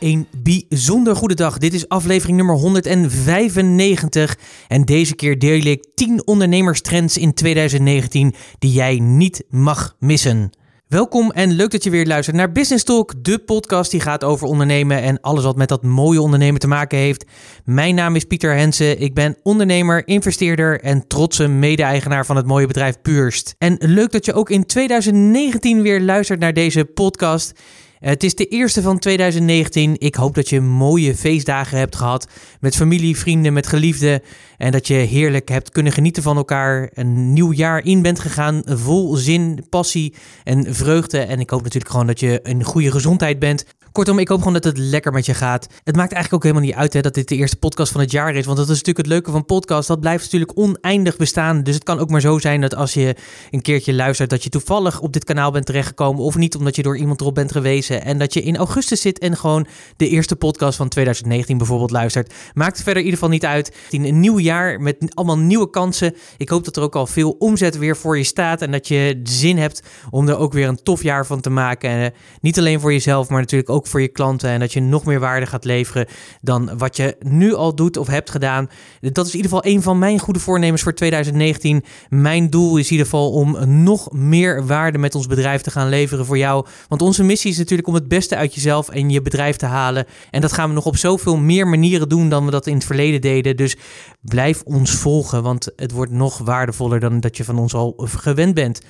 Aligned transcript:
Een 0.00 0.26
bijzonder 0.36 1.16
goede 1.16 1.34
dag. 1.34 1.58
Dit 1.58 1.74
is 1.74 1.88
aflevering 1.88 2.36
nummer 2.36 2.56
195. 2.56 4.38
En 4.68 4.84
deze 4.84 5.14
keer 5.14 5.38
deel 5.38 5.60
ik 5.60 5.86
10 5.94 6.26
ondernemerstrends 6.26 7.18
in 7.18 7.34
2019 7.34 8.34
die 8.58 8.72
jij 8.72 8.98
niet 8.98 9.44
mag 9.48 9.96
missen. 9.98 10.50
Welkom 10.88 11.30
en 11.30 11.52
leuk 11.52 11.70
dat 11.70 11.84
je 11.84 11.90
weer 11.90 12.06
luistert 12.06 12.36
naar 12.36 12.52
Business 12.52 12.84
Talk, 12.84 13.24
de 13.24 13.38
podcast 13.38 13.90
die 13.90 14.00
gaat 14.00 14.24
over 14.24 14.46
ondernemen 14.46 15.02
en 15.02 15.20
alles 15.20 15.44
wat 15.44 15.56
met 15.56 15.68
dat 15.68 15.82
mooie 15.82 16.20
ondernemen 16.20 16.60
te 16.60 16.68
maken 16.68 16.98
heeft. 16.98 17.24
Mijn 17.64 17.94
naam 17.94 18.16
is 18.16 18.24
Pieter 18.24 18.54
Hensen, 18.54 19.00
ik 19.00 19.14
ben 19.14 19.36
ondernemer, 19.42 20.06
investeerder 20.06 20.80
en 20.80 21.06
trotse 21.06 21.48
mede-eigenaar 21.48 22.26
van 22.26 22.36
het 22.36 22.46
mooie 22.46 22.66
bedrijf 22.66 23.00
Purst. 23.02 23.54
En 23.58 23.76
leuk 23.78 24.12
dat 24.12 24.24
je 24.24 24.32
ook 24.32 24.50
in 24.50 24.66
2019 24.66 25.82
weer 25.82 26.00
luistert 26.00 26.40
naar 26.40 26.54
deze 26.54 26.84
podcast. 26.84 27.52
Het 28.00 28.24
is 28.24 28.34
de 28.34 28.46
eerste 28.46 28.82
van 28.82 28.98
2019. 28.98 29.94
Ik 29.98 30.14
hoop 30.14 30.34
dat 30.34 30.48
je 30.48 30.60
mooie 30.60 31.16
feestdagen 31.16 31.78
hebt 31.78 31.96
gehad 31.96 32.28
met 32.60 32.76
familie, 32.76 33.16
vrienden, 33.16 33.52
met 33.52 33.66
geliefden. 33.66 34.22
En 34.56 34.72
dat 34.72 34.86
je 34.86 34.94
heerlijk 34.94 35.48
hebt 35.48 35.70
kunnen 35.70 35.92
genieten 35.92 36.22
van 36.22 36.36
elkaar. 36.36 36.90
Een 36.94 37.32
nieuw 37.32 37.52
jaar 37.52 37.84
in 37.84 38.02
bent 38.02 38.20
gegaan 38.20 38.62
vol 38.64 39.16
zin, 39.16 39.64
passie 39.70 40.14
en 40.44 40.74
vreugde. 40.74 41.18
En 41.18 41.40
ik 41.40 41.50
hoop 41.50 41.62
natuurlijk 41.62 41.90
gewoon 41.90 42.06
dat 42.06 42.20
je 42.20 42.40
een 42.42 42.64
goede 42.64 42.90
gezondheid 42.90 43.38
bent. 43.38 43.64
Kortom, 43.92 44.18
ik 44.18 44.28
hoop 44.28 44.38
gewoon 44.38 44.52
dat 44.52 44.64
het 44.64 44.78
lekker 44.78 45.12
met 45.12 45.26
je 45.26 45.34
gaat. 45.34 45.66
Het 45.84 45.96
maakt 45.96 46.12
eigenlijk 46.12 46.32
ook 46.32 46.42
helemaal 46.42 46.68
niet 46.68 46.74
uit 46.74 46.92
hè, 46.92 47.00
dat 47.00 47.14
dit 47.14 47.28
de 47.28 47.36
eerste 47.36 47.56
podcast 47.56 47.92
van 47.92 48.00
het 48.00 48.10
jaar 48.10 48.34
is. 48.34 48.44
Want 48.44 48.56
dat 48.56 48.68
is 48.68 48.76
natuurlijk 48.76 48.98
het 48.98 49.06
leuke 49.06 49.30
van 49.30 49.44
podcast. 49.44 49.88
Dat 49.88 50.00
blijft 50.00 50.24
natuurlijk 50.24 50.58
oneindig 50.58 51.16
bestaan. 51.16 51.62
Dus 51.62 51.74
het 51.74 51.84
kan 51.84 51.98
ook 51.98 52.10
maar 52.10 52.20
zo 52.20 52.38
zijn 52.38 52.60
dat 52.60 52.74
als 52.74 52.94
je 52.94 53.14
een 53.50 53.62
keertje 53.62 53.94
luistert, 53.94 54.30
dat 54.30 54.42
je 54.42 54.50
toevallig 54.50 55.00
op 55.00 55.12
dit 55.12 55.24
kanaal 55.24 55.50
bent 55.50 55.66
terechtgekomen. 55.66 56.22
Of 56.22 56.36
niet, 56.36 56.56
omdat 56.56 56.76
je 56.76 56.82
door 56.82 56.96
iemand 56.96 57.20
erop 57.20 57.34
bent 57.34 57.52
En 57.94 58.18
dat 58.18 58.34
je 58.34 58.42
in 58.42 58.56
augustus 58.56 59.00
zit 59.00 59.18
en 59.18 59.36
gewoon 59.36 59.66
de 59.96 60.08
eerste 60.08 60.36
podcast 60.36 60.76
van 60.76 60.88
2019 60.88 61.58
bijvoorbeeld 61.58 61.90
luistert. 61.90 62.34
Maakt 62.54 62.76
verder 62.76 62.96
in 62.96 63.04
ieder 63.04 63.18
geval 63.18 63.34
niet 63.34 63.44
uit. 63.44 63.76
Een 63.90 64.20
nieuw 64.20 64.38
jaar 64.38 64.80
met 64.80 64.96
allemaal 65.14 65.38
nieuwe 65.38 65.70
kansen. 65.70 66.14
Ik 66.36 66.48
hoop 66.48 66.64
dat 66.64 66.76
er 66.76 66.82
ook 66.82 66.96
al 66.96 67.06
veel 67.06 67.36
omzet 67.38 67.78
weer 67.78 67.96
voor 67.96 68.18
je 68.18 68.24
staat. 68.24 68.62
En 68.62 68.70
dat 68.70 68.88
je 68.88 69.20
zin 69.22 69.58
hebt 69.58 69.82
om 70.10 70.28
er 70.28 70.38
ook 70.38 70.52
weer 70.52 70.68
een 70.68 70.82
tof 70.82 71.02
jaar 71.02 71.26
van 71.26 71.40
te 71.40 71.50
maken. 71.50 71.90
En, 71.90 72.12
niet 72.40 72.58
alleen 72.58 72.80
voor 72.80 72.92
jezelf, 72.92 73.28
maar 73.28 73.40
natuurlijk 73.40 73.70
ook 73.70 73.86
voor 73.86 74.00
je 74.00 74.08
klanten 74.08 74.50
en 74.50 74.60
dat 74.60 74.72
je 74.72 74.80
nog 74.80 75.04
meer 75.04 75.20
waarde 75.20 75.46
gaat 75.46 75.64
leveren 75.64 76.06
dan 76.40 76.78
wat 76.78 76.96
je 76.96 77.16
nu 77.18 77.54
al 77.54 77.74
doet 77.74 77.96
of 77.96 78.06
hebt 78.06 78.30
gedaan. 78.30 78.68
Dat 79.00 79.26
is 79.26 79.32
in 79.32 79.36
ieder 79.36 79.52
geval 79.52 79.72
een 79.72 79.82
van 79.82 79.98
mijn 79.98 80.18
goede 80.18 80.40
voornemens 80.40 80.82
voor 80.82 80.94
2019. 80.94 81.84
Mijn 82.08 82.50
doel 82.50 82.76
is 82.76 82.84
in 82.84 82.90
ieder 82.90 83.06
geval 83.06 83.32
om 83.32 83.82
nog 83.82 84.12
meer 84.12 84.66
waarde 84.66 84.98
met 84.98 85.14
ons 85.14 85.26
bedrijf 85.26 85.60
te 85.60 85.70
gaan 85.70 85.88
leveren 85.88 86.26
voor 86.26 86.38
jou. 86.38 86.66
Want 86.88 87.02
onze 87.02 87.22
missie 87.22 87.50
is 87.50 87.58
natuurlijk 87.58 87.79
om 87.86 87.94
het 87.94 88.08
beste 88.08 88.36
uit 88.36 88.54
jezelf 88.54 88.88
en 88.88 89.10
je 89.10 89.22
bedrijf 89.22 89.56
te 89.56 89.66
halen. 89.66 90.06
En 90.30 90.40
dat 90.40 90.52
gaan 90.52 90.68
we 90.68 90.74
nog 90.74 90.86
op 90.86 90.96
zoveel 90.96 91.36
meer 91.36 91.68
manieren 91.68 92.08
doen 92.08 92.28
dan 92.28 92.44
we 92.44 92.50
dat 92.50 92.66
in 92.66 92.74
het 92.74 92.84
verleden 92.84 93.20
deden. 93.20 93.56
Dus 93.56 93.76
blijf 94.20 94.62
ons 94.64 94.90
volgen, 94.90 95.42
want 95.42 95.68
het 95.76 95.92
wordt 95.92 96.12
nog 96.12 96.38
waardevoller 96.38 97.00
dan 97.00 97.20
dat 97.20 97.36
je 97.36 97.44
van 97.44 97.58
ons 97.58 97.74
al 97.74 97.94
gewend 97.96 98.54
bent. 98.54 98.80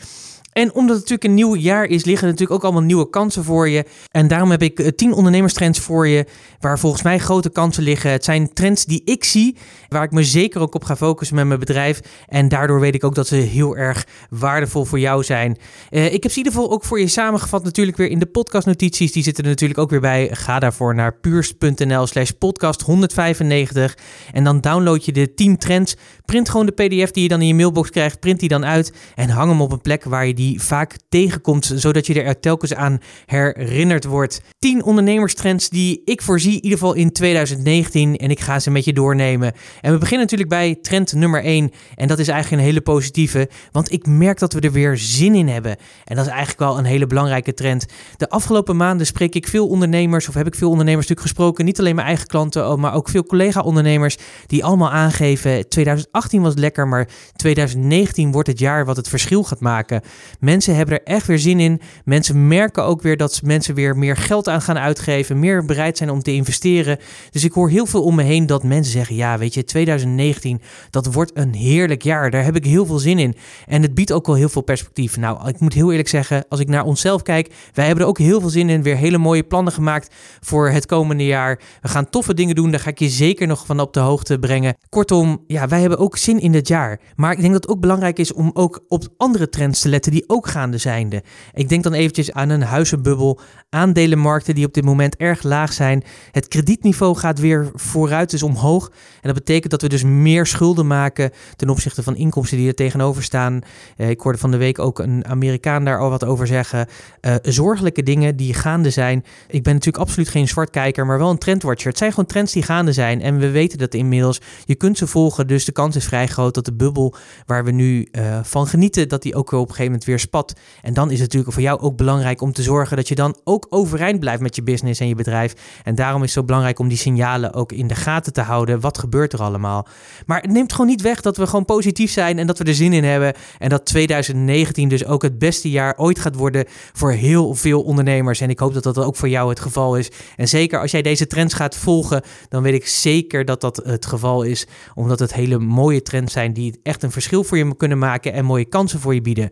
En 0.52 0.74
omdat 0.74 0.96
het 0.96 1.08
natuurlijk 1.08 1.24
een 1.24 1.34
nieuw 1.34 1.56
jaar 1.56 1.84
is, 1.84 2.04
liggen 2.04 2.26
natuurlijk 2.28 2.52
ook 2.52 2.64
allemaal 2.64 2.82
nieuwe 2.82 3.10
kansen 3.10 3.44
voor 3.44 3.68
je. 3.68 3.84
En 4.10 4.28
daarom 4.28 4.50
heb 4.50 4.62
ik 4.62 4.96
10 4.96 5.10
eh, 5.10 5.16
ondernemerstrends 5.16 5.78
voor 5.78 6.08
je, 6.08 6.26
waar 6.60 6.78
volgens 6.78 7.02
mij 7.02 7.18
grote 7.18 7.50
kansen 7.50 7.82
liggen. 7.82 8.10
Het 8.10 8.24
zijn 8.24 8.52
trends 8.52 8.84
die 8.84 9.02
ik 9.04 9.24
zie, 9.24 9.56
waar 9.88 10.02
ik 10.02 10.10
me 10.10 10.24
zeker 10.24 10.60
ook 10.60 10.74
op 10.74 10.84
ga 10.84 10.96
focussen 10.96 11.36
met 11.36 11.46
mijn 11.46 11.58
bedrijf. 11.58 12.00
En 12.26 12.48
daardoor 12.48 12.80
weet 12.80 12.94
ik 12.94 13.04
ook 13.04 13.14
dat 13.14 13.26
ze 13.26 13.34
heel 13.34 13.76
erg 13.76 14.06
waardevol 14.30 14.84
voor 14.84 14.98
jou 14.98 15.24
zijn. 15.24 15.56
Uh, 15.90 16.04
ik 16.12 16.22
heb 16.22 16.32
ze 16.32 16.38
in 16.38 16.44
ieder 16.44 16.52
geval 16.52 16.70
ook 16.70 16.84
voor 16.84 17.00
je 17.00 17.08
samengevat 17.08 17.64
natuurlijk 17.64 17.96
weer 17.96 18.10
in 18.10 18.18
de 18.18 18.26
podcastnotities. 18.26 19.12
Die 19.12 19.22
zitten 19.22 19.44
er 19.44 19.50
natuurlijk 19.50 19.80
ook 19.80 19.90
weer 19.90 20.00
bij. 20.00 20.28
Ga 20.32 20.58
daarvoor 20.58 20.94
naar 20.94 21.14
puurst.nl 21.14 22.06
slash 22.06 22.30
podcast 22.30 22.80
195. 22.80 23.98
En 24.32 24.44
dan 24.44 24.60
download 24.60 25.04
je 25.04 25.12
de 25.12 25.34
10 25.34 25.56
trends. 25.56 25.96
Print 26.24 26.48
gewoon 26.48 26.66
de 26.66 26.72
pdf 26.72 27.10
die 27.10 27.22
je 27.22 27.28
dan 27.28 27.40
in 27.40 27.46
je 27.46 27.54
mailbox 27.54 27.90
krijgt. 27.90 28.20
Print 28.20 28.40
die 28.40 28.48
dan 28.48 28.64
uit 28.64 28.92
en 29.14 29.28
hang 29.28 29.50
hem 29.50 29.60
op 29.60 29.72
een 29.72 29.80
plek 29.80 30.04
waar 30.04 30.26
je 30.26 30.34
die 30.34 30.39
vaak 30.56 30.96
tegenkomt, 31.08 31.72
zodat 31.74 32.06
je 32.06 32.22
er 32.22 32.40
telkens 32.40 32.74
aan 32.74 32.98
herinnerd 33.26 34.04
wordt. 34.04 34.40
10 34.58 34.84
ondernemerstrends 34.84 35.68
die 35.68 36.02
ik 36.04 36.22
voorzie, 36.22 36.56
in 36.56 36.62
ieder 36.62 36.78
geval 36.78 36.94
in 36.94 37.12
2019, 37.12 38.16
en 38.16 38.30
ik 38.30 38.40
ga 38.40 38.58
ze 38.58 38.70
met 38.70 38.84
je 38.84 38.92
doornemen. 38.92 39.52
En 39.80 39.92
we 39.92 39.98
beginnen 39.98 40.20
natuurlijk 40.20 40.48
bij 40.50 40.78
trend 40.82 41.12
nummer 41.12 41.44
1, 41.44 41.70
en 41.94 42.08
dat 42.08 42.18
is 42.18 42.28
eigenlijk 42.28 42.62
een 42.62 42.68
hele 42.68 42.80
positieve, 42.80 43.48
want 43.72 43.92
ik 43.92 44.06
merk 44.06 44.38
dat 44.38 44.52
we 44.52 44.60
er 44.60 44.72
weer 44.72 44.96
zin 44.96 45.34
in 45.34 45.48
hebben. 45.48 45.76
En 46.04 46.16
dat 46.16 46.24
is 46.24 46.30
eigenlijk 46.30 46.60
wel 46.60 46.78
een 46.78 46.84
hele 46.84 47.06
belangrijke 47.06 47.54
trend. 47.54 47.86
De 48.16 48.28
afgelopen 48.28 48.76
maanden 48.76 49.06
spreek 49.06 49.34
ik 49.34 49.48
veel 49.48 49.68
ondernemers, 49.68 50.28
of 50.28 50.34
heb 50.34 50.46
ik 50.46 50.54
veel 50.54 50.70
ondernemers 50.70 51.08
natuurlijk 51.08 51.34
gesproken, 51.34 51.64
niet 51.64 51.78
alleen 51.78 51.94
mijn 51.94 52.06
eigen 52.06 52.26
klanten, 52.26 52.70
oh, 52.70 52.78
maar 52.78 52.94
ook 52.94 53.08
veel 53.08 53.24
collega-ondernemers, 53.24 54.16
die 54.46 54.64
allemaal 54.64 54.90
aangeven, 54.90 55.68
2018 55.68 56.42
was 56.42 56.54
lekker, 56.54 56.88
maar 56.88 57.08
2019 57.36 58.32
wordt 58.32 58.48
het 58.48 58.58
jaar 58.58 58.84
wat 58.84 58.96
het 58.96 59.08
verschil 59.08 59.42
gaat 59.42 59.60
maken. 59.60 60.02
Mensen 60.40 60.76
hebben 60.76 60.94
er 60.94 61.04
echt 61.04 61.26
weer 61.26 61.38
zin 61.38 61.60
in. 61.60 61.80
Mensen 62.04 62.48
merken 62.48 62.84
ook 62.84 63.02
weer 63.02 63.16
dat 63.16 63.40
mensen 63.44 63.74
weer 63.74 63.96
meer 63.96 64.16
geld 64.16 64.48
aan 64.48 64.62
gaan 64.62 64.78
uitgeven, 64.78 65.38
meer 65.38 65.64
bereid 65.64 65.96
zijn 65.96 66.10
om 66.10 66.22
te 66.22 66.32
investeren. 66.32 66.98
Dus 67.30 67.44
ik 67.44 67.52
hoor 67.52 67.70
heel 67.70 67.86
veel 67.86 68.02
om 68.02 68.14
me 68.14 68.22
heen 68.22 68.46
dat 68.46 68.62
mensen 68.62 68.92
zeggen: 68.92 69.16
ja, 69.16 69.38
weet 69.38 69.54
je, 69.54 69.64
2019, 69.64 70.60
dat 70.90 71.12
wordt 71.12 71.30
een 71.34 71.54
heerlijk 71.54 72.02
jaar. 72.02 72.30
Daar 72.30 72.44
heb 72.44 72.56
ik 72.56 72.64
heel 72.64 72.86
veel 72.86 72.98
zin 72.98 73.18
in. 73.18 73.34
En 73.66 73.82
het 73.82 73.94
biedt 73.94 74.12
ook 74.12 74.26
wel 74.26 74.36
heel 74.36 74.48
veel 74.48 74.62
perspectief. 74.62 75.16
Nou, 75.16 75.48
ik 75.48 75.60
moet 75.60 75.72
heel 75.72 75.90
eerlijk 75.90 76.08
zeggen, 76.08 76.44
als 76.48 76.60
ik 76.60 76.68
naar 76.68 76.84
onszelf 76.84 77.22
kijk, 77.22 77.52
wij 77.74 77.86
hebben 77.86 78.04
er 78.04 78.10
ook 78.10 78.18
heel 78.18 78.40
veel 78.40 78.48
zin 78.48 78.68
in. 78.68 78.82
Weer 78.82 78.96
hele 78.96 79.18
mooie 79.18 79.42
plannen 79.42 79.72
gemaakt 79.72 80.14
voor 80.40 80.70
het 80.70 80.86
komende 80.86 81.24
jaar. 81.24 81.60
We 81.80 81.88
gaan 81.88 82.10
toffe 82.10 82.34
dingen 82.34 82.54
doen. 82.54 82.70
Daar 82.70 82.80
ga 82.80 82.90
ik 82.90 82.98
je 82.98 83.08
zeker 83.08 83.46
nog 83.46 83.66
van 83.66 83.80
op 83.80 83.92
de 83.92 84.00
hoogte 84.00 84.38
brengen. 84.38 84.76
Kortom, 84.88 85.44
ja, 85.46 85.68
wij 85.68 85.80
hebben 85.80 85.98
ook 85.98 86.16
zin 86.16 86.40
in 86.40 86.52
dit 86.52 86.68
jaar. 86.68 87.00
Maar 87.16 87.32
ik 87.32 87.40
denk 87.40 87.52
dat 87.52 87.62
het 87.62 87.70
ook 87.70 87.80
belangrijk 87.80 88.18
is 88.18 88.32
om 88.32 88.50
ook 88.54 88.84
op 88.88 89.08
andere 89.16 89.48
trends 89.48 89.80
te 89.80 89.88
letten 89.88 90.12
die 90.12 90.19
ook 90.26 90.48
gaande 90.48 90.78
zijnde. 90.78 91.22
Ik 91.52 91.68
denk 91.68 91.82
dan 91.82 91.92
eventjes 91.92 92.32
aan 92.32 92.48
een 92.48 92.62
huizenbubbel, 92.62 93.40
aandelenmarkten 93.68 94.54
die 94.54 94.66
op 94.66 94.74
dit 94.74 94.84
moment 94.84 95.16
erg 95.16 95.42
laag 95.42 95.72
zijn. 95.72 96.04
Het 96.30 96.48
kredietniveau 96.48 97.16
gaat 97.16 97.38
weer 97.38 97.70
vooruit, 97.74 98.30
dus 98.30 98.42
omhoog. 98.42 98.88
En 98.88 99.28
dat 99.32 99.34
betekent 99.34 99.70
dat 99.70 99.82
we 99.82 99.88
dus 99.88 100.02
meer 100.02 100.46
schulden 100.46 100.86
maken 100.86 101.30
ten 101.56 101.68
opzichte 101.68 102.02
van 102.02 102.16
inkomsten 102.16 102.58
die 102.58 102.68
er 102.68 102.74
tegenover 102.74 103.22
staan. 103.22 103.60
Eh, 103.96 104.10
ik 104.10 104.20
hoorde 104.20 104.38
van 104.38 104.50
de 104.50 104.56
week 104.56 104.78
ook 104.78 104.98
een 104.98 105.26
Amerikaan 105.26 105.84
daar 105.84 105.98
al 105.98 106.10
wat 106.10 106.24
over 106.24 106.46
zeggen. 106.46 106.86
Uh, 107.20 107.34
zorgelijke 107.42 108.02
dingen 108.02 108.36
die 108.36 108.54
gaande 108.54 108.90
zijn. 108.90 109.24
Ik 109.48 109.62
ben 109.62 109.72
natuurlijk 109.72 110.04
absoluut 110.04 110.28
geen 110.28 110.48
zwartkijker, 110.48 111.06
maar 111.06 111.18
wel 111.18 111.30
een 111.30 111.38
trendwatcher. 111.38 111.88
Het 111.88 111.98
zijn 111.98 112.10
gewoon 112.10 112.26
trends 112.26 112.52
die 112.52 112.62
gaande 112.62 112.92
zijn. 112.92 113.22
En 113.22 113.38
we 113.38 113.50
weten 113.50 113.78
dat 113.78 113.94
inmiddels. 113.94 114.40
Je 114.64 114.74
kunt 114.74 114.98
ze 114.98 115.06
volgen, 115.06 115.46
dus 115.46 115.64
de 115.64 115.72
kans 115.72 115.96
is 115.96 116.04
vrij 116.04 116.26
groot 116.26 116.54
dat 116.54 116.64
de 116.64 116.72
bubbel 116.72 117.14
waar 117.46 117.64
we 117.64 117.70
nu 117.70 118.08
uh, 118.12 118.38
van 118.42 118.66
genieten, 118.66 119.08
dat 119.08 119.22
die 119.22 119.34
ook 119.34 119.52
op 119.52 119.60
een 119.60 119.66
gegeven 119.66 119.84
moment 119.84 120.04
weer 120.04 120.09
spat. 120.18 120.52
En 120.82 120.94
dan 120.94 121.06
is 121.06 121.12
het 121.12 121.22
natuurlijk 121.22 121.52
voor 121.52 121.62
jou 121.62 121.80
ook 121.80 121.96
belangrijk 121.96 122.40
om 122.40 122.52
te 122.52 122.62
zorgen 122.62 122.96
dat 122.96 123.08
je 123.08 123.14
dan 123.14 123.36
ook 123.44 123.66
overeind 123.68 124.20
blijft 124.20 124.42
met 124.42 124.56
je 124.56 124.62
business 124.62 125.00
en 125.00 125.08
je 125.08 125.14
bedrijf. 125.14 125.54
En 125.84 125.94
daarom 125.94 126.22
is 126.22 126.28
het 126.28 126.38
zo 126.38 126.44
belangrijk 126.44 126.78
om 126.78 126.88
die 126.88 126.98
signalen 126.98 127.54
ook 127.54 127.72
in 127.72 127.86
de 127.86 127.94
gaten 127.94 128.32
te 128.32 128.40
houden. 128.40 128.80
Wat 128.80 128.98
gebeurt 128.98 129.32
er 129.32 129.42
allemaal? 129.42 129.86
Maar 130.26 130.40
het 130.40 130.50
neemt 130.50 130.72
gewoon 130.72 130.86
niet 130.86 131.02
weg 131.02 131.20
dat 131.20 131.36
we 131.36 131.46
gewoon 131.46 131.64
positief 131.64 132.10
zijn 132.10 132.38
en 132.38 132.46
dat 132.46 132.58
we 132.58 132.64
er 132.64 132.74
zin 132.74 132.92
in 132.92 133.04
hebben. 133.04 133.34
En 133.58 133.68
dat 133.68 133.86
2019 133.86 134.88
dus 134.88 135.04
ook 135.04 135.22
het 135.22 135.38
beste 135.38 135.70
jaar 135.70 135.94
ooit 135.96 136.18
gaat 136.18 136.34
worden 136.34 136.64
voor 136.92 137.12
heel 137.12 137.54
veel 137.54 137.82
ondernemers. 137.82 138.40
En 138.40 138.50
ik 138.50 138.58
hoop 138.58 138.74
dat 138.74 138.82
dat 138.82 138.98
ook 138.98 139.16
voor 139.16 139.28
jou 139.28 139.48
het 139.48 139.60
geval 139.60 139.96
is. 139.96 140.10
En 140.36 140.48
zeker 140.48 140.80
als 140.80 140.90
jij 140.90 141.02
deze 141.02 141.26
trends 141.26 141.54
gaat 141.54 141.76
volgen, 141.76 142.22
dan 142.48 142.62
weet 142.62 142.74
ik 142.74 142.86
zeker 142.86 143.44
dat 143.44 143.60
dat 143.60 143.76
het 143.84 144.06
geval 144.06 144.42
is. 144.42 144.66
Omdat 144.94 145.18
het 145.18 145.34
hele 145.34 145.58
mooie 145.58 146.02
trends 146.02 146.32
zijn 146.32 146.52
die 146.52 146.80
echt 146.82 147.02
een 147.02 147.10
verschil 147.10 147.44
voor 147.44 147.58
je 147.58 147.76
kunnen 147.76 147.98
maken 147.98 148.32
en 148.32 148.44
mooie 148.44 148.64
kansen 148.64 149.00
voor 149.00 149.14
je 149.14 149.20
bieden. 149.20 149.50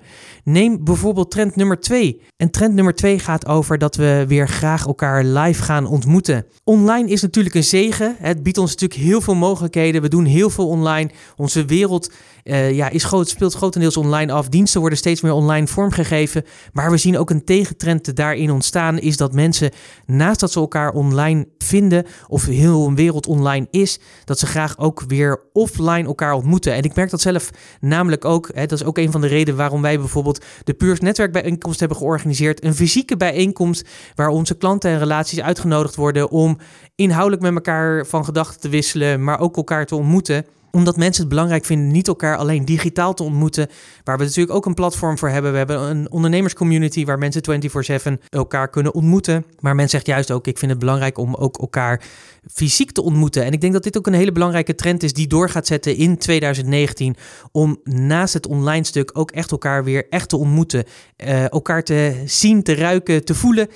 Neem 0.49 0.85
bijvoorbeeld 0.85 1.31
trend 1.31 1.57
nummer 1.57 1.81
2. 1.81 2.21
En 2.37 2.51
trend 2.51 2.75
nummer 2.75 2.95
2 2.95 3.19
gaat 3.19 3.47
over 3.47 3.79
dat 3.79 3.97
we 3.97 4.25
weer 4.29 4.49
graag 4.49 4.87
elkaar 4.87 5.25
live 5.25 5.63
gaan 5.63 5.87
ontmoeten. 5.87 6.47
Online 6.65 7.09
is 7.09 7.23
natuurlijk 7.23 7.55
een 7.55 7.65
zegen. 7.65 8.17
Het 8.19 8.43
biedt 8.43 8.59
ons 8.59 8.71
natuurlijk 8.71 9.01
heel 9.01 9.21
veel 9.21 9.35
mogelijkheden. 9.35 10.03
We 10.03 10.09
doen 10.09 10.25
heel 10.25 10.51
veel 10.51 10.69
online. 10.69 11.11
Onze 11.37 11.65
wereld 11.65 12.13
uh, 12.49 12.73
ja, 12.73 12.89
is 12.89 13.05
groot, 13.05 13.29
speelt 13.29 13.55
grotendeels 13.55 13.97
online 13.97 14.33
af. 14.33 14.49
Diensten 14.49 14.81
worden 14.81 14.99
steeds 14.99 15.21
meer 15.21 15.33
online 15.33 15.67
vormgegeven. 15.67 16.45
Maar 16.73 16.91
we 16.91 16.97
zien 16.97 17.19
ook 17.19 17.31
een 17.31 17.45
tegentrend 17.45 18.17
daarin 18.17 18.51
ontstaan. 18.51 18.99
Is 18.99 19.17
dat 19.17 19.33
mensen 19.33 19.71
naast 20.07 20.41
dat 20.41 20.53
ze 20.53 20.61
elkaar 20.61 20.93
online 20.93 21.49
vinden 21.59 22.07
of 22.29 22.45
heel 22.45 22.87
een 22.87 22.95
wereld 22.95 23.27
online 23.27 23.67
is, 23.71 24.01
dat 24.25 24.39
ze 24.39 24.47
graag 24.47 24.79
ook 24.79 25.05
weer 25.07 25.41
offline 25.53 26.07
elkaar 26.07 26.33
ontmoeten. 26.33 26.75
En 26.75 26.83
ik 26.83 26.95
merk 26.95 27.11
dat 27.11 27.21
zelf 27.21 27.51
namelijk 27.81 28.25
ook. 28.25 28.51
Hè, 28.55 28.67
dat 28.67 28.81
is 28.81 28.87
ook 28.87 28.99
een 28.99 29.13
van 29.13 29.21
de 29.21 29.27
redenen 29.27 29.57
waarom 29.57 29.83
wij 29.83 29.99
bijvoorbeeld 29.99 30.45
de 30.65 30.75
Puurs 30.75 31.01
netwerkbijeenkomst 31.01 31.79
hebben 31.79 31.99
georganiseerd. 31.99 32.65
Een 32.65 32.75
fysieke 32.75 33.17
bijeenkomst 33.17 33.89
waar 34.15 34.29
onze 34.29 34.55
klanten 34.55 34.91
en 34.91 34.99
relaties 34.99 35.41
uitgenodigd 35.41 35.97
worden 35.97 36.31
om 36.31 36.59
inhoudelijk 36.95 37.43
met 37.43 37.55
elkaar 37.55 38.07
van 38.07 38.25
gedachten 38.25 38.61
te 38.61 38.69
wisselen, 38.69 39.25
maar 39.25 39.41
ook 39.41 39.57
elkaar 39.57 39.87
te 39.87 39.95
ontmoeten 39.97 40.45
omdat 40.71 40.97
mensen 40.97 41.21
het 41.21 41.31
belangrijk 41.31 41.65
vinden 41.65 41.93
niet 41.93 42.09
elkaar 42.09 42.37
alleen 42.37 42.65
digitaal 42.65 43.15
te 43.15 43.23
ontmoeten. 43.23 43.69
Waar 44.05 44.19
we 44.19 44.25
natuurlijk 44.25 44.57
ook 44.57 44.67
een 44.67 44.75
platform 44.75 45.19
voor 45.19 45.29
hebben. 45.29 45.53
We 45.53 45.59
hebben 45.59 45.81
een 45.81 46.11
ondernemerscommunity 46.11 47.05
waar 47.05 47.19
mensen 47.19 47.43
24/7 47.43 48.21
elkaar 48.29 48.69
kunnen 48.71 48.95
ontmoeten. 48.95 49.45
Maar 49.61 49.75
men 49.75 49.89
zegt 49.89 50.07
juist 50.07 50.31
ook: 50.31 50.47
ik 50.47 50.59
vind 50.59 50.71
het 50.71 50.81
belangrijk 50.81 51.19
om 51.19 51.35
ook 51.35 51.59
elkaar 51.59 52.03
fysiek 52.53 52.91
te 52.93 53.03
ontmoeten. 53.03 53.45
En 53.45 53.53
ik 53.53 53.61
denk 53.61 53.73
dat 53.73 53.83
dit 53.83 53.99
ook 53.99 54.07
een 54.07 54.13
hele 54.13 54.33
belangrijke 54.33 54.75
trend 54.75 55.03
is 55.03 55.13
die 55.13 55.27
door 55.27 55.51
gaat 55.51 55.67
zetten 55.67 55.97
in 55.97 56.19
2019. 56.19 57.17
Om 57.53 57.81
naast 57.85 58.35
het 58.35 58.47
online 58.47 58.85
stuk 58.85 59.11
ook 59.13 59.31
echt 59.31 59.51
elkaar 59.51 59.85
weer 59.85 60.07
echt 60.09 60.29
te 60.29 60.37
ontmoeten. 60.37 60.85
Uh, 61.17 61.51
elkaar 61.51 61.83
te 61.83 62.23
zien, 62.25 62.63
te 62.63 62.75
ruiken, 62.75 63.25
te 63.25 63.35
voelen. 63.35 63.69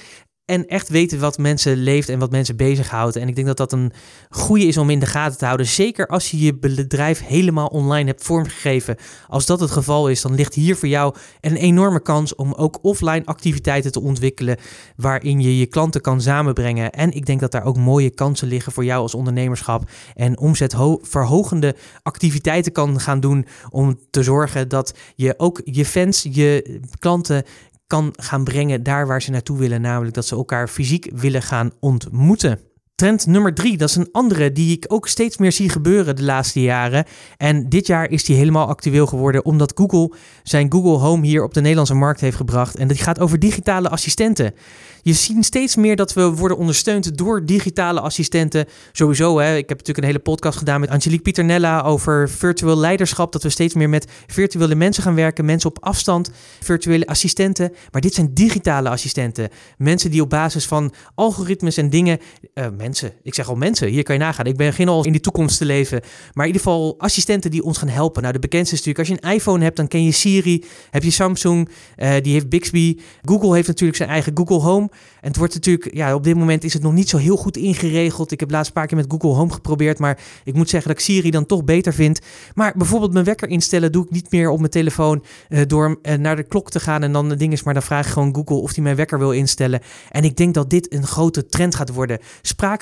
En 0.52 0.66
echt 0.66 0.88
weten 0.88 1.20
wat 1.20 1.38
mensen 1.38 1.76
leeft 1.76 2.08
en 2.08 2.19
wat 2.19 2.31
mensen 2.31 2.56
bezighoudt. 2.56 3.16
En 3.16 3.28
ik 3.28 3.34
denk 3.34 3.46
dat 3.46 3.56
dat 3.56 3.72
een 3.72 3.93
goede 4.31 4.64
is 4.64 4.76
om 4.76 4.90
in 4.90 4.99
de 4.99 5.06
gaten 5.06 5.38
te 5.38 5.44
houden. 5.44 5.66
Zeker 5.66 6.06
als 6.06 6.31
je 6.31 6.38
je 6.38 6.54
bedrijf 6.54 7.26
helemaal 7.26 7.66
online 7.66 8.08
hebt 8.08 8.25
vormgegeven. 8.25 8.96
Als 9.28 9.46
dat 9.46 9.60
het 9.60 9.70
geval 9.70 10.08
is, 10.08 10.22
dan 10.22 10.34
ligt 10.34 10.54
hier 10.54 10.76
voor 10.76 10.88
jou 10.88 11.14
een 11.40 11.56
enorme 11.56 12.00
kans 12.00 12.34
om 12.34 12.52
ook 12.52 12.78
offline 12.82 13.25
activiteiten 13.25 13.93
te 13.93 14.00
ontwikkelen. 14.00 14.56
Waarin 14.96 15.40
je 15.40 15.58
je 15.58 15.66
klanten 15.66 16.00
kan 16.00 16.20
samenbrengen. 16.20 16.90
En 16.90 17.12
ik 17.12 17.26
denk 17.26 17.40
dat 17.40 17.52
daar 17.52 17.64
ook 17.64 17.76
mooie 17.76 18.10
kansen 18.10 18.48
liggen 18.48 18.72
voor 18.72 18.84
jou 18.84 19.02
als 19.02 19.14
ondernemerschap. 19.14 19.90
En 20.14 20.38
omzetverhogende 20.38 21.75
activiteiten 22.02 22.72
kan 22.72 23.00
gaan 23.00 23.20
doen. 23.20 23.46
Om 23.70 23.98
te 24.10 24.22
zorgen 24.22 24.69
dat 24.69 24.94
je 25.14 25.34
ook 25.37 25.60
je 25.64 25.84
fans, 25.84 26.26
je 26.31 26.81
klanten 26.98 27.44
kan 27.92 28.12
gaan 28.16 28.44
brengen 28.44 28.82
daar 28.82 29.06
waar 29.06 29.22
ze 29.22 29.30
naartoe 29.30 29.58
willen, 29.58 29.80
namelijk 29.80 30.14
dat 30.14 30.26
ze 30.26 30.36
elkaar 30.36 30.68
fysiek 30.68 31.10
willen 31.14 31.42
gaan 31.42 31.70
ontmoeten. 31.80 32.58
Trend 33.02 33.26
nummer 33.26 33.54
drie, 33.54 33.76
dat 33.76 33.88
is 33.88 33.96
een 33.96 34.08
andere 34.12 34.52
die 34.52 34.76
ik 34.76 34.84
ook 34.88 35.08
steeds 35.08 35.37
meer 35.37 35.52
zie 35.52 35.69
gebeuren 35.69 36.16
de 36.16 36.22
laatste 36.22 36.60
jaren. 36.60 37.04
En 37.37 37.69
dit 37.69 37.87
jaar 37.87 38.10
is 38.10 38.25
die 38.25 38.37
helemaal 38.37 38.66
actueel 38.66 39.06
geworden 39.06 39.44
omdat 39.44 39.72
Google 39.75 40.12
zijn 40.43 40.72
Google 40.72 40.99
Home 40.99 41.26
hier 41.26 41.43
op 41.43 41.54
de 41.54 41.60
Nederlandse 41.60 41.94
markt 41.94 42.20
heeft 42.20 42.37
gebracht. 42.37 42.76
En 42.76 42.88
dat 42.88 43.00
gaat 43.00 43.19
over 43.19 43.38
digitale 43.38 43.88
assistenten. 43.88 44.54
Je 45.02 45.12
ziet 45.12 45.44
steeds 45.44 45.76
meer 45.76 45.96
dat 45.96 46.12
we 46.12 46.34
worden 46.34 46.56
ondersteund 46.56 47.19
door 47.19 47.44
digitale 47.46 48.00
assistenten. 48.00 48.66
Sowieso, 48.93 49.38
hè, 49.38 49.56
ik 49.56 49.69
heb 49.69 49.78
natuurlijk 49.78 49.98
een 49.98 50.12
hele 50.12 50.19
podcast 50.19 50.58
gedaan 50.58 50.81
met 50.81 50.90
Angelique 50.90 51.22
Pieternella 51.22 51.81
over 51.81 52.31
virtueel 52.31 52.78
leiderschap. 52.78 53.32
Dat 53.32 53.43
we 53.43 53.48
steeds 53.48 53.75
meer 53.75 53.88
met 53.88 54.06
virtuele 54.26 54.75
mensen 54.75 55.02
gaan 55.02 55.14
werken, 55.14 55.44
mensen 55.44 55.70
op 55.70 55.84
afstand, 55.84 56.31
virtuele 56.60 57.06
assistenten. 57.06 57.72
Maar 57.90 58.00
dit 58.00 58.14
zijn 58.14 58.34
digitale 58.34 58.88
assistenten. 58.88 59.48
Mensen 59.78 60.10
die 60.10 60.22
op 60.22 60.31
basis 60.31 60.66
van 60.66 60.93
algoritmes 61.14 61.76
en 61.76 61.90
dingen, 61.90 62.19
mensen, 62.55 62.90
ik 63.22 63.34
zeg 63.34 63.48
al 63.48 63.54
mensen, 63.54 63.88
hier 63.88 64.02
kan 64.02 64.14
je 64.14 64.20
nagaan. 64.20 64.46
Ik 64.46 64.56
begin 64.56 64.88
al 64.88 65.04
in 65.04 65.12
die 65.12 65.20
toekomst 65.20 65.58
te 65.58 65.64
leven. 65.64 66.00
Maar 66.32 66.46
in 66.46 66.52
ieder 66.52 66.62
geval 66.62 66.94
assistenten 66.98 67.50
die 67.50 67.62
ons 67.62 67.78
gaan 67.78 67.88
helpen. 67.88 68.22
Nou, 68.22 68.34
de 68.34 68.40
bekendste 68.40 68.74
is 68.74 68.84
natuurlijk, 68.84 69.08
als 69.10 69.18
je 69.18 69.28
een 69.28 69.36
iPhone 69.36 69.64
hebt, 69.64 69.76
dan 69.76 69.88
ken 69.88 70.04
je 70.04 70.12
Siri. 70.12 70.64
Heb 70.90 71.02
je 71.02 71.10
Samsung, 71.10 71.68
uh, 71.96 72.14
die 72.22 72.32
heeft 72.32 72.48
Bixby. 72.48 72.98
Google 73.22 73.54
heeft 73.54 73.66
natuurlijk 73.66 73.96
zijn 73.96 74.08
eigen 74.08 74.32
Google 74.34 74.58
Home. 74.58 74.88
En 75.20 75.28
het 75.28 75.36
wordt 75.36 75.54
natuurlijk, 75.54 75.94
ja, 75.94 76.14
op 76.14 76.24
dit 76.24 76.36
moment 76.36 76.64
is 76.64 76.72
het 76.72 76.82
nog 76.82 76.92
niet 76.92 77.08
zo 77.08 77.16
heel 77.16 77.36
goed 77.36 77.56
ingeregeld. 77.56 78.32
Ik 78.32 78.40
heb 78.40 78.50
laatst 78.50 78.66
een 78.66 78.72
paar 78.72 78.86
keer 78.86 78.96
met 78.96 79.06
Google 79.08 79.30
Home 79.30 79.52
geprobeerd, 79.52 79.98
maar 79.98 80.18
ik 80.44 80.54
moet 80.54 80.68
zeggen 80.68 80.88
dat 80.88 80.98
ik 80.98 81.04
Siri 81.04 81.30
dan 81.30 81.46
toch 81.46 81.64
beter 81.64 81.94
vind. 81.94 82.20
Maar 82.54 82.72
bijvoorbeeld 82.76 83.12
mijn 83.12 83.24
wekker 83.24 83.48
instellen 83.48 83.92
doe 83.92 84.04
ik 84.04 84.10
niet 84.10 84.30
meer 84.30 84.50
op 84.50 84.58
mijn 84.58 84.70
telefoon 84.70 85.24
uh, 85.48 85.60
door 85.66 85.98
uh, 86.02 86.14
naar 86.14 86.36
de 86.36 86.42
klok 86.42 86.70
te 86.70 86.80
gaan 86.80 87.02
en 87.02 87.12
dan 87.12 87.28
de 87.28 87.36
ding 87.36 87.52
is, 87.52 87.62
maar 87.62 87.74
dan 87.74 87.82
vraag 87.82 88.06
ik 88.06 88.12
gewoon 88.12 88.34
Google 88.34 88.56
of 88.56 88.72
die 88.72 88.82
mijn 88.82 88.96
wekker 88.96 89.18
wil 89.18 89.32
instellen. 89.32 89.80
En 90.10 90.24
ik 90.24 90.36
denk 90.36 90.54
dat 90.54 90.70
dit 90.70 90.92
een 90.92 91.06
grote 91.06 91.46
trend 91.46 91.74
gaat 91.74 91.92
worden. 91.92 92.18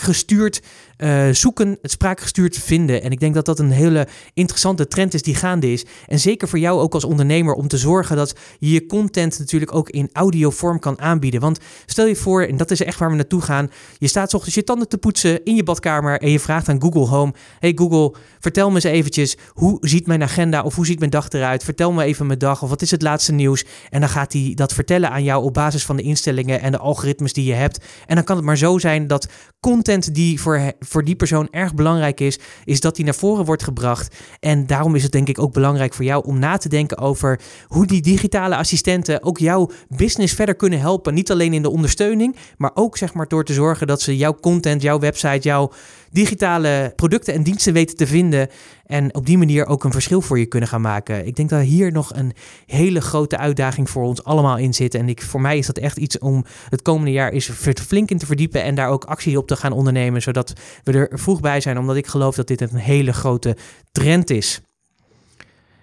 Spraakgestuurd 0.00 0.62
uh, 1.02 1.28
zoeken, 1.30 1.78
het 1.82 1.90
spraakgestuurd 1.90 2.58
vinden. 2.58 3.02
En 3.02 3.10
ik 3.10 3.20
denk 3.20 3.34
dat 3.34 3.44
dat 3.44 3.58
een 3.58 3.70
hele 3.70 4.06
interessante 4.34 4.88
trend 4.88 5.14
is 5.14 5.22
die 5.22 5.34
gaande 5.34 5.72
is. 5.72 5.84
En 6.06 6.18
zeker 6.18 6.48
voor 6.48 6.58
jou 6.58 6.80
ook 6.80 6.94
als 6.94 7.04
ondernemer 7.04 7.54
om 7.54 7.68
te 7.68 7.78
zorgen 7.78 8.16
dat 8.16 8.34
je 8.58 8.70
je 8.70 8.86
content 8.86 9.38
natuurlijk 9.38 9.74
ook 9.74 9.90
in 9.90 10.10
audiovorm 10.12 10.78
kan 10.78 11.00
aanbieden. 11.00 11.40
Want 11.40 11.58
stel 11.86 12.06
je 12.06 12.16
voor, 12.16 12.42
en 12.42 12.56
dat 12.56 12.70
is 12.70 12.82
echt 12.82 12.98
waar 12.98 13.10
we 13.10 13.16
naartoe 13.16 13.40
gaan. 13.40 13.70
Je 13.98 14.08
staat 14.08 14.34
ochtends 14.34 14.54
je 14.54 14.64
tanden 14.64 14.88
te 14.88 14.98
poetsen 14.98 15.44
in 15.44 15.54
je 15.54 15.62
badkamer 15.62 16.20
en 16.20 16.30
je 16.30 16.40
vraagt 16.40 16.68
aan 16.68 16.82
Google 16.82 17.06
Home: 17.06 17.32
Hey 17.58 17.72
Google, 17.74 18.14
vertel 18.40 18.68
me 18.68 18.74
eens 18.74 18.84
eventjes 18.84 19.36
hoe 19.48 19.76
ziet 19.80 20.06
mijn 20.06 20.22
agenda 20.22 20.62
of 20.62 20.74
hoe 20.74 20.86
ziet 20.86 20.98
mijn 20.98 21.10
dag 21.10 21.30
eruit? 21.30 21.64
Vertel 21.64 21.92
me 21.92 22.04
even 22.04 22.26
mijn 22.26 22.38
dag 22.38 22.62
of 22.62 22.68
wat 22.68 22.82
is 22.82 22.90
het 22.90 23.02
laatste 23.02 23.32
nieuws? 23.32 23.64
En 23.90 24.00
dan 24.00 24.08
gaat 24.08 24.32
hij 24.32 24.52
dat 24.54 24.72
vertellen 24.72 25.10
aan 25.10 25.24
jou 25.24 25.44
op 25.44 25.54
basis 25.54 25.84
van 25.84 25.96
de 25.96 26.02
instellingen 26.02 26.60
en 26.60 26.72
de 26.72 26.78
algoritmes 26.78 27.32
die 27.32 27.44
je 27.44 27.54
hebt. 27.54 27.84
En 28.06 28.14
dan 28.14 28.24
kan 28.24 28.36
het 28.36 28.44
maar 28.44 28.56
zo 28.56 28.78
zijn 28.78 29.06
dat 29.06 29.28
content 29.60 30.14
die 30.14 30.40
voor, 30.40 30.72
voor 30.90 31.04
die 31.04 31.16
persoon 31.16 31.48
erg 31.50 31.74
belangrijk 31.74 32.20
is, 32.20 32.38
is 32.64 32.80
dat 32.80 32.96
die 32.96 33.04
naar 33.04 33.14
voren 33.14 33.44
wordt 33.44 33.62
gebracht. 33.62 34.16
En 34.40 34.66
daarom 34.66 34.94
is 34.94 35.02
het 35.02 35.12
denk 35.12 35.28
ik 35.28 35.38
ook 35.38 35.52
belangrijk 35.52 35.94
voor 35.94 36.04
jou 36.04 36.24
om 36.26 36.38
na 36.38 36.56
te 36.56 36.68
denken 36.68 36.98
over 36.98 37.40
hoe 37.66 37.86
die 37.86 38.02
digitale 38.02 38.56
assistenten 38.56 39.22
ook 39.22 39.38
jouw 39.38 39.70
business 39.88 40.34
verder 40.34 40.54
kunnen 40.54 40.80
helpen. 40.80 41.14
Niet 41.14 41.30
alleen 41.30 41.52
in 41.52 41.62
de 41.62 41.70
ondersteuning, 41.70 42.36
maar 42.56 42.70
ook 42.74 42.96
zeg 42.96 43.14
maar 43.14 43.28
door 43.28 43.44
te 43.44 43.52
zorgen 43.52 43.86
dat 43.86 44.00
ze 44.00 44.16
jouw 44.16 44.34
content, 44.34 44.82
jouw 44.82 44.98
website, 44.98 45.48
jouw 45.48 45.70
digitale 46.10 46.92
producten 46.96 47.34
en 47.34 47.42
diensten 47.42 47.72
weten 47.72 47.96
te 47.96 48.06
vinden. 48.06 48.48
En 48.84 49.14
op 49.14 49.26
die 49.26 49.38
manier 49.38 49.66
ook 49.66 49.84
een 49.84 49.92
verschil 49.92 50.20
voor 50.20 50.38
je 50.38 50.46
kunnen 50.46 50.68
gaan 50.68 50.80
maken. 50.80 51.26
Ik 51.26 51.36
denk 51.36 51.48
dat 51.48 51.62
hier 51.62 51.92
nog 51.92 52.14
een 52.14 52.32
hele 52.66 53.00
grote 53.00 53.36
uitdaging 53.36 53.90
voor 53.90 54.04
ons 54.04 54.24
allemaal 54.24 54.58
in 54.58 54.74
zit. 54.74 54.94
En 54.94 55.08
ik, 55.08 55.22
voor 55.22 55.40
mij 55.40 55.58
is 55.58 55.66
dat 55.66 55.78
echt 55.78 55.96
iets 55.96 56.18
om 56.18 56.44
het 56.68 56.82
komende 56.82 57.12
jaar 57.12 57.32
is 57.32 57.50
flink 57.74 58.10
in 58.10 58.18
te 58.18 58.26
verdiepen. 58.26 58.62
En 58.62 58.74
daar 58.74 58.88
ook 58.88 59.04
actie 59.04 59.38
op 59.38 59.46
te 59.46 59.56
gaan 59.56 59.72
ondernemen. 59.72 60.22
Zodat 60.22 60.52
we 60.84 60.92
er 60.92 61.18
vroeg 61.18 61.40
bij 61.40 61.60
zijn. 61.60 61.78
Omdat 61.78 61.96
ik 61.96 62.06
geloof 62.06 62.34
dat 62.34 62.46
dit 62.46 62.60
een 62.60 62.74
hele 62.74 63.12
grote 63.12 63.56
trend 63.92 64.30
is. 64.30 64.60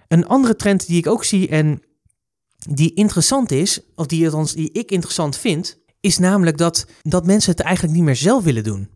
Een 0.08 0.26
andere 0.26 0.56
trend 0.56 0.86
die 0.86 0.98
ik 0.98 1.06
ook 1.06 1.24
zie 1.24 1.48
en 1.48 1.82
die 2.68 2.94
interessant 2.94 3.50
is, 3.50 3.80
of 3.94 4.06
die, 4.06 4.30
die 4.54 4.72
ik 4.72 4.90
interessant 4.90 5.36
vind, 5.36 5.78
is 6.00 6.18
namelijk 6.18 6.56
dat, 6.56 6.86
dat 7.02 7.26
mensen 7.26 7.50
het 7.50 7.60
eigenlijk 7.60 7.94
niet 7.94 8.04
meer 8.04 8.16
zelf 8.16 8.44
willen 8.44 8.64
doen. 8.64 8.88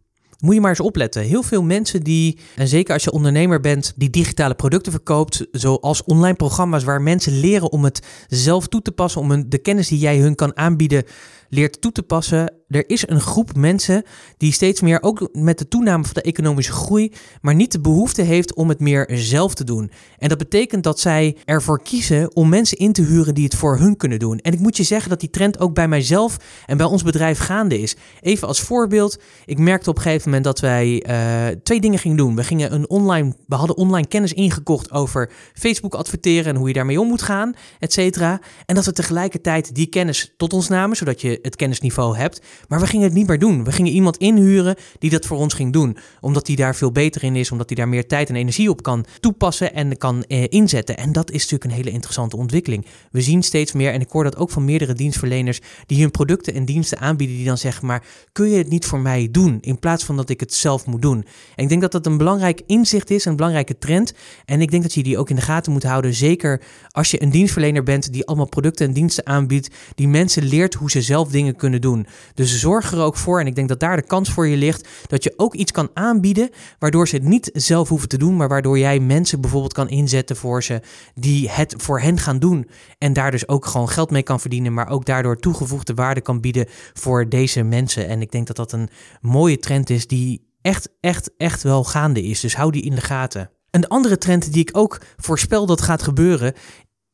Moet 0.42 0.54
je 0.54 0.60
maar 0.60 0.70
eens 0.70 0.80
opletten. 0.80 1.22
Heel 1.22 1.42
veel 1.42 1.62
mensen 1.62 2.02
die, 2.02 2.38
en 2.56 2.68
zeker 2.68 2.94
als 2.94 3.04
je 3.04 3.12
ondernemer 3.12 3.60
bent, 3.60 3.92
die 3.96 4.10
digitale 4.10 4.54
producten 4.54 4.92
verkoopt, 4.92 5.46
zoals 5.52 6.04
online 6.04 6.36
programma's 6.36 6.84
waar 6.84 7.02
mensen 7.02 7.40
leren 7.40 7.72
om 7.72 7.84
het 7.84 8.02
zelf 8.28 8.66
toe 8.68 8.82
te 8.82 8.92
passen, 8.92 9.20
om 9.20 9.48
de 9.48 9.58
kennis 9.58 9.88
die 9.88 9.98
jij 9.98 10.18
hun 10.18 10.34
kan 10.34 10.56
aanbieden, 10.56 11.04
leert 11.54 11.80
toe 11.80 11.92
te 11.92 12.02
passen. 12.02 12.52
Er 12.68 12.88
is 12.88 13.08
een 13.08 13.20
groep 13.20 13.56
mensen 13.56 14.02
die 14.36 14.52
steeds 14.52 14.80
meer, 14.80 15.02
ook 15.02 15.28
met 15.32 15.58
de 15.58 15.68
toename 15.68 16.04
van 16.04 16.14
de 16.14 16.22
economische 16.22 16.72
groei, 16.72 17.12
maar 17.40 17.54
niet 17.54 17.72
de 17.72 17.80
behoefte 17.80 18.22
heeft 18.22 18.54
om 18.54 18.68
het 18.68 18.80
meer 18.80 19.08
zelf 19.12 19.54
te 19.54 19.64
doen. 19.64 19.90
En 20.18 20.28
dat 20.28 20.38
betekent 20.38 20.84
dat 20.84 21.00
zij 21.00 21.36
ervoor 21.44 21.82
kiezen 21.82 22.36
om 22.36 22.48
mensen 22.48 22.78
in 22.78 22.92
te 22.92 23.02
huren 23.02 23.34
die 23.34 23.44
het 23.44 23.54
voor 23.54 23.78
hun 23.78 23.96
kunnen 23.96 24.18
doen. 24.18 24.38
En 24.38 24.52
ik 24.52 24.58
moet 24.58 24.76
je 24.76 24.82
zeggen 24.82 25.10
dat 25.10 25.20
die 25.20 25.30
trend 25.30 25.60
ook 25.60 25.74
bij 25.74 25.88
mijzelf 25.88 26.36
en 26.66 26.76
bij 26.76 26.86
ons 26.86 27.02
bedrijf 27.02 27.38
gaande 27.38 27.80
is. 27.80 27.96
Even 28.20 28.48
als 28.48 28.60
voorbeeld, 28.60 29.18
ik 29.44 29.58
merkte 29.58 29.90
op 29.90 29.96
een 29.96 30.02
gegeven 30.02 30.24
moment 30.24 30.44
dat 30.44 30.60
wij 30.60 31.06
uh, 31.08 31.56
twee 31.62 31.80
dingen 31.80 31.98
gingen 31.98 32.16
doen. 32.16 32.36
We 32.36 32.44
gingen 32.44 32.74
een 32.74 32.88
online, 32.88 33.34
we 33.46 33.54
hadden 33.54 33.76
online 33.76 34.06
kennis 34.06 34.32
ingekocht 34.32 34.90
over 34.90 35.30
Facebook 35.54 35.94
adverteren 35.94 36.52
en 36.52 36.56
hoe 36.56 36.68
je 36.68 36.74
daarmee 36.74 37.00
om 37.00 37.08
moet 37.08 37.22
gaan, 37.22 37.54
et 37.78 37.92
cetera. 37.92 38.40
En 38.66 38.74
dat 38.74 38.84
we 38.84 38.92
tegelijkertijd 38.92 39.74
die 39.74 39.86
kennis 39.86 40.34
tot 40.36 40.52
ons 40.52 40.68
namen, 40.68 40.96
zodat 40.96 41.20
je 41.20 41.40
het 41.42 41.56
kennisniveau 41.56 42.16
hebt. 42.16 42.40
Maar 42.68 42.80
we 42.80 42.86
gingen 42.86 43.06
het 43.06 43.14
niet 43.14 43.26
meer 43.26 43.38
doen. 43.38 43.64
We 43.64 43.72
gingen 43.72 43.92
iemand 43.92 44.16
inhuren 44.16 44.76
die 44.98 45.10
dat 45.10 45.26
voor 45.26 45.38
ons 45.38 45.54
ging 45.54 45.72
doen. 45.72 45.96
Omdat 46.20 46.46
hij 46.46 46.56
daar 46.56 46.76
veel 46.76 46.92
beter 46.92 47.22
in 47.22 47.36
is, 47.36 47.50
omdat 47.50 47.68
hij 47.68 47.76
daar 47.76 47.88
meer 47.88 48.06
tijd 48.06 48.28
en 48.28 48.36
energie 48.36 48.70
op 48.70 48.82
kan 48.82 49.04
toepassen 49.20 49.74
en 49.74 49.98
kan 49.98 50.24
eh, 50.24 50.44
inzetten. 50.48 50.96
En 50.96 51.12
dat 51.12 51.30
is 51.30 51.40
natuurlijk 51.40 51.64
een 51.64 51.76
hele 51.76 51.90
interessante 51.90 52.36
ontwikkeling. 52.36 52.86
We 53.10 53.20
zien 53.20 53.42
steeds 53.42 53.72
meer, 53.72 53.92
en 53.92 54.00
ik 54.00 54.10
hoor 54.10 54.24
dat 54.24 54.36
ook 54.36 54.50
van 54.50 54.64
meerdere 54.64 54.92
dienstverleners, 54.92 55.60
die 55.86 56.00
hun 56.00 56.10
producten 56.10 56.54
en 56.54 56.64
diensten 56.64 56.98
aanbieden, 56.98 57.36
die 57.36 57.44
dan 57.44 57.58
zeggen, 57.58 57.86
maar 57.86 58.04
kun 58.32 58.50
je 58.50 58.56
het 58.58 58.68
niet 58.68 58.86
voor 58.86 59.00
mij 59.00 59.28
doen, 59.30 59.58
in 59.60 59.78
plaats 59.78 60.04
van 60.04 60.16
dat 60.16 60.28
ik 60.28 60.40
het 60.40 60.54
zelf 60.54 60.86
moet 60.86 61.02
doen. 61.02 61.24
En 61.56 61.62
ik 61.62 61.68
denk 61.68 61.80
dat 61.80 61.92
dat 61.92 62.06
een 62.06 62.16
belangrijk 62.16 62.62
inzicht 62.66 63.10
is, 63.10 63.24
een 63.24 63.36
belangrijke 63.36 63.78
trend. 63.78 64.14
En 64.44 64.60
ik 64.60 64.70
denk 64.70 64.82
dat 64.82 64.94
je 64.94 65.02
die 65.02 65.18
ook 65.18 65.30
in 65.30 65.36
de 65.36 65.42
gaten 65.42 65.72
moet 65.72 65.82
houden, 65.82 66.14
zeker 66.14 66.62
als 66.90 67.10
je 67.10 67.22
een 67.22 67.30
dienstverlener 67.30 67.82
bent 67.82 68.12
die 68.12 68.26
allemaal 68.26 68.48
producten 68.48 68.86
en 68.86 68.92
diensten 68.92 69.26
aanbiedt, 69.26 69.74
die 69.94 70.08
mensen 70.08 70.44
leert 70.44 70.74
hoe 70.74 70.90
ze 70.90 71.02
zelf 71.02 71.30
dingen 71.32 71.56
kunnen 71.56 71.80
doen. 71.80 72.06
Dus 72.34 72.60
zorg 72.60 72.92
er 72.92 73.00
ook 73.00 73.16
voor, 73.16 73.40
en 73.40 73.46
ik 73.46 73.54
denk 73.54 73.68
dat 73.68 73.80
daar 73.80 73.96
de 73.96 74.06
kans 74.06 74.30
voor 74.30 74.46
je 74.46 74.56
ligt, 74.56 74.88
dat 75.06 75.24
je 75.24 75.32
ook 75.36 75.54
iets 75.54 75.72
kan 75.72 75.90
aanbieden, 75.94 76.50
waardoor 76.78 77.08
ze 77.08 77.16
het 77.16 77.24
niet 77.24 77.50
zelf 77.52 77.88
hoeven 77.88 78.08
te 78.08 78.18
doen, 78.18 78.36
maar 78.36 78.48
waardoor 78.48 78.78
jij 78.78 79.00
mensen 79.00 79.40
bijvoorbeeld 79.40 79.72
kan 79.72 79.88
inzetten 79.88 80.36
voor 80.36 80.62
ze 80.62 80.80
die 81.14 81.50
het 81.50 81.74
voor 81.76 82.00
hen 82.00 82.18
gaan 82.18 82.38
doen. 82.38 82.68
En 82.98 83.12
daar 83.12 83.30
dus 83.30 83.48
ook 83.48 83.66
gewoon 83.66 83.88
geld 83.88 84.10
mee 84.10 84.22
kan 84.22 84.40
verdienen, 84.40 84.74
maar 84.74 84.88
ook 84.88 85.04
daardoor 85.04 85.36
toegevoegde 85.36 85.94
waarde 85.94 86.20
kan 86.20 86.40
bieden 86.40 86.66
voor 86.92 87.28
deze 87.28 87.62
mensen. 87.62 88.08
En 88.08 88.20
ik 88.20 88.30
denk 88.30 88.46
dat 88.46 88.56
dat 88.56 88.72
een 88.72 88.88
mooie 89.20 89.58
trend 89.58 89.90
is 89.90 90.06
die 90.06 90.50
echt, 90.62 90.88
echt, 91.00 91.30
echt 91.36 91.62
wel 91.62 91.84
gaande 91.84 92.22
is. 92.22 92.40
Dus 92.40 92.56
hou 92.56 92.70
die 92.70 92.82
in 92.82 92.94
de 92.94 93.00
gaten. 93.00 93.50
Een 93.70 93.88
andere 93.88 94.18
trend 94.18 94.52
die 94.52 94.62
ik 94.62 94.76
ook 94.76 95.00
voorspel 95.16 95.66
dat 95.66 95.80
gaat 95.80 96.02
gebeuren 96.02 96.54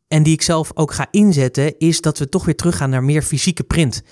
en 0.08 0.22
die 0.22 0.32
ik 0.32 0.42
zelf 0.42 0.70
ook 0.74 0.92
ga 0.92 1.08
inzetten, 1.10 1.78
is 1.78 2.00
dat 2.00 2.18
we 2.18 2.28
toch 2.28 2.44
weer 2.44 2.56
teruggaan 2.56 2.90
naar 2.90 3.04
meer 3.04 3.22
fysieke 3.22 3.62
print. 3.62 4.02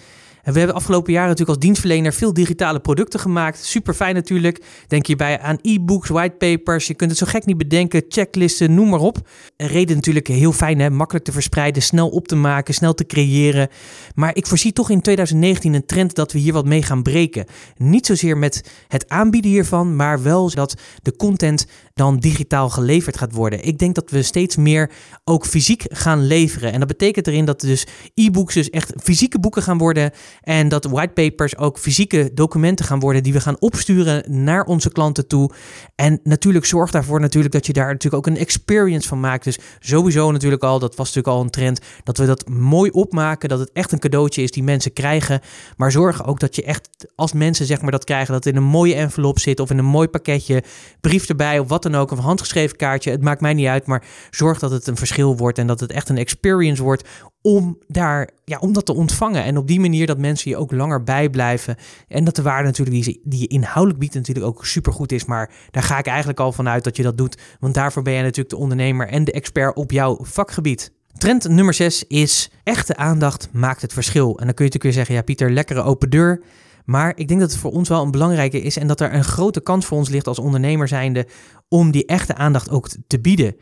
En 0.47 0.53
we 0.53 0.59
hebben 0.59 0.77
afgelopen 0.77 1.13
jaren 1.13 1.29
natuurlijk 1.29 1.57
als 1.57 1.67
dienstverlener 1.67 2.13
veel 2.13 2.33
digitale 2.33 2.81
producten 2.81 3.21
gemaakt. 3.21 3.65
Super 3.65 3.95
fijn 3.95 4.15
natuurlijk. 4.15 4.63
Denk 4.87 5.07
hierbij 5.07 5.41
aan 5.41 5.59
e-books, 5.63 6.09
whitepapers. 6.09 6.87
Je 6.87 6.95
kunt 6.95 7.11
het 7.11 7.19
zo 7.19 7.27
gek 7.27 7.47
niet 7.47 7.57
bedenken. 7.57 8.05
Checklisten, 8.09 8.75
noem 8.75 8.89
maar 8.89 9.01
op. 9.01 9.29
Een 9.57 9.67
reden 9.67 9.97
natuurlijk 9.97 10.27
heel 10.27 10.53
fijn, 10.53 10.79
hè? 10.79 10.91
makkelijk 10.91 11.25
te 11.25 11.33
verspreiden, 11.33 11.83
snel 11.83 12.09
op 12.09 12.29
te 12.29 12.37
maken, 12.37 12.75
snel 12.75 12.95
te 12.95 13.07
creëren. 13.07 13.69
Maar 14.15 14.37
ik 14.37 14.47
voorzie 14.47 14.73
toch 14.73 14.91
in 14.91 15.01
2019 15.01 15.75
een 15.75 15.87
trend 15.87 16.15
dat 16.15 16.33
we 16.33 16.39
hier 16.39 16.53
wat 16.53 16.67
mee 16.67 16.83
gaan 16.83 17.03
breken. 17.03 17.47
Niet 17.77 18.07
zozeer 18.07 18.39
met 18.39 18.71
het 18.89 19.09
aanbieden 19.09 19.51
hiervan, 19.51 19.97
maar 19.97 20.23
wel 20.23 20.51
dat 20.51 20.81
de 21.03 21.17
content 21.17 21.67
dan 21.97 22.17
digitaal 22.17 22.71
geleverd 22.71 23.19
gaat 23.19 23.33
worden. 23.33 23.65
Ik 23.65 23.79
denk 23.79 23.95
dat 23.95 24.11
we 24.11 24.23
steeds 24.23 24.57
meer 24.57 24.91
ook 25.25 25.47
fysiek 25.47 25.85
gaan 25.89 26.27
leveren. 26.27 26.73
En 26.73 26.79
dat 26.79 26.89
betekent 26.89 27.27
erin 27.27 27.45
dat 27.45 27.61
dus 27.61 27.87
e-books 28.15 28.55
dus 28.55 28.71
echt 28.71 28.93
fysieke 29.03 29.39
boeken 29.39 29.63
gaan 29.63 29.79
worden. 29.79 30.11
En 30.41 30.69
dat 30.69 30.85
whitepapers 30.85 31.57
ook 31.57 31.79
fysieke 31.79 32.31
documenten 32.35 32.85
gaan 32.85 33.01
worden 33.01 33.23
die 33.23 33.33
we 33.33 33.41
gaan 33.41 33.61
opsturen 33.61 34.45
naar 34.45 34.65
onze 34.65 34.93
klanten 34.93 35.27
toe. 35.27 35.51
En 35.95 36.21
natuurlijk 36.23 36.65
zorg 36.65 36.91
daarvoor 36.91 37.21
natuurlijk 37.21 37.55
dat 37.55 37.67
je 37.67 37.73
daar 37.73 37.93
natuurlijk 37.93 38.27
ook 38.27 38.35
een 38.35 38.41
experience 38.41 39.09
van 39.09 39.21
maakt. 39.21 39.45
Dus 39.45 39.59
sowieso 39.79 40.33
natuurlijk 40.33 40.63
al, 40.63 40.79
dat 40.79 40.97
was 40.97 41.07
natuurlijk 41.07 41.37
al 41.37 41.43
een 41.43 41.51
trend, 41.51 41.81
dat 42.05 42.19
we 42.19 42.27
dat 42.27 42.49
mooi 42.49 42.91
opmaken, 42.91 43.49
dat 43.49 43.59
het 43.59 43.73
echt 43.73 43.93
een 43.93 43.99
cadeautje 43.99 44.43
is 44.43 44.51
die 44.51 44.63
mensen 44.63 44.93
krijgen. 44.93 45.41
Maar 45.77 45.93
zorg 45.93 46.27
ook 46.27 46.41
dat 46.41 46.57
je 46.57 46.63
echt, 46.63 46.89
als 47.15 47.33
mensen 47.33 47.67
zeg 47.67 47.81
maar 47.81 47.91
dat 47.91 48.05
krijgen, 48.05 48.33
dat 48.33 48.45
het 48.45 48.55
in 48.55 48.61
een 48.61 48.69
mooie 48.69 48.95
envelop 48.95 49.39
zit 49.39 49.61
of 49.61 49.71
in 49.71 49.79
een 49.79 49.85
mooi 49.85 50.09
pakketje, 50.09 50.63
brief 51.01 51.29
erbij 51.29 51.59
of 51.59 51.69
wat 51.69 51.85
dan 51.91 52.01
ook, 52.01 52.11
een 52.11 52.19
handgeschreven 52.19 52.77
kaartje. 52.77 53.11
Het 53.11 53.23
maakt 53.23 53.41
mij 53.41 53.55
niet 53.55 53.67
uit, 53.67 53.87
maar 53.87 54.05
zorg 54.31 54.59
dat 54.59 54.71
het 54.71 54.87
een 54.87 54.97
verschil 54.97 55.37
wordt 55.37 55.59
en 55.59 55.67
dat 55.67 55.81
het 55.81 55.93
echt 55.93 56.09
een 56.09 56.19
experience 56.19 56.83
wordt 56.83 57.09
om, 57.41 57.79
daar, 57.87 58.31
ja, 58.45 58.59
om 58.59 58.73
dat 58.73 58.87
te 58.87 58.95
ontvangen. 58.95 59.45
En 59.45 59.57
op 59.57 59.67
die 59.67 59.81
manier 59.81 60.07
dat 60.07 60.19
mensen 60.19 60.51
je 60.51 60.57
ook 60.57 60.73
langer 60.73 61.03
bijblijven. 61.03 61.77
En 62.09 62.25
dat 62.25 62.37
de 62.37 62.43
waarde 62.43 62.67
natuurlijk 62.67 63.05
die, 63.05 63.21
die 63.25 63.41
je 63.41 63.47
inhoudelijk 63.47 63.99
biedt 63.99 64.15
natuurlijk 64.15 64.47
ook 64.47 64.67
supergoed 64.67 65.13
is. 65.13 65.25
Maar 65.25 65.51
daar 65.71 65.83
ga 65.83 65.99
ik 65.99 66.07
eigenlijk 66.07 66.41
al 66.41 66.53
vanuit 66.53 66.85
dat 66.85 66.97
je 66.97 67.03
dat 67.03 67.19
doet. 67.19 67.39
Want 67.61 67.75
daarvoor 67.75 68.03
ben 68.03 68.13
jij 68.13 68.23
natuurlijk 68.23 68.51
de 68.51 68.57
ondernemer 68.57 69.09
en 69.09 69.25
de 69.25 69.33
expert 69.33 69.77
op 69.77 69.91
jouw 69.91 70.19
vakgebied. 70.21 70.93
Trend 71.19 71.49
nummer 71.49 71.75
6 71.75 72.05
is 72.05 72.51
echte 72.63 72.97
aandacht 72.97 73.49
maakt 73.53 73.83
het 73.83 73.93
verschil. 73.93 74.29
En 74.39 74.45
dan 74.45 74.55
kun 74.55 74.65
je 74.65 74.71
natuurlijk 74.73 74.83
weer 74.83 74.93
zeggen, 74.93 75.15
ja 75.15 75.23
Pieter, 75.23 75.51
lekkere 75.51 75.83
open 75.83 76.11
deur. 76.11 76.41
Maar 76.85 77.13
ik 77.17 77.29
denk 77.29 77.41
dat 77.41 77.51
het 77.51 77.61
voor 77.61 77.73
ons 77.73 77.89
wel 77.89 78.03
een 78.03 78.11
belangrijke 78.11 78.61
is 78.61 78.77
en 78.77 78.87
dat 78.87 79.01
er 79.01 79.15
een 79.15 79.25
grote 79.25 79.61
kans 79.61 79.87
voor 79.87 79.99
ons 79.99 80.09
ligt 80.09 80.27
als 80.27 80.39
ondernemer 80.39 80.89
zijnde 80.89 81.27
om 81.69 81.91
die 81.91 82.07
echte 82.07 82.35
aandacht 82.35 82.71
ook 82.71 82.89
te 83.07 83.21
bieden. 83.21 83.57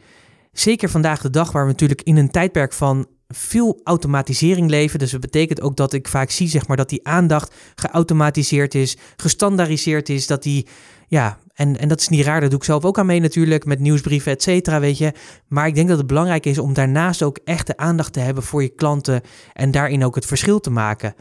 Zeker 0.53 0.89
vandaag 0.91 1.21
de 1.21 1.31
dag, 1.31 1.53
waar 1.53 1.65
we 1.65 1.71
natuurlijk 1.71 2.03
in 2.03 2.17
een 2.17 2.31
tijdperk 2.31 2.73
van 2.73 3.07
veel 3.29 3.81
automatisering 3.85 4.71
leven. 4.71 4.99
Dus 4.99 5.11
dat 5.11 5.21
betekent 5.21 5.61
ook 5.61 5.77
dat 5.77 5.93
ik 5.93 6.09
vaak 6.09 6.31
zie 6.31 6.49
zeg 6.49 6.67
maar, 6.67 6.77
dat 6.77 6.89
die 6.89 7.07
aandacht 7.07 7.55
geautomatiseerd 7.75 8.75
is, 8.75 8.97
gestandaardiseerd 9.17 10.09
is, 10.09 10.27
dat 10.27 10.43
die, 10.43 10.67
ja, 11.09 11.39
en, 11.55 11.79
en 11.79 11.89
dat 11.89 12.01
is 12.01 12.09
niet 12.09 12.25
raar, 12.25 12.41
dat 12.41 12.51
doe 12.51 12.59
ik 12.59 12.65
zelf 12.65 12.85
ook 12.85 12.99
aan 12.99 13.07
mee 13.07 13.21
natuurlijk, 13.21 13.65
met 13.65 13.81
nieuwsbrieven, 13.81 14.33
et 14.33 14.43
cetera, 14.43 14.81
weet 14.81 14.99
je. 14.99 15.13
Maar 15.49 15.67
ik 15.67 15.75
denk 15.75 15.89
dat 15.89 15.99
het 15.99 16.07
belangrijk 16.07 16.47
is 16.47 16.59
om 16.59 16.75
daarnaast 16.75 17.23
ook 17.23 17.39
echte 17.45 17.77
aandacht 17.77 18.13
te 18.13 18.21
hebben 18.21 18.43
voor 18.43 18.63
je 18.63 18.75
klanten 18.75 19.21
en 19.53 19.71
daarin 19.71 20.05
ook 20.05 20.15
het 20.15 20.27
verschil 20.27 20.61
te 20.61 20.71
maken. 20.71 21.15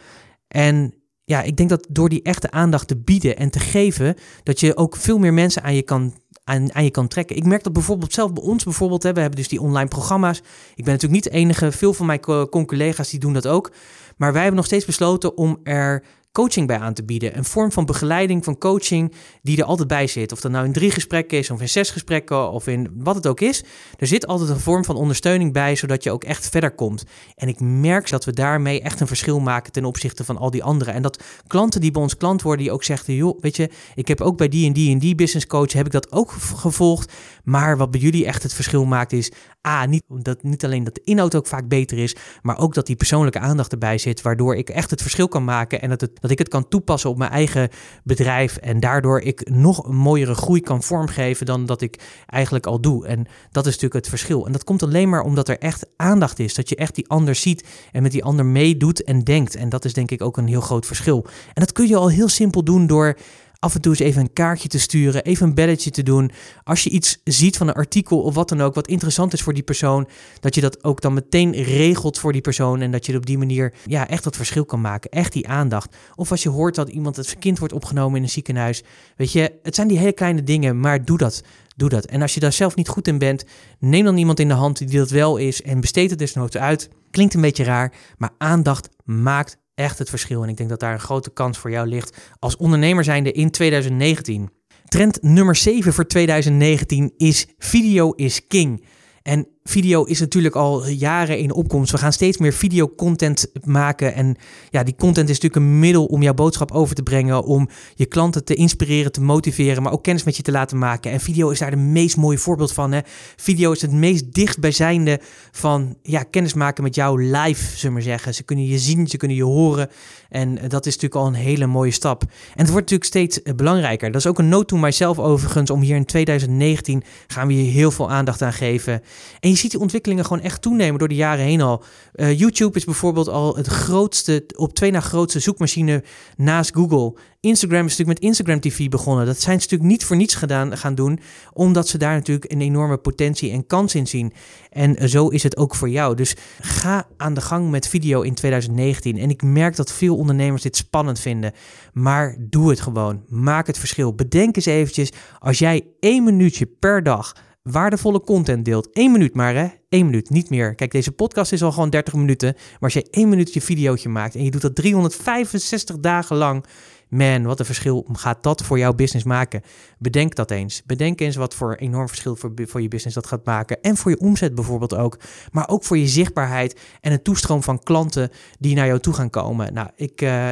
En 0.47 0.93
ja, 1.23 1.41
ik 1.41 1.57
denk 1.57 1.69
dat 1.69 1.87
door 1.89 2.09
die 2.09 2.21
echte 2.21 2.51
aandacht 2.51 2.87
te 2.87 2.97
bieden 2.97 3.37
en 3.37 3.49
te 3.49 3.59
geven, 3.59 4.15
dat 4.43 4.59
je 4.59 4.77
ook 4.77 4.95
veel 4.95 5.17
meer 5.17 5.33
mensen 5.33 5.63
aan 5.63 5.75
je 5.75 5.83
kan 5.83 6.13
aan, 6.43 6.73
aan 6.73 6.83
je 6.83 6.91
kan 6.91 7.07
trekken. 7.07 7.35
Ik 7.35 7.45
merk 7.45 7.63
dat 7.63 7.73
bijvoorbeeld 7.73 8.13
zelf 8.13 8.33
bij 8.33 8.43
ons 8.43 8.63
bijvoorbeeld, 8.63 9.03
hè, 9.03 9.13
we 9.13 9.19
hebben 9.19 9.39
dus 9.39 9.47
die 9.47 9.61
online 9.61 9.87
programma's. 9.87 10.37
Ik 10.75 10.83
ben 10.83 10.93
natuurlijk 10.93 11.23
niet 11.23 11.33
de 11.33 11.39
enige, 11.39 11.71
veel 11.71 11.93
van 11.93 12.05
mijn 12.05 12.19
collega's 12.65 13.09
die 13.09 13.19
doen 13.19 13.33
dat 13.33 13.47
ook. 13.47 13.71
Maar 14.17 14.31
wij 14.31 14.41
hebben 14.41 14.57
nog 14.57 14.65
steeds 14.65 14.85
besloten 14.85 15.37
om 15.37 15.59
er 15.63 16.03
coaching 16.33 16.67
bij 16.67 16.79
aan 16.79 16.93
te 16.93 17.03
bieden. 17.03 17.37
Een 17.37 17.45
vorm 17.45 17.71
van 17.71 17.85
begeleiding, 17.85 18.43
van 18.43 18.57
coaching 18.57 19.13
die 19.41 19.57
er 19.57 19.63
altijd 19.63 19.87
bij 19.87 20.07
zit. 20.07 20.31
Of 20.31 20.41
dat 20.41 20.51
nou 20.51 20.65
in 20.65 20.71
drie 20.71 20.91
gesprekken 20.91 21.37
is, 21.37 21.49
of 21.49 21.61
in 21.61 21.69
zes 21.69 21.89
gesprekken, 21.89 22.51
of 22.51 22.67
in 22.67 22.89
wat 22.93 23.15
het 23.15 23.27
ook 23.27 23.39
is. 23.39 23.63
Er 23.97 24.07
zit 24.07 24.27
altijd 24.27 24.49
een 24.49 24.59
vorm 24.59 24.85
van 24.85 24.95
ondersteuning 24.95 25.53
bij, 25.53 25.75
zodat 25.75 26.03
je 26.03 26.11
ook 26.11 26.23
echt 26.23 26.49
verder 26.49 26.71
komt. 26.71 27.03
En 27.35 27.47
ik 27.47 27.59
merk 27.59 28.09
dat 28.09 28.25
we 28.25 28.33
daarmee 28.33 28.81
echt 28.81 28.99
een 28.99 29.07
verschil 29.07 29.39
maken 29.39 29.71
ten 29.71 29.85
opzichte 29.85 30.23
van 30.23 30.37
al 30.37 30.51
die 30.51 30.63
anderen. 30.63 30.93
En 30.93 31.01
dat 31.01 31.23
klanten 31.47 31.81
die 31.81 31.91
bij 31.91 32.01
ons 32.01 32.17
klant 32.17 32.41
worden, 32.41 32.63
die 32.63 32.73
ook 32.73 32.83
zeggen, 32.83 33.13
joh, 33.13 33.39
weet 33.41 33.55
je, 33.55 33.69
ik 33.95 34.07
heb 34.07 34.21
ook 34.21 34.37
bij 34.37 34.47
die 34.47 34.67
en 34.67 34.73
die 34.73 34.91
en 34.91 34.99
die 34.99 35.15
business 35.15 35.47
coach, 35.47 35.73
heb 35.73 35.85
ik 35.85 35.91
dat 35.91 36.11
ook 36.11 36.31
gevolgd. 36.55 37.13
Maar 37.43 37.77
wat 37.77 37.91
bij 37.91 37.99
jullie 37.99 38.25
echt 38.25 38.43
het 38.43 38.53
verschil 38.53 38.85
maakt 38.85 39.11
is, 39.11 39.31
A, 39.67 39.85
niet, 39.85 40.03
dat, 40.07 40.43
niet 40.43 40.65
alleen 40.65 40.83
dat 40.83 40.95
de 40.95 41.01
inhoud 41.03 41.35
ook 41.35 41.47
vaak 41.47 41.67
beter 41.67 41.97
is, 41.97 42.15
maar 42.41 42.57
ook 42.57 42.73
dat 42.73 42.85
die 42.85 42.95
persoonlijke 42.95 43.39
aandacht 43.39 43.71
erbij 43.71 43.97
zit, 43.97 44.21
waardoor 44.21 44.55
ik 44.55 44.69
echt 44.69 44.89
het 44.89 45.01
verschil 45.01 45.27
kan 45.27 45.43
maken 45.43 45.81
en 45.81 45.89
dat, 45.89 46.01
het, 46.01 46.21
dat 46.21 46.31
ik 46.31 46.37
het 46.37 46.47
kan 46.47 46.67
toepassen 46.67 47.09
op 47.09 47.17
mijn 47.17 47.31
eigen 47.31 47.69
bedrijf 48.03 48.57
en 48.57 48.79
daardoor 48.79 49.19
ik 49.19 49.49
nog 49.49 49.85
een 49.87 49.95
mooiere 49.95 50.35
groei 50.35 50.61
kan 50.61 50.83
vormgeven 50.83 51.45
dan 51.45 51.65
dat 51.65 51.81
ik 51.81 51.99
eigenlijk 52.25 52.65
al 52.65 52.81
doe. 52.81 53.07
En 53.07 53.25
dat 53.51 53.65
is 53.65 53.71
natuurlijk 53.71 53.93
het 53.93 54.09
verschil. 54.09 54.45
En 54.45 54.51
dat 54.51 54.63
komt 54.63 54.83
alleen 54.83 55.09
maar 55.09 55.21
omdat 55.21 55.49
er 55.49 55.59
echt 55.59 55.85
aandacht 55.95 56.39
is, 56.39 56.53
dat 56.53 56.69
je 56.69 56.75
echt 56.75 56.95
die 56.95 57.07
ander 57.07 57.35
ziet 57.35 57.67
en 57.91 58.01
met 58.01 58.11
die 58.11 58.23
ander 58.23 58.45
meedoet 58.45 59.03
en 59.03 59.19
denkt. 59.19 59.55
En 59.55 59.69
dat 59.69 59.85
is 59.85 59.93
denk 59.93 60.11
ik 60.11 60.21
ook 60.21 60.37
een 60.37 60.47
heel 60.47 60.61
groot 60.61 60.85
verschil. 60.85 61.25
En 61.53 61.61
dat 61.61 61.71
kun 61.71 61.87
je 61.87 61.95
al 61.95 62.09
heel 62.09 62.29
simpel 62.29 62.63
doen 62.63 62.87
door 62.87 63.17
af 63.63 63.75
en 63.75 63.81
toe 63.81 63.91
eens 63.91 64.01
even 64.01 64.21
een 64.21 64.33
kaartje 64.33 64.67
te 64.67 64.79
sturen, 64.79 65.23
even 65.23 65.47
een 65.47 65.53
belletje 65.53 65.91
te 65.91 66.03
doen. 66.03 66.31
Als 66.63 66.83
je 66.83 66.89
iets 66.89 67.21
ziet 67.23 67.57
van 67.57 67.67
een 67.67 67.73
artikel 67.73 68.21
of 68.21 68.35
wat 68.35 68.49
dan 68.49 68.61
ook, 68.61 68.75
wat 68.75 68.87
interessant 68.87 69.33
is 69.33 69.41
voor 69.41 69.53
die 69.53 69.63
persoon, 69.63 70.07
dat 70.39 70.55
je 70.55 70.61
dat 70.61 70.83
ook 70.83 71.01
dan 71.01 71.13
meteen 71.13 71.51
regelt 71.51 72.19
voor 72.19 72.31
die 72.31 72.41
persoon 72.41 72.81
en 72.81 72.91
dat 72.91 73.05
je 73.05 73.15
op 73.15 73.25
die 73.25 73.37
manier 73.37 73.73
ja, 73.85 74.07
echt 74.07 74.23
dat 74.23 74.35
verschil 74.35 74.65
kan 74.65 74.81
maken. 74.81 75.09
Echt 75.09 75.33
die 75.33 75.47
aandacht. 75.47 75.95
Of 76.15 76.31
als 76.31 76.43
je 76.43 76.49
hoort 76.49 76.75
dat 76.75 76.89
iemand 76.89 77.15
het 77.15 77.39
kind 77.39 77.59
wordt 77.59 77.73
opgenomen 77.73 78.17
in 78.17 78.23
een 78.23 78.29
ziekenhuis. 78.29 78.83
Weet 79.15 79.31
je, 79.31 79.53
het 79.63 79.75
zijn 79.75 79.87
die 79.87 79.97
hele 79.97 80.13
kleine 80.13 80.43
dingen, 80.43 80.79
maar 80.79 81.05
doe 81.05 81.17
dat. 81.17 81.43
Doe 81.75 81.89
dat. 81.89 82.05
En 82.05 82.21
als 82.21 82.33
je 82.33 82.39
daar 82.39 82.53
zelf 82.53 82.75
niet 82.75 82.87
goed 82.87 83.07
in 83.07 83.17
bent, 83.17 83.45
neem 83.79 84.05
dan 84.05 84.17
iemand 84.17 84.39
in 84.39 84.47
de 84.47 84.53
hand 84.53 84.77
die 84.77 84.97
dat 84.97 85.09
wel 85.09 85.37
is 85.37 85.61
en 85.61 85.81
besteed 85.81 86.09
het 86.09 86.19
desnoods 86.19 86.57
uit. 86.57 86.89
Klinkt 87.11 87.33
een 87.33 87.41
beetje 87.41 87.63
raar, 87.63 87.93
maar 88.17 88.31
aandacht 88.37 88.89
maakt 89.03 89.57
echt 89.75 89.99
het 89.99 90.09
verschil. 90.09 90.43
En 90.43 90.49
ik 90.49 90.57
denk 90.57 90.69
dat 90.69 90.79
daar 90.79 90.93
een 90.93 90.99
grote 90.99 91.29
kans 91.29 91.57
voor 91.57 91.71
jou 91.71 91.87
ligt 91.87 92.17
als 92.39 92.57
ondernemer 92.57 93.03
zijnde 93.03 93.31
in 93.31 93.51
2019. 93.51 94.49
Trend 94.83 95.21
nummer 95.21 95.55
7 95.55 95.93
voor 95.93 96.07
2019 96.07 97.13
is 97.17 97.47
video 97.57 98.11
is 98.11 98.47
king. 98.47 98.85
En 99.21 99.47
video 99.63 100.03
is 100.03 100.19
natuurlijk 100.19 100.55
al 100.55 100.87
jaren 100.87 101.37
in 101.37 101.53
opkomst. 101.53 101.91
We 101.91 101.97
gaan 101.97 102.13
steeds 102.13 102.37
meer 102.37 102.53
videocontent 102.53 103.47
maken. 103.63 104.13
En 104.13 104.35
ja, 104.69 104.83
die 104.83 104.95
content 104.95 105.29
is 105.29 105.39
natuurlijk 105.39 105.65
een 105.65 105.79
middel 105.79 106.05
om 106.05 106.21
jouw 106.21 106.33
boodschap 106.33 106.71
over 106.71 106.95
te 106.95 107.03
brengen. 107.03 107.43
Om 107.43 107.69
je 107.95 108.05
klanten 108.05 108.43
te 108.43 108.53
inspireren, 108.55 109.11
te 109.11 109.21
motiveren, 109.21 109.83
maar 109.83 109.91
ook 109.91 110.03
kennis 110.03 110.23
met 110.23 110.37
je 110.37 110.43
te 110.43 110.51
laten 110.51 110.77
maken. 110.77 111.11
En 111.11 111.19
video 111.19 111.49
is 111.49 111.59
daar 111.59 111.71
de 111.71 111.77
meest 111.77 112.17
mooie 112.17 112.37
voorbeeld 112.37 112.73
van. 112.73 112.91
Hè? 112.91 112.99
Video 113.35 113.71
is 113.71 113.81
het 113.81 113.91
meest 113.91 114.33
dichtbijzijnde 114.33 115.19
van 115.51 115.95
ja, 116.01 116.23
kennis 116.23 116.53
maken 116.53 116.83
met 116.83 116.95
jou 116.95 117.23
live, 117.23 117.77
zullen 117.77 117.95
we 117.95 118.01
zeggen. 118.01 118.33
Ze 118.33 118.43
kunnen 118.43 118.65
je 118.65 118.79
zien, 118.79 119.07
ze 119.07 119.17
kunnen 119.17 119.37
je 119.37 119.43
horen. 119.43 119.89
En 120.29 120.55
dat 120.67 120.85
is 120.85 120.93
natuurlijk 120.93 121.21
al 121.21 121.27
een 121.27 121.33
hele 121.33 121.65
mooie 121.65 121.91
stap. 121.91 122.21
En 122.21 122.29
het 122.63 122.69
wordt 122.69 122.91
natuurlijk 122.91 123.03
steeds 123.03 123.41
eh, 123.41 123.53
belangrijker. 123.53 124.11
Dat 124.11 124.21
is 124.21 124.27
ook 124.27 124.39
een 124.39 124.49
note 124.49 124.65
to 124.65 124.77
myself 124.77 125.19
overigens. 125.19 125.69
Om 125.69 125.81
hier 125.81 125.95
in 125.95 126.05
2019 126.05 127.03
gaan 127.27 127.47
we 127.47 127.53
hier 127.53 127.71
heel 127.71 127.91
veel 127.91 128.11
aandacht 128.11 128.41
aan 128.41 128.53
geven. 128.53 129.01
En 129.39 129.52
je 129.53 129.59
ziet 129.59 129.71
die 129.71 129.79
ontwikkelingen 129.79 130.25
gewoon 130.25 130.43
echt 130.43 130.61
toenemen 130.61 130.99
door 130.99 131.07
de 131.07 131.15
jaren 131.15 131.45
heen 131.45 131.61
al. 131.61 131.83
Uh, 132.15 132.39
YouTube 132.39 132.77
is 132.77 132.85
bijvoorbeeld 132.85 133.27
al 133.27 133.55
het 133.55 133.67
grootste, 133.67 134.43
op 134.55 134.73
twee 134.73 134.91
na 134.91 134.99
grootste 134.99 135.39
zoekmachine 135.39 136.03
naast 136.37 136.73
Google. 136.75 137.15
Instagram 137.39 137.85
is 137.85 137.97
natuurlijk 137.97 138.19
met 138.19 138.29
Instagram 138.29 138.59
TV 138.59 138.89
begonnen. 138.89 139.25
Dat 139.25 139.41
zijn 139.41 139.61
ze 139.61 139.63
natuurlijk 139.63 139.91
niet 139.91 140.05
voor 140.05 140.15
niets 140.15 140.35
gedaan, 140.35 140.77
gaan 140.77 140.95
doen, 140.95 141.19
omdat 141.53 141.87
ze 141.87 141.97
daar 141.97 142.13
natuurlijk 142.13 142.51
een 142.51 142.61
enorme 142.61 142.97
potentie 142.97 143.51
en 143.51 143.67
kans 143.67 143.95
in 143.95 144.07
zien. 144.07 144.33
En 144.69 145.09
zo 145.09 145.27
is 145.27 145.43
het 145.43 145.57
ook 145.57 145.75
voor 145.75 145.89
jou. 145.89 146.15
Dus 146.15 146.35
ga 146.59 147.07
aan 147.17 147.33
de 147.33 147.41
gang 147.41 147.69
met 147.69 147.87
video 147.87 148.21
in 148.21 148.33
2019. 148.33 149.17
En 149.17 149.29
ik 149.29 149.41
merk 149.41 149.75
dat 149.75 149.91
veel 149.91 150.17
ondernemers 150.17 150.61
dit 150.61 150.75
spannend 150.75 151.19
vinden. 151.19 151.51
Maar 151.93 152.35
doe 152.39 152.69
het 152.69 152.79
gewoon. 152.79 153.23
Maak 153.27 153.67
het 153.67 153.79
verschil. 153.79 154.13
Bedenk 154.13 154.55
eens 154.55 154.65
eventjes, 154.65 155.11
als 155.39 155.59
jij 155.59 155.85
één 155.99 156.23
minuutje 156.23 156.65
per 156.65 157.03
dag 157.03 157.33
waardevolle 157.63 158.21
content 158.21 158.65
deelt. 158.65 158.87
Eén 158.91 159.11
minuut 159.11 159.35
maar, 159.35 159.55
hè? 159.55 159.67
Eén 159.89 160.05
minuut, 160.05 160.29
niet 160.29 160.49
meer. 160.49 160.75
Kijk, 160.75 160.91
deze 160.91 161.11
podcast 161.11 161.51
is 161.51 161.63
al 161.63 161.71
gewoon 161.71 161.89
30 161.89 162.13
minuten. 162.13 162.53
Maar 162.53 162.77
als 162.79 162.93
je 162.93 163.07
één 163.09 163.29
minuut 163.29 163.53
je 163.53 163.61
videootje 163.61 164.09
maakt 164.09 164.35
en 164.35 164.43
je 164.43 164.51
doet 164.51 164.61
dat 164.61 164.75
365 164.75 165.99
dagen 165.99 166.35
lang. 166.35 166.65
Man, 167.09 167.43
wat 167.43 167.59
een 167.59 167.65
verschil 167.65 168.07
gaat 168.11 168.43
dat 168.43 168.63
voor 168.63 168.77
jouw 168.77 168.93
business 168.93 169.25
maken? 169.25 169.61
Bedenk 169.99 170.35
dat 170.35 170.51
eens. 170.51 170.83
Bedenk 170.85 171.19
eens 171.19 171.35
wat 171.35 171.55
voor 171.55 171.75
enorm 171.75 172.07
verschil 172.07 172.35
voor, 172.35 172.51
voor 172.55 172.81
je 172.81 172.87
business 172.87 173.15
dat 173.15 173.27
gaat 173.27 173.45
maken. 173.45 173.81
En 173.81 173.97
voor 173.97 174.11
je 174.11 174.19
omzet 174.19 174.55
bijvoorbeeld 174.55 174.95
ook. 174.95 175.19
Maar 175.51 175.69
ook 175.69 175.83
voor 175.83 175.97
je 175.97 176.07
zichtbaarheid 176.07 176.79
en 177.01 177.11
een 177.11 177.21
toestroom 177.21 177.63
van 177.63 177.83
klanten 177.83 178.29
die 178.59 178.75
naar 178.75 178.87
jou 178.87 178.99
toe 178.99 179.13
gaan 179.13 179.29
komen. 179.29 179.73
Nou, 179.73 179.89
ik. 179.95 180.21
Uh, 180.21 180.51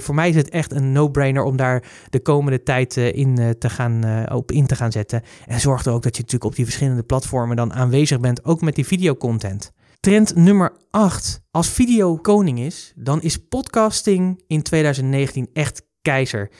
voor 0.00 0.14
mij 0.14 0.28
is 0.28 0.36
het 0.36 0.48
echt 0.48 0.72
een 0.72 0.92
no-brainer 0.92 1.42
om 1.42 1.56
daar 1.56 1.82
de 2.10 2.20
komende 2.20 2.62
tijd 2.62 2.96
uh, 2.96 3.12
in, 3.12 3.40
uh, 3.40 3.50
te 3.50 3.70
gaan, 3.70 4.26
op 4.32 4.52
in 4.52 4.66
te 4.66 4.76
gaan 4.76 4.92
zetten. 4.92 5.22
En 5.46 5.60
zorg 5.60 5.84
er 5.84 5.92
ook 5.92 6.02
dat 6.02 6.16
je 6.16 6.22
natuurlijk 6.22 6.50
op 6.50 6.56
die 6.56 6.64
verschillende 6.64 7.02
platformen 7.02 7.56
dan 7.56 7.72
aanwezig 7.72 8.20
bent, 8.20 8.44
ook 8.44 8.60
met 8.60 8.74
die 8.74 8.86
videocontent. 8.86 9.72
Trend 10.00 10.34
nummer 10.34 10.72
8. 10.90 11.40
Als 11.50 11.68
video 11.68 12.16
koning 12.16 12.58
is, 12.58 12.92
dan 12.96 13.22
is 13.22 13.36
podcasting 13.36 14.42
in 14.46 14.62
2019 14.62 15.48
echt 15.52 15.82
keizer. 16.02 16.50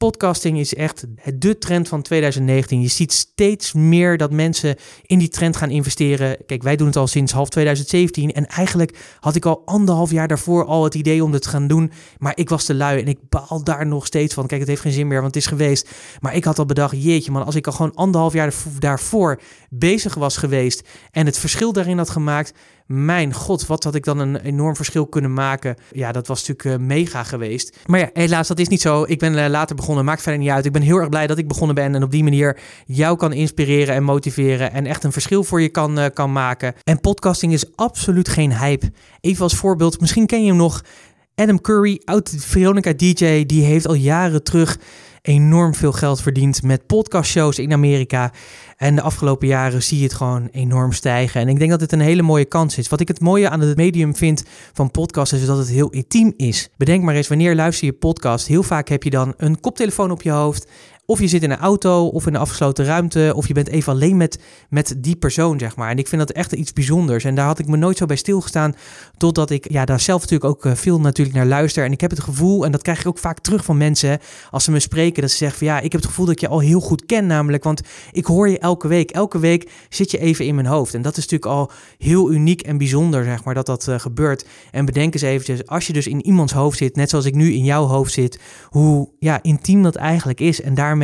Podcasting 0.00 0.58
is 0.58 0.74
echt 0.74 1.06
de 1.34 1.58
trend 1.58 1.88
van 1.88 2.02
2019. 2.02 2.80
Je 2.80 2.88
ziet 2.88 3.12
steeds 3.12 3.72
meer 3.72 4.16
dat 4.16 4.32
mensen 4.32 4.76
in 5.02 5.18
die 5.18 5.28
trend 5.28 5.56
gaan 5.56 5.70
investeren. 5.70 6.36
Kijk, 6.46 6.62
wij 6.62 6.76
doen 6.76 6.86
het 6.86 6.96
al 6.96 7.06
sinds 7.06 7.32
half 7.32 7.48
2017. 7.48 8.32
En 8.32 8.46
eigenlijk 8.46 9.16
had 9.20 9.34
ik 9.34 9.44
al 9.44 9.62
anderhalf 9.64 10.10
jaar 10.10 10.28
daarvoor 10.28 10.64
al 10.64 10.84
het 10.84 10.94
idee 10.94 11.24
om 11.24 11.32
dit 11.32 11.42
te 11.42 11.48
gaan 11.48 11.66
doen. 11.66 11.92
Maar 12.18 12.32
ik 12.36 12.48
was 12.48 12.64
te 12.64 12.74
lui 12.74 13.00
en 13.00 13.08
ik 13.08 13.18
baal 13.28 13.64
daar 13.64 13.86
nog 13.86 14.06
steeds 14.06 14.34
van. 14.34 14.46
Kijk, 14.46 14.60
het 14.60 14.68
heeft 14.68 14.80
geen 14.80 14.92
zin 14.92 15.06
meer, 15.06 15.20
want 15.20 15.34
het 15.34 15.42
is 15.42 15.50
geweest. 15.50 15.90
Maar 16.20 16.34
ik 16.34 16.44
had 16.44 16.58
al 16.58 16.66
bedacht, 16.66 17.02
jeetje 17.02 17.30
man, 17.30 17.44
als 17.44 17.54
ik 17.54 17.66
al 17.66 17.72
gewoon 17.72 17.94
anderhalf 17.94 18.32
jaar 18.32 18.54
daarvoor 18.78 19.40
bezig 19.70 20.14
was 20.14 20.36
geweest 20.36 20.88
en 21.10 21.26
het 21.26 21.38
verschil 21.38 21.72
daarin 21.72 21.98
had 21.98 22.10
gemaakt, 22.10 22.52
mijn 22.92 23.34
god, 23.34 23.66
wat 23.66 23.84
had 23.84 23.94
ik 23.94 24.04
dan 24.04 24.18
een 24.18 24.36
enorm 24.36 24.76
verschil 24.76 25.06
kunnen 25.06 25.32
maken. 25.32 25.76
Ja, 25.92 26.12
dat 26.12 26.26
was 26.26 26.46
natuurlijk 26.46 26.80
uh, 26.80 26.86
mega 26.86 27.22
geweest. 27.22 27.76
Maar 27.86 28.00
ja, 28.00 28.10
helaas, 28.12 28.48
dat 28.48 28.58
is 28.58 28.68
niet 28.68 28.80
zo. 28.80 29.04
Ik 29.06 29.18
ben 29.18 29.34
uh, 29.34 29.46
later 29.48 29.76
begonnen, 29.76 30.04
maakt 30.04 30.22
verder 30.22 30.40
niet 30.40 30.50
uit. 30.50 30.64
Ik 30.64 30.72
ben 30.72 30.82
heel 30.82 30.96
erg 30.96 31.08
blij 31.08 31.26
dat 31.26 31.38
ik 31.38 31.48
begonnen 31.48 31.74
ben 31.74 31.94
en 31.94 32.02
op 32.02 32.10
die 32.10 32.22
manier 32.22 32.58
jou 32.86 33.16
kan 33.16 33.32
inspireren 33.32 33.94
en 33.94 34.02
motiveren 34.02 34.72
en 34.72 34.86
echt 34.86 35.04
een 35.04 35.12
verschil 35.12 35.44
voor 35.44 35.60
je 35.60 35.68
kan, 35.68 35.98
uh, 35.98 36.04
kan 36.14 36.32
maken. 36.32 36.74
En 36.84 37.00
podcasting 37.00 37.52
is 37.52 37.76
absoluut 37.76 38.28
geen 38.28 38.58
hype. 38.58 38.92
Even 39.20 39.42
als 39.42 39.54
voorbeeld, 39.54 40.00
misschien 40.00 40.26
ken 40.26 40.42
je 40.42 40.48
hem 40.48 40.56
nog. 40.56 40.84
Adam 41.34 41.60
Curry, 41.60 42.00
oud 42.04 42.34
Veronica 42.38 42.92
DJ, 42.92 43.46
die 43.46 43.64
heeft 43.64 43.86
al 43.86 43.94
jaren 43.94 44.42
terug 44.42 44.78
enorm 45.22 45.74
veel 45.74 45.92
geld 45.92 46.22
verdiend 46.22 46.62
met 46.62 46.86
podcastshows 46.86 47.58
in 47.58 47.72
Amerika. 47.72 48.32
En 48.76 48.94
de 48.94 49.02
afgelopen 49.02 49.48
jaren 49.48 49.82
zie 49.82 49.98
je 49.98 50.04
het 50.04 50.14
gewoon 50.14 50.48
enorm 50.52 50.92
stijgen. 50.92 51.40
En 51.40 51.48
ik 51.48 51.58
denk 51.58 51.70
dat 51.70 51.80
dit 51.80 51.92
een 51.92 52.00
hele 52.00 52.22
mooie 52.22 52.44
kans 52.44 52.78
is. 52.78 52.88
Wat 52.88 53.00
ik 53.00 53.08
het 53.08 53.20
mooie 53.20 53.48
aan 53.48 53.60
het 53.60 53.76
medium 53.76 54.16
vind 54.16 54.44
van 54.72 54.90
podcast 54.90 55.32
is 55.32 55.46
dat 55.46 55.58
het 55.58 55.68
heel 55.68 55.90
intiem 55.90 56.32
is. 56.36 56.68
Bedenk 56.76 57.02
maar 57.02 57.14
eens, 57.14 57.28
wanneer 57.28 57.54
luister 57.54 57.86
je 57.86 57.92
podcast? 57.92 58.46
Heel 58.46 58.62
vaak 58.62 58.88
heb 58.88 59.02
je 59.02 59.10
dan 59.10 59.34
een 59.36 59.60
koptelefoon 59.60 60.10
op 60.10 60.22
je 60.22 60.30
hoofd 60.30 60.68
of 61.10 61.20
je 61.20 61.28
zit 61.28 61.42
in 61.42 61.50
een 61.50 61.58
auto 61.58 62.06
of 62.06 62.26
in 62.26 62.34
een 62.34 62.40
afgesloten 62.40 62.84
ruimte. 62.84 63.32
Of 63.36 63.48
je 63.48 63.54
bent 63.54 63.68
even 63.68 63.92
alleen 63.92 64.16
met, 64.16 64.38
met 64.68 64.94
die 64.98 65.16
persoon, 65.16 65.58
zeg 65.58 65.76
maar. 65.76 65.90
En 65.90 65.98
ik 65.98 66.08
vind 66.08 66.20
dat 66.20 66.30
echt 66.30 66.52
iets 66.52 66.72
bijzonders. 66.72 67.24
En 67.24 67.34
daar 67.34 67.46
had 67.46 67.58
ik 67.58 67.66
me 67.66 67.76
nooit 67.76 67.96
zo 67.96 68.06
bij 68.06 68.16
stilgestaan. 68.16 68.74
Totdat 69.16 69.50
ik 69.50 69.70
ja, 69.70 69.84
daar 69.84 70.00
zelf 70.00 70.20
natuurlijk 70.20 70.50
ook 70.50 70.64
eh, 70.64 70.72
veel 70.74 71.00
natuurlijk 71.00 71.36
naar 71.36 71.46
luister. 71.46 71.84
En 71.84 71.92
ik 71.92 72.00
heb 72.00 72.10
het 72.10 72.20
gevoel, 72.20 72.64
en 72.64 72.72
dat 72.72 72.82
krijg 72.82 73.00
ik 73.00 73.06
ook 73.06 73.18
vaak 73.18 73.38
terug 73.38 73.64
van 73.64 73.76
mensen. 73.76 74.18
Als 74.50 74.64
ze 74.64 74.70
me 74.70 74.80
spreken, 74.80 75.20
dat 75.20 75.30
ze 75.30 75.36
zeggen 75.36 75.58
van 75.58 75.66
ja, 75.66 75.80
ik 75.80 75.92
heb 75.92 76.00
het 76.00 76.10
gevoel 76.10 76.26
dat 76.26 76.34
ik 76.34 76.40
je 76.40 76.48
al 76.48 76.58
heel 76.58 76.80
goed 76.80 77.06
ken. 77.06 77.26
Namelijk, 77.26 77.64
want 77.64 77.80
ik 78.12 78.24
hoor 78.24 78.48
je 78.48 78.58
elke 78.58 78.88
week. 78.88 79.10
Elke 79.10 79.38
week 79.38 79.70
zit 79.88 80.10
je 80.10 80.18
even 80.18 80.46
in 80.46 80.54
mijn 80.54 80.66
hoofd. 80.66 80.94
En 80.94 81.02
dat 81.02 81.16
is 81.16 81.28
natuurlijk 81.28 81.52
al 81.52 81.70
heel 81.98 82.32
uniek 82.32 82.62
en 82.62 82.78
bijzonder, 82.78 83.24
zeg 83.24 83.44
maar, 83.44 83.54
dat 83.54 83.66
dat 83.66 83.86
uh, 83.88 83.98
gebeurt. 83.98 84.46
En 84.70 84.84
bedenk 84.84 85.14
eens 85.14 85.22
eventjes, 85.22 85.66
als 85.66 85.86
je 85.86 85.92
dus 85.92 86.06
in 86.06 86.26
iemands 86.26 86.52
hoofd 86.52 86.78
zit, 86.78 86.96
net 86.96 87.10
zoals 87.10 87.24
ik 87.24 87.34
nu 87.34 87.52
in 87.52 87.64
jouw 87.64 87.84
hoofd 87.84 88.12
zit, 88.12 88.40
hoe 88.68 89.08
ja, 89.18 89.42
intiem 89.42 89.82
dat 89.82 89.96
eigenlijk 89.96 90.40
is. 90.40 90.60
En 90.60 90.74
daarmee 90.74 90.98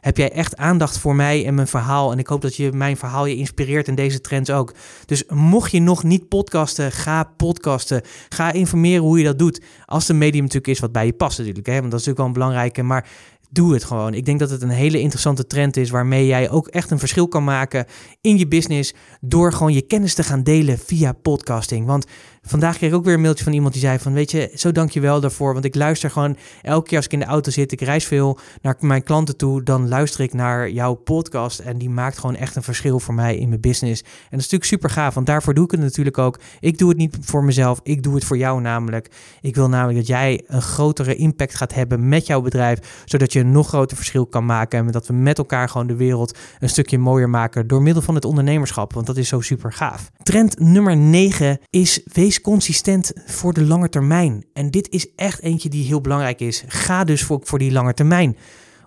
heb 0.00 0.16
jij 0.16 0.32
echt 0.32 0.56
aandacht 0.56 0.98
voor 0.98 1.14
mij 1.14 1.46
en 1.46 1.54
mijn 1.54 1.66
verhaal. 1.66 2.12
En 2.12 2.18
ik 2.18 2.26
hoop 2.26 2.40
dat 2.40 2.56
je 2.56 2.72
mijn 2.72 2.96
verhaal 2.96 3.26
je 3.26 3.36
inspireert 3.36 3.88
en 3.88 3.94
deze 3.94 4.20
trends 4.20 4.50
ook. 4.50 4.74
Dus 5.06 5.24
mocht 5.28 5.72
je 5.72 5.80
nog 5.80 6.02
niet 6.02 6.28
podcasten, 6.28 6.92
ga 6.92 7.24
podcasten. 7.36 8.02
Ga 8.28 8.52
informeren 8.52 9.02
hoe 9.02 9.18
je 9.18 9.24
dat 9.24 9.38
doet. 9.38 9.62
Als 9.84 10.06
de 10.06 10.14
medium 10.14 10.42
natuurlijk 10.42 10.72
is 10.72 10.80
wat 10.80 10.92
bij 10.92 11.06
je 11.06 11.12
past 11.12 11.38
natuurlijk. 11.38 11.66
Hè? 11.66 11.80
Want 11.80 11.90
dat 11.90 12.00
is 12.00 12.06
natuurlijk 12.06 12.18
wel 12.18 12.26
een 12.26 12.50
belangrijke. 12.50 12.82
Maar 12.82 13.08
doe 13.52 13.72
het 13.72 13.84
gewoon. 13.84 14.14
Ik 14.14 14.24
denk 14.24 14.38
dat 14.38 14.50
het 14.50 14.62
een 14.62 14.68
hele 14.68 15.00
interessante 15.00 15.46
trend 15.46 15.76
is 15.76 15.90
waarmee 15.90 16.26
jij 16.26 16.50
ook 16.50 16.68
echt 16.68 16.90
een 16.90 16.98
verschil 16.98 17.28
kan 17.28 17.44
maken 17.44 17.86
in 18.20 18.38
je 18.38 18.48
business 18.48 18.94
door 19.20 19.52
gewoon 19.52 19.72
je 19.72 19.82
kennis 19.82 20.14
te 20.14 20.22
gaan 20.22 20.42
delen 20.42 20.78
via 20.78 21.12
podcasting. 21.12 21.86
Want 21.86 22.06
vandaag 22.42 22.76
kreeg 22.76 22.90
ik 22.90 22.96
ook 22.96 23.04
weer 23.04 23.14
een 23.14 23.20
mailtje 23.20 23.44
van 23.44 23.52
iemand 23.52 23.72
die 23.72 23.82
zei 23.82 23.98
van 23.98 24.12
weet 24.12 24.30
je, 24.30 24.50
zo 24.54 24.72
dank 24.72 24.90
je 24.90 25.00
wel 25.00 25.20
daarvoor, 25.20 25.52
want 25.52 25.64
ik 25.64 25.74
luister 25.74 26.10
gewoon 26.10 26.36
elke 26.62 26.88
keer 26.88 26.96
als 26.96 27.06
ik 27.06 27.12
in 27.12 27.18
de 27.18 27.24
auto 27.24 27.50
zit, 27.50 27.72
ik 27.72 27.80
reis 27.80 28.04
veel 28.04 28.38
naar 28.62 28.76
mijn 28.80 29.02
klanten 29.02 29.36
toe, 29.36 29.62
dan 29.62 29.88
luister 29.88 30.20
ik 30.20 30.32
naar 30.32 30.70
jouw 30.70 30.94
podcast 30.94 31.58
en 31.58 31.78
die 31.78 31.90
maakt 31.90 32.18
gewoon 32.18 32.36
echt 32.36 32.56
een 32.56 32.62
verschil 32.62 33.00
voor 33.00 33.14
mij 33.14 33.36
in 33.36 33.48
mijn 33.48 33.60
business. 33.60 34.02
En 34.02 34.08
dat 34.08 34.40
is 34.40 34.50
natuurlijk 34.50 34.64
super 34.64 34.90
gaaf, 34.90 35.14
want 35.14 35.26
daarvoor 35.26 35.54
doe 35.54 35.64
ik 35.64 35.70
het 35.70 35.80
natuurlijk 35.80 36.18
ook. 36.18 36.40
Ik 36.60 36.78
doe 36.78 36.88
het 36.88 36.98
niet 36.98 37.16
voor 37.20 37.44
mezelf, 37.44 37.80
ik 37.82 38.02
doe 38.02 38.14
het 38.14 38.24
voor 38.24 38.36
jou 38.36 38.60
namelijk. 38.60 39.10
Ik 39.40 39.54
wil 39.54 39.68
namelijk 39.68 39.98
dat 39.98 40.06
jij 40.06 40.42
een 40.46 40.62
grotere 40.62 41.14
impact 41.14 41.54
gaat 41.54 41.74
hebben 41.74 42.08
met 42.08 42.26
jouw 42.26 42.40
bedrijf, 42.40 43.02
zodat 43.04 43.32
je 43.32 43.41
nog 43.44 43.68
groter 43.68 43.96
verschil 43.96 44.26
kan 44.26 44.46
maken 44.46 44.78
en 44.78 44.92
dat 44.92 45.06
we 45.06 45.12
met 45.12 45.38
elkaar 45.38 45.68
gewoon 45.68 45.86
de 45.86 45.96
wereld 45.96 46.38
een 46.58 46.68
stukje 46.68 46.98
mooier 46.98 47.30
maken 47.30 47.66
door 47.66 47.82
middel 47.82 48.02
van 48.02 48.14
het 48.14 48.24
ondernemerschap, 48.24 48.92
want 48.92 49.06
dat 49.06 49.16
is 49.16 49.28
zo 49.28 49.40
super 49.40 49.72
gaaf. 49.72 50.10
Trend 50.22 50.58
nummer 50.58 50.96
9 50.96 51.58
is 51.70 52.00
wees 52.12 52.40
consistent 52.40 53.12
voor 53.26 53.52
de 53.52 53.64
lange 53.64 53.88
termijn. 53.88 54.44
En 54.52 54.70
dit 54.70 54.88
is 54.88 55.14
echt 55.16 55.40
eentje 55.42 55.68
die 55.68 55.84
heel 55.84 56.00
belangrijk 56.00 56.40
is. 56.40 56.64
Ga 56.66 57.04
dus 57.04 57.22
voor, 57.22 57.40
voor 57.42 57.58
die 57.58 57.72
lange 57.72 57.94
termijn. 57.94 58.36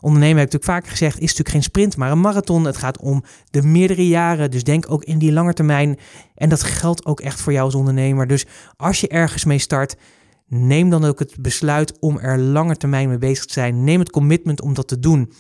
Ondernemen 0.06 0.38
heb 0.38 0.48
ik 0.48 0.54
natuurlijk 0.54 0.86
vaak 0.86 0.92
gezegd, 0.92 1.16
is 1.16 1.22
natuurlijk 1.22 1.50
geen 1.50 1.64
sprint, 1.64 1.98
maar 1.98 2.12
een 2.12 2.20
marathon. 2.20 2.66
Het 2.66 2.78
gaat 2.78 3.00
om 3.00 3.24
de 3.50 3.62
meerdere 3.62 4.08
jaren. 4.08 4.52
Dus 4.52 4.64
denk 4.64 4.92
ook 4.92 5.04
in 5.04 5.18
die 5.18 5.32
lange 5.32 5.54
termijn. 5.54 6.00
En 6.36 6.50
dat 6.50 6.64
geldt 6.64 7.06
ook 7.06 7.20
echt 7.20 7.42
voor 7.42 7.52
jou 7.52 7.66
als 7.66 7.76
ondernemer. 7.76 8.28
Dus 8.28 8.46
als 8.78 9.02
je 9.02 9.08
ergens 9.08 9.46
mee 9.46 9.60
start, 9.60 9.96
neem 10.48 10.90
dan 10.90 11.06
ook 11.06 11.20
het 11.20 11.36
besluit 11.40 12.00
om 12.00 12.20
er 12.20 12.40
lange 12.40 12.78
termijn 12.78 13.08
mee 13.10 13.18
bezig 13.18 13.46
te 13.46 13.54
zijn. 13.54 13.84
Neem 13.84 14.00
het 14.00 14.12
commitment 14.12 14.62
om 14.62 14.74
dat 14.74 14.88
te 14.88 15.00
doen. 15.00 15.32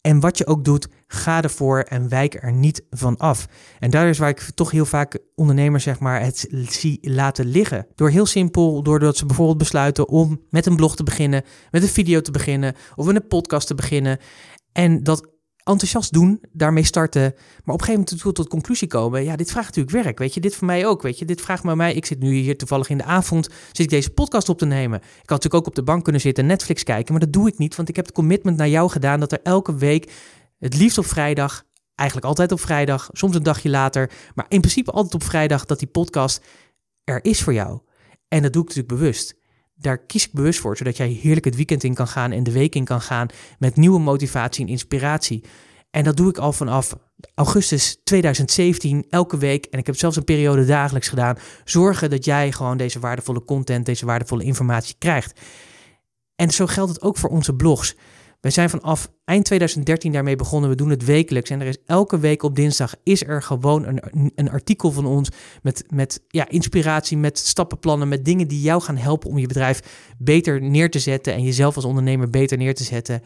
En 0.00 0.20
wat 0.20 0.38
je 0.38 0.46
ook 0.46 0.64
doet, 0.64 0.88
ga 1.06 1.42
ervoor 1.42 1.80
en 1.80 2.08
wijk 2.08 2.42
er 2.42 2.52
niet 2.52 2.84
van 2.90 3.16
af. 3.16 3.48
En 3.78 3.90
daar 3.90 4.08
is 4.08 4.18
waar 4.18 4.28
ik 4.28 4.50
toch 4.54 4.70
heel 4.70 4.84
vaak 4.84 5.18
ondernemers 5.34 5.82
zeg 5.82 6.00
maar, 6.00 6.22
het 6.22 6.48
zie 6.68 6.98
laten 7.10 7.46
liggen. 7.46 7.86
Door 7.94 8.10
heel 8.10 8.26
simpel, 8.26 8.82
doordat 8.82 9.16
ze 9.16 9.26
bijvoorbeeld 9.26 9.58
besluiten 9.58 10.08
om 10.08 10.40
met 10.50 10.66
een 10.66 10.76
blog 10.76 10.96
te 10.96 11.02
beginnen, 11.02 11.42
met 11.70 11.82
een 11.82 11.88
video 11.88 12.20
te 12.20 12.30
beginnen 12.30 12.74
of 12.94 13.06
met 13.06 13.16
een 13.16 13.26
podcast 13.26 13.66
te 13.66 13.74
beginnen. 13.74 14.18
En 14.72 15.02
dat 15.02 15.31
enthousiast 15.64 16.12
doen, 16.12 16.40
daarmee 16.52 16.84
starten, 16.84 17.22
maar 17.64 17.74
op 17.74 17.80
een 17.80 17.86
gegeven 17.86 18.06
moment 18.20 18.34
tot, 18.34 18.48
conclusie 18.48 18.88
komen. 18.88 19.24
Ja, 19.24 19.36
dit 19.36 19.50
vraagt 19.50 19.66
natuurlijk 19.66 20.04
werk, 20.04 20.18
weet 20.18 20.34
je. 20.34 20.40
Dit 20.40 20.54
voor 20.54 20.66
mij 20.66 20.86
ook, 20.86 21.02
weet 21.02 21.18
je. 21.18 21.24
Dit 21.24 21.40
vraagt 21.40 21.62
maar 21.62 21.76
mij. 21.76 21.94
Ik 21.94 22.06
zit 22.06 22.18
nu 22.18 22.34
hier 22.34 22.56
toevallig 22.58 22.88
in 22.88 22.98
de 22.98 23.04
avond, 23.04 23.48
zit 23.66 23.78
ik 23.78 23.88
deze 23.88 24.10
podcast 24.10 24.48
op 24.48 24.58
te 24.58 24.66
nemen. 24.66 24.98
Ik 24.98 25.04
kan 25.04 25.36
natuurlijk 25.36 25.54
ook 25.54 25.66
op 25.66 25.74
de 25.74 25.82
bank 25.82 26.02
kunnen 26.02 26.20
zitten, 26.20 26.46
Netflix 26.46 26.82
kijken, 26.82 27.12
maar 27.12 27.20
dat 27.22 27.32
doe 27.32 27.48
ik 27.48 27.58
niet, 27.58 27.76
want 27.76 27.88
ik 27.88 27.96
heb 27.96 28.04
het 28.04 28.14
commitment 28.14 28.56
naar 28.56 28.68
jou 28.68 28.90
gedaan 28.90 29.20
dat 29.20 29.32
er 29.32 29.40
elke 29.42 29.74
week, 29.74 30.12
het 30.58 30.76
liefst 30.76 30.98
op 30.98 31.06
vrijdag, 31.06 31.64
eigenlijk 31.94 32.28
altijd 32.28 32.52
op 32.52 32.60
vrijdag, 32.60 33.08
soms 33.12 33.36
een 33.36 33.42
dagje 33.42 33.70
later, 33.70 34.10
maar 34.34 34.46
in 34.48 34.60
principe 34.60 34.90
altijd 34.90 35.14
op 35.14 35.24
vrijdag, 35.24 35.64
dat 35.64 35.78
die 35.78 35.88
podcast 35.88 36.44
er 37.04 37.24
is 37.24 37.42
voor 37.42 37.52
jou. 37.52 37.80
En 38.28 38.42
dat 38.42 38.52
doe 38.52 38.62
ik 38.62 38.68
natuurlijk 38.68 39.00
bewust 39.00 39.40
daar 39.82 39.98
kies 39.98 40.26
ik 40.26 40.32
bewust 40.32 40.60
voor, 40.60 40.76
zodat 40.76 40.96
jij 40.96 41.08
heerlijk 41.08 41.44
het 41.44 41.56
weekend 41.56 41.84
in 41.84 41.94
kan 41.94 42.08
gaan 42.08 42.32
en 42.32 42.42
de 42.42 42.52
week 42.52 42.74
in 42.74 42.84
kan 42.84 43.00
gaan 43.00 43.28
met 43.58 43.76
nieuwe 43.76 44.00
motivatie 44.00 44.64
en 44.64 44.70
inspiratie. 44.70 45.44
En 45.90 46.04
dat 46.04 46.16
doe 46.16 46.28
ik 46.28 46.38
al 46.38 46.52
vanaf 46.52 46.96
augustus 47.34 48.00
2017 48.04 49.06
elke 49.10 49.36
week. 49.36 49.64
En 49.64 49.78
ik 49.78 49.86
heb 49.86 49.96
zelfs 49.96 50.16
een 50.16 50.24
periode 50.24 50.64
dagelijks 50.64 51.08
gedaan. 51.08 51.38
Zorgen 51.64 52.10
dat 52.10 52.24
jij 52.24 52.52
gewoon 52.52 52.76
deze 52.76 53.00
waardevolle 53.00 53.44
content, 53.44 53.86
deze 53.86 54.06
waardevolle 54.06 54.44
informatie 54.44 54.94
krijgt. 54.98 55.40
En 56.36 56.50
zo 56.50 56.66
geldt 56.66 56.92
het 56.92 57.02
ook 57.02 57.16
voor 57.16 57.30
onze 57.30 57.54
blogs. 57.54 57.96
We 58.42 58.50
zijn 58.50 58.70
vanaf 58.70 59.10
eind 59.24 59.44
2013 59.44 60.12
daarmee 60.12 60.36
begonnen. 60.36 60.70
We 60.70 60.76
doen 60.76 60.90
het 60.90 61.04
wekelijks. 61.04 61.50
En 61.50 61.60
er 61.60 61.66
is 61.66 61.76
elke 61.86 62.18
week 62.18 62.42
op 62.42 62.56
dinsdag 62.56 62.94
is 63.02 63.26
er 63.26 63.42
gewoon 63.42 63.86
een, 63.86 64.32
een 64.34 64.50
artikel 64.50 64.90
van 64.90 65.06
ons 65.06 65.28
met, 65.62 65.84
met 65.88 66.22
ja, 66.28 66.48
inspiratie, 66.48 67.16
met 67.16 67.38
stappenplannen, 67.38 68.08
met 68.08 68.24
dingen 68.24 68.48
die 68.48 68.60
jou 68.60 68.82
gaan 68.82 68.96
helpen 68.96 69.30
om 69.30 69.38
je 69.38 69.46
bedrijf 69.46 69.80
beter 70.18 70.62
neer 70.62 70.90
te 70.90 70.98
zetten 70.98 71.32
en 71.34 71.42
jezelf 71.42 71.76
als 71.76 71.84
ondernemer 71.84 72.30
beter 72.30 72.58
neer 72.58 72.74
te 72.74 72.84
zetten. 72.84 73.22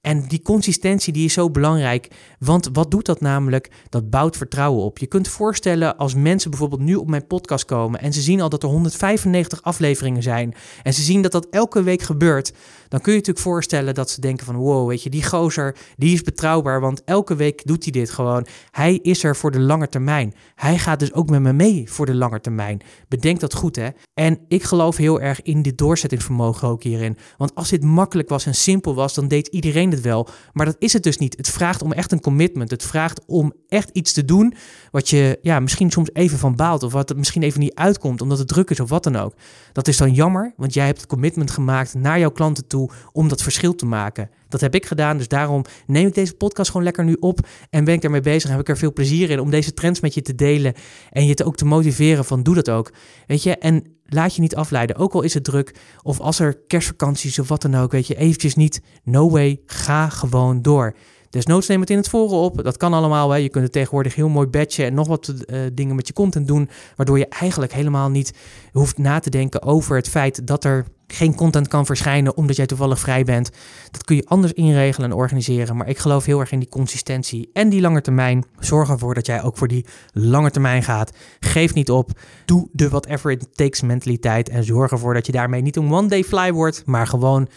En 0.00 0.24
die 0.28 0.42
consistentie 0.42 1.12
die 1.12 1.24
is 1.24 1.32
zo 1.32 1.50
belangrijk, 1.50 2.08
want 2.38 2.68
wat 2.72 2.90
doet 2.90 3.06
dat 3.06 3.20
namelijk? 3.20 3.70
Dat 3.88 4.10
bouwt 4.10 4.36
vertrouwen 4.36 4.84
op. 4.84 4.98
Je 4.98 5.06
kunt 5.06 5.28
voorstellen 5.28 5.96
als 5.96 6.14
mensen 6.14 6.50
bijvoorbeeld 6.50 6.80
nu 6.80 6.94
op 6.94 7.08
mijn 7.08 7.26
podcast 7.26 7.64
komen 7.64 8.00
en 8.00 8.12
ze 8.12 8.20
zien 8.20 8.40
al 8.40 8.48
dat 8.48 8.62
er 8.62 8.68
195 8.68 9.62
afleveringen 9.62 10.22
zijn 10.22 10.54
en 10.82 10.94
ze 10.94 11.02
zien 11.02 11.22
dat 11.22 11.32
dat 11.32 11.46
elke 11.50 11.82
week 11.82 12.02
gebeurt, 12.02 12.52
dan 12.88 13.00
kun 13.00 13.12
je 13.12 13.18
natuurlijk 13.18 13.46
voorstellen 13.46 13.94
dat 13.94 14.10
ze 14.10 14.20
denken 14.20 14.46
van 14.46 14.56
wow, 14.56 14.88
weet 14.88 15.02
je, 15.02 15.10
die 15.10 15.24
gozer, 15.24 15.76
die 15.96 16.14
is 16.14 16.22
betrouwbaar, 16.22 16.80
want 16.80 17.04
elke 17.04 17.36
week 17.36 17.66
doet 17.66 17.82
hij 17.82 17.92
dit 17.92 18.10
gewoon. 18.10 18.46
Hij 18.70 18.98
is 19.02 19.24
er 19.24 19.36
voor 19.36 19.50
de 19.50 19.60
lange 19.60 19.88
termijn. 19.88 20.34
Hij 20.54 20.78
gaat 20.78 20.98
dus 20.98 21.12
ook 21.12 21.30
met 21.30 21.40
me 21.40 21.52
mee 21.52 21.90
voor 21.90 22.06
de 22.06 22.14
lange 22.14 22.40
termijn. 22.40 22.80
Bedenk 23.08 23.40
dat 23.40 23.54
goed 23.54 23.76
hè. 23.76 23.88
En 24.14 24.38
ik 24.48 24.62
geloof 24.62 24.96
heel 24.96 25.20
erg 25.20 25.42
in 25.42 25.62
dit 25.62 25.78
doorzettingsvermogen 25.78 26.68
ook 26.68 26.82
hierin. 26.82 27.16
Want 27.36 27.54
als 27.54 27.68
dit 27.68 27.84
makkelijk 27.84 28.28
was 28.28 28.46
en 28.46 28.54
simpel 28.54 28.94
was, 28.94 29.14
dan 29.14 29.28
deed 29.28 29.46
iedereen 29.46 29.89
het 29.92 30.00
wel. 30.00 30.28
Maar 30.52 30.66
dat 30.66 30.76
is 30.78 30.92
het 30.92 31.02
dus 31.02 31.18
niet. 31.18 31.36
Het 31.36 31.48
vraagt 31.48 31.82
om 31.82 31.92
echt 31.92 32.12
een 32.12 32.20
commitment. 32.20 32.70
Het 32.70 32.82
vraagt 32.82 33.20
om 33.26 33.52
echt 33.68 33.90
iets 33.92 34.12
te 34.12 34.24
doen 34.24 34.54
wat 34.90 35.08
je 35.08 35.38
ja, 35.42 35.60
misschien 35.60 35.90
soms 35.90 36.10
even 36.12 36.38
van 36.38 36.56
baalt 36.56 36.82
of 36.82 36.92
wat 36.92 37.08
het 37.08 37.18
misschien 37.18 37.42
even 37.42 37.60
niet 37.60 37.74
uitkomt 37.74 38.20
omdat 38.20 38.38
het 38.38 38.48
druk 38.48 38.70
is 38.70 38.80
of 38.80 38.88
wat 38.88 39.02
dan 39.02 39.16
ook. 39.16 39.34
Dat 39.72 39.88
is 39.88 39.96
dan 39.96 40.12
jammer, 40.12 40.54
want 40.56 40.74
jij 40.74 40.86
hebt 40.86 41.00
het 41.00 41.08
commitment 41.08 41.50
gemaakt 41.50 41.94
naar 41.94 42.18
jouw 42.18 42.30
klanten 42.30 42.66
toe 42.66 42.90
om 43.12 43.28
dat 43.28 43.42
verschil 43.42 43.74
te 43.74 43.86
maken. 43.86 44.30
Dat 44.48 44.60
heb 44.60 44.74
ik 44.74 44.86
gedaan, 44.86 45.16
dus 45.16 45.28
daarom 45.28 45.64
neem 45.86 46.06
ik 46.06 46.14
deze 46.14 46.34
podcast 46.34 46.70
gewoon 46.70 46.84
lekker 46.84 47.04
nu 47.04 47.16
op 47.20 47.46
en 47.70 47.84
ben 47.84 47.94
ik 47.94 48.04
ermee 48.04 48.20
bezig. 48.20 48.44
En 48.44 48.50
heb 48.50 48.60
ik 48.60 48.68
er 48.68 48.76
veel 48.76 48.92
plezier 48.92 49.30
in 49.30 49.40
om 49.40 49.50
deze 49.50 49.74
trends 49.74 50.00
met 50.00 50.14
je 50.14 50.22
te 50.22 50.34
delen 50.34 50.74
en 51.10 51.26
je 51.26 51.34
te 51.34 51.44
ook 51.44 51.56
te 51.56 51.64
motiveren 51.64 52.24
van 52.24 52.42
doe 52.42 52.54
dat 52.54 52.70
ook. 52.70 52.92
Weet 53.26 53.42
je, 53.42 53.56
en 53.56 53.84
laat 54.10 54.34
je 54.34 54.40
niet 54.40 54.56
afleiden, 54.56 54.96
ook 54.96 55.12
al 55.12 55.22
is 55.22 55.34
het 55.34 55.44
druk 55.44 55.74
of 56.02 56.20
als 56.20 56.38
er 56.38 56.58
kerstvakanties 56.66 57.38
of 57.38 57.48
wat 57.48 57.62
dan 57.62 57.74
ook, 57.74 57.92
weet 57.92 58.06
je, 58.06 58.16
eventjes 58.16 58.54
niet, 58.54 58.82
no 59.04 59.30
way, 59.30 59.60
ga 59.66 60.08
gewoon 60.08 60.62
door. 60.62 60.94
Desnoods 61.30 61.66
neem 61.66 61.80
het 61.80 61.90
in 61.90 61.96
het 61.96 62.08
forum 62.08 62.38
op. 62.38 62.64
Dat 62.64 62.76
kan 62.76 62.92
allemaal. 62.92 63.30
Hè. 63.30 63.36
Je 63.36 63.48
kunt 63.48 63.64
het 63.64 63.72
tegenwoordig 63.72 64.14
heel 64.14 64.28
mooi 64.28 64.46
batchen 64.46 64.84
en 64.84 64.94
nog 64.94 65.06
wat 65.06 65.28
uh, 65.28 65.60
dingen 65.72 65.96
met 65.96 66.06
je 66.06 66.12
content 66.12 66.46
doen. 66.46 66.68
Waardoor 66.96 67.18
je 67.18 67.28
eigenlijk 67.28 67.72
helemaal 67.72 68.08
niet 68.08 68.32
hoeft 68.72 68.98
na 68.98 69.18
te 69.18 69.30
denken 69.30 69.62
over 69.62 69.96
het 69.96 70.08
feit 70.08 70.46
dat 70.46 70.64
er 70.64 70.86
geen 71.12 71.34
content 71.34 71.68
kan 71.68 71.86
verschijnen 71.86 72.36
omdat 72.36 72.56
jij 72.56 72.66
toevallig 72.66 73.00
vrij 73.00 73.24
bent. 73.24 73.50
Dat 73.90 74.04
kun 74.04 74.16
je 74.16 74.24
anders 74.24 74.52
inregelen 74.52 75.10
en 75.10 75.16
organiseren. 75.16 75.76
Maar 75.76 75.88
ik 75.88 75.98
geloof 75.98 76.24
heel 76.24 76.40
erg 76.40 76.52
in 76.52 76.58
die 76.58 76.68
consistentie 76.68 77.50
en 77.52 77.68
die 77.68 77.80
lange 77.80 78.00
termijn. 78.00 78.44
Zorg 78.58 78.90
ervoor 78.90 79.14
dat 79.14 79.26
jij 79.26 79.42
ook 79.42 79.56
voor 79.56 79.68
die 79.68 79.86
lange 80.12 80.50
termijn 80.50 80.82
gaat. 80.82 81.12
Geef 81.40 81.74
niet 81.74 81.90
op. 81.90 82.10
Doe 82.44 82.68
de 82.72 82.88
whatever 82.88 83.30
it 83.30 83.56
takes 83.56 83.80
mentaliteit. 83.80 84.48
En 84.48 84.64
zorg 84.64 84.90
ervoor 84.90 85.14
dat 85.14 85.26
je 85.26 85.32
daarmee 85.32 85.62
niet 85.62 85.76
een 85.76 85.92
one 85.92 86.08
day 86.08 86.24
fly 86.24 86.52
wordt, 86.52 86.82
maar 86.86 87.06
gewoon 87.06 87.48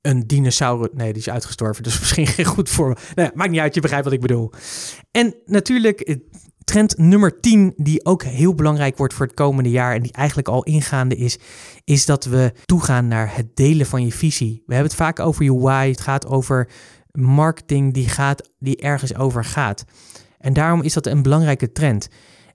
een 0.00 0.26
dinosaurus. 0.26 0.88
Nee, 0.92 1.12
die 1.12 1.22
is 1.22 1.30
uitgestorven. 1.30 1.82
Dus 1.82 1.98
misschien 2.00 2.26
geen 2.26 2.44
goed 2.44 2.68
voor. 2.68 2.98
Maakt 3.34 3.50
niet 3.50 3.60
uit, 3.60 3.74
je 3.74 3.80
begrijpt 3.80 4.04
wat 4.04 4.14
ik 4.14 4.20
bedoel. 4.20 4.50
En 5.10 5.34
natuurlijk, 5.46 6.18
trend 6.70 6.98
nummer 6.98 7.40
10, 7.40 7.72
die 7.76 8.04
ook 8.04 8.22
heel 8.22 8.54
belangrijk 8.54 8.96
wordt 8.96 9.14
voor 9.14 9.26
het 9.26 9.34
komende 9.34 9.70
jaar. 9.70 9.94
En 9.94 10.02
die 10.02 10.12
eigenlijk 10.12 10.48
al 10.48 10.62
ingaande 10.62 11.16
is. 11.16 11.38
Is 11.84 12.06
dat 12.06 12.24
we 12.24 12.52
toegaan 12.64 13.08
naar 13.08 13.36
het 13.36 13.56
delen 13.56 13.86
van 13.86 14.04
je 14.04 14.12
visie. 14.12 14.62
We 14.66 14.74
hebben 14.74 14.90
het 14.90 15.00
vaak 15.00 15.18
over 15.18 15.44
je 15.44 15.54
why. 15.54 15.88
Het 15.88 16.00
gaat 16.00 16.26
over 16.26 16.68
marketing 17.12 17.94
die, 17.94 18.08
gaat, 18.08 18.50
die 18.58 18.76
ergens 18.76 19.14
over 19.16 19.44
gaat. 19.44 19.84
En 20.38 20.52
daarom 20.52 20.82
is 20.82 20.92
dat 20.92 21.06
een 21.06 21.22
belangrijke 21.22 21.72
trend. 21.72 22.08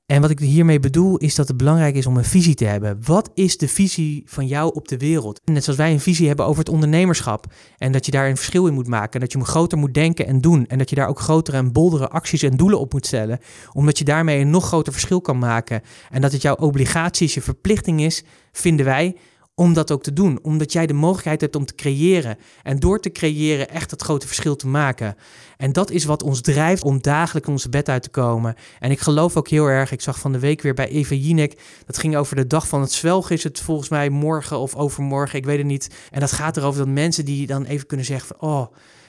En 0.06 0.22
wat 0.22 0.30
ik 0.30 0.40
hiermee 0.40 0.80
bedoel 0.80 1.18
is 1.18 1.36
dat 1.36 1.48
het 1.48 1.58
belangrijk 1.58 1.96
is 1.96 2.06
om 2.06 2.18
een 2.18 2.26
visie 2.26 2.56
te 2.56 2.66
hebben. 2.66 3.00
Wat 3.06 3.30
is 3.34 3.58
de 3.58 3.68
visie 3.68 4.24
van 4.26 4.48
jou 4.48 4.74
op 4.74 4.88
de 4.88 4.98
wereld? 4.98 5.42
Net 5.46 5.64
zoals 5.64 5.80
wij 5.80 5.92
een 5.92 6.00
visie 6.00 6.28
hebben 6.28 6.46
over 6.46 6.60
het 6.60 6.70
ondernemerschap. 6.70 7.46
En 7.78 7.92
dat 7.92 8.06
je 8.06 8.12
daar 8.12 8.30
een 8.30 8.36
verschil 8.36 8.68
in 8.68 8.74
moet 8.74 8.88
maken. 8.88 9.14
En 9.14 9.20
dat 9.20 9.32
je 9.32 9.44
groter 9.44 9.78
moet 9.78 9.94
denken 9.94 10.28
en 10.28 10.42
doen. 10.42 10.68
En 10.68 10.78
dat 10.78 10.90
je 10.90 10.96
daar 10.96 11.08
ook 11.08 11.20
grotere 11.20 11.58
en 11.58 11.72
boldere 11.72 12.10
acties 12.10 12.44
en 12.44 12.58
doelen 12.58 12.80
op 12.80 12.94
moet 12.94 13.06
stellen. 13.06 13.40
Omdat 13.74 13.98
je 13.98 14.04
daarmee 14.04 14.42
een 14.42 14.50
nog 14.50 14.66
groter 14.66 14.94
verschil 14.94 15.22
kan 15.22 15.40
maken. 15.40 15.82
En 16.10 16.22
dat 16.22 16.32
het 16.32 16.42
jouw 16.42 16.56
obligatie, 16.56 17.32
je 17.34 17.42
verplichting 17.42 18.02
is, 18.02 18.24
vinden 18.52 18.86
wij 18.86 19.16
om 19.56 19.74
dat 19.74 19.92
ook 19.92 20.04
te 20.04 20.14
doen. 20.14 20.40
Omdat 20.42 20.72
jij 20.72 20.88
de 20.88 20.94
mogelijkheid 20.94 21.42
hebt 21.42 21.56
om 21.56 21.66
te 21.66 21.76
creëren. 21.76 22.38
En 22.64 22.80
door 22.80 23.00
te 23.00 23.12
creëren 23.12 23.70
echt 23.70 23.92
het 23.92 24.02
grote 24.02 24.28
verschil 24.28 24.56
te 24.56 24.68
maken. 24.68 25.16
En 25.58 25.72
dat 25.72 25.92
is 25.92 26.04
wat 26.06 26.24
ons 26.24 26.42
drijft 26.42 26.84
om 26.84 27.02
dagelijks 27.02 27.50
onze 27.50 27.70
bed 27.70 27.90
uit 27.90 28.04
te 28.04 28.10
komen. 28.10 28.56
En 28.80 28.92
ik 28.92 29.00
geloof 29.00 29.38
ook 29.38 29.48
heel 29.50 29.66
erg, 29.66 29.92
ik 29.92 30.02
zag 30.02 30.20
van 30.20 30.32
de 30.32 30.40
week 30.40 30.62
weer 30.62 30.74
bij 30.74 30.88
Eva 30.88 31.16
Jinek, 31.16 31.62
dat 31.86 31.98
ging 31.98 32.16
over 32.16 32.36
de 32.36 32.48
dag 32.48 32.68
van 32.68 32.82
het 32.82 32.92
zwelgen, 32.92 33.36
is 33.36 33.44
het 33.44 33.60
volgens 33.60 33.90
mij 33.90 34.10
morgen 34.10 34.60
of 34.60 34.76
overmorgen, 34.76 35.38
ik 35.38 35.46
weet 35.46 35.58
het 35.58 35.66
niet. 35.66 35.90
En 36.12 36.20
dat 36.20 36.32
gaat 36.32 36.58
erover 36.58 36.86
dat 36.86 36.94
mensen 36.94 37.26
die 37.26 37.48
dan 37.48 37.66
even 37.66 37.88
kunnen 37.88 38.06
zeggen 38.06 38.28
van, 38.28 38.50
oh, 38.50 38.68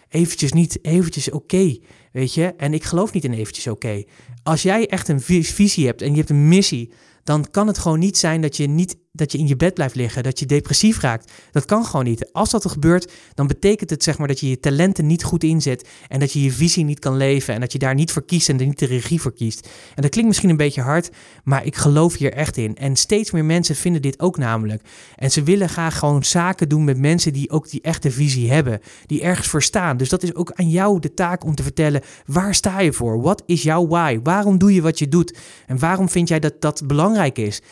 eventjes 0.08 0.52
niet, 0.52 0.78
eventjes 0.84 1.30
oké, 1.30 1.76
weet 2.12 2.34
je. 2.34 2.54
En 2.56 2.74
ik 2.74 2.84
geloof 2.84 3.12
niet 3.12 3.24
in 3.24 3.32
eventjes 3.32 3.66
oké. 3.66 4.04
Als 4.42 4.62
jij 4.62 4.88
echt 4.88 5.08
een 5.08 5.20
visie 5.20 5.86
hebt 5.86 6.02
en 6.02 6.10
je 6.10 6.16
hebt 6.16 6.30
een 6.30 6.48
missie, 6.48 6.92
dan 7.24 7.50
kan 7.50 7.66
het 7.66 7.78
gewoon 7.78 7.98
niet 7.98 8.18
zijn 8.18 8.40
dat 8.40 8.56
je 8.56 8.66
niet 8.66 8.96
dat 9.16 9.32
je 9.32 9.38
in 9.38 9.46
je 9.46 9.56
bed 9.56 9.74
blijft 9.74 9.94
liggen, 9.94 10.22
dat 10.22 10.38
je 10.38 10.46
depressief 10.46 11.00
raakt. 11.00 11.32
Dat 11.50 11.64
kan 11.64 11.84
gewoon 11.84 12.04
niet. 12.04 12.32
Als 12.32 12.50
dat 12.50 12.64
er 12.64 12.70
gebeurt, 12.70 13.12
dan 13.34 13.46
betekent 13.46 13.90
het 13.90 14.02
zeg 14.02 14.18
maar 14.18 14.28
dat 14.28 14.40
je 14.40 14.48
je 14.48 14.60
talenten 14.60 15.06
niet 15.06 15.24
goed 15.24 15.44
inzet 15.44 15.88
en 16.08 16.20
dat 16.20 16.32
je 16.32 16.42
je 16.42 16.52
visie 16.52 16.84
niet 16.84 16.98
kan 16.98 17.16
leven 17.16 17.54
en 17.54 17.60
dat 17.60 17.72
je 17.72 17.78
daar 17.78 17.94
niet 17.94 18.12
voor 18.12 18.24
kiest 18.24 18.48
en 18.48 18.60
er 18.60 18.66
niet 18.66 18.78
de 18.78 18.86
regie 18.86 19.20
voor 19.20 19.32
kiest. 19.32 19.68
En 19.94 20.02
dat 20.02 20.10
klinkt 20.10 20.28
misschien 20.28 20.50
een 20.50 20.56
beetje 20.56 20.82
hard, 20.82 21.10
maar 21.44 21.64
ik 21.64 21.76
geloof 21.76 22.16
hier 22.16 22.32
echt 22.32 22.56
in. 22.56 22.76
En 22.76 22.96
steeds 22.96 23.30
meer 23.30 23.44
mensen 23.44 23.76
vinden 23.76 24.02
dit 24.02 24.20
ook 24.20 24.38
namelijk. 24.38 24.82
En 25.16 25.30
ze 25.30 25.42
willen 25.42 25.68
graag 25.68 25.98
gewoon 25.98 26.24
zaken 26.24 26.68
doen 26.68 26.84
met 26.84 26.98
mensen 26.98 27.32
die 27.32 27.50
ook 27.50 27.70
die 27.70 27.80
echte 27.80 28.10
visie 28.10 28.52
hebben, 28.52 28.80
die 29.06 29.22
ergens 29.22 29.48
voor 29.48 29.62
staan. 29.62 29.96
Dus 29.96 30.08
dat 30.08 30.22
is 30.22 30.34
ook 30.34 30.52
aan 30.52 30.70
jou 30.70 31.00
de 31.00 31.14
taak 31.14 31.44
om 31.44 31.54
te 31.54 31.62
vertellen, 31.62 32.02
waar 32.26 32.54
sta 32.54 32.80
je 32.80 32.92
voor? 32.92 33.20
Wat 33.20 33.42
is 33.46 33.62
jouw 33.62 33.86
why? 33.86 34.20
Waarom 34.22 34.58
doe 34.58 34.74
je 34.74 34.82
wat 34.82 34.98
je 34.98 35.08
doet? 35.08 35.38
En 35.66 35.78
waarom 35.78 36.08
vind 36.08 36.28
jij 36.28 36.40
dat 36.40 36.60
dat 36.60 36.86
belangrijk 36.86 37.38
is? 37.38 37.62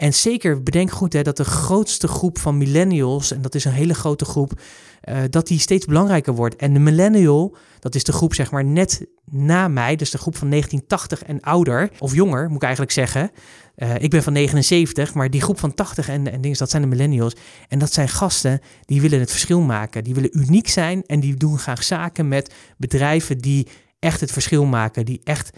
En 0.00 0.14
zeker 0.14 0.62
bedenk 0.62 0.90
goed 0.90 1.12
hè, 1.12 1.22
dat 1.22 1.36
de 1.36 1.44
grootste 1.44 2.08
groep 2.08 2.38
van 2.38 2.58
millennials, 2.58 3.32
en 3.32 3.42
dat 3.42 3.54
is 3.54 3.64
een 3.64 3.72
hele 3.72 3.94
grote 3.94 4.24
groep, 4.24 4.60
uh, 5.04 5.18
dat 5.30 5.46
die 5.46 5.58
steeds 5.58 5.86
belangrijker 5.86 6.34
wordt. 6.34 6.56
En 6.56 6.72
de 6.72 6.78
millennial, 6.78 7.56
dat 7.78 7.94
is 7.94 8.04
de 8.04 8.12
groep 8.12 8.34
zeg 8.34 8.50
maar 8.50 8.64
net 8.64 9.06
na 9.24 9.68
mij, 9.68 9.96
dus 9.96 10.10
de 10.10 10.18
groep 10.18 10.36
van 10.36 10.50
1980 10.50 11.28
en 11.28 11.40
ouder, 11.40 11.90
of 11.98 12.14
jonger 12.14 12.48
moet 12.48 12.56
ik 12.56 12.62
eigenlijk 12.62 12.92
zeggen. 12.92 13.30
Uh, 13.76 13.94
ik 13.98 14.10
ben 14.10 14.22
van 14.22 14.32
79, 14.32 15.14
maar 15.14 15.30
die 15.30 15.40
groep 15.40 15.58
van 15.58 15.74
80 15.74 16.08
en, 16.08 16.32
en 16.32 16.40
dingen, 16.40 16.58
dat 16.58 16.70
zijn 16.70 16.82
de 16.82 16.88
millennials. 16.88 17.36
En 17.68 17.78
dat 17.78 17.92
zijn 17.92 18.08
gasten 18.08 18.60
die 18.84 19.00
willen 19.00 19.20
het 19.20 19.30
verschil 19.30 19.60
maken. 19.60 20.04
Die 20.04 20.14
willen 20.14 20.38
uniek 20.38 20.68
zijn 20.68 21.02
en 21.06 21.20
die 21.20 21.34
doen 21.34 21.58
graag 21.58 21.82
zaken 21.82 22.28
met 22.28 22.54
bedrijven 22.76 23.38
die 23.38 23.66
echt 23.98 24.20
het 24.20 24.32
verschil 24.32 24.64
maken. 24.64 25.04
Die 25.04 25.20
echt 25.24 25.50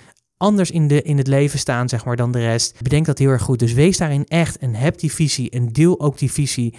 anders 0.42 0.70
in, 0.70 0.88
de, 0.88 1.02
in 1.02 1.16
het 1.18 1.26
leven 1.26 1.58
staan, 1.58 1.88
zeg 1.88 2.04
maar, 2.04 2.16
dan 2.16 2.32
de 2.32 2.38
rest. 2.38 2.82
Bedenk 2.82 3.06
dat 3.06 3.18
heel 3.18 3.28
erg 3.28 3.42
goed. 3.42 3.58
Dus 3.58 3.72
wees 3.72 3.96
daarin 3.96 4.24
echt 4.26 4.58
en 4.58 4.74
heb 4.74 4.98
die 4.98 5.12
visie 5.12 5.50
en 5.50 5.68
deel 5.68 6.00
ook 6.00 6.18
die 6.18 6.32
visie. 6.32 6.74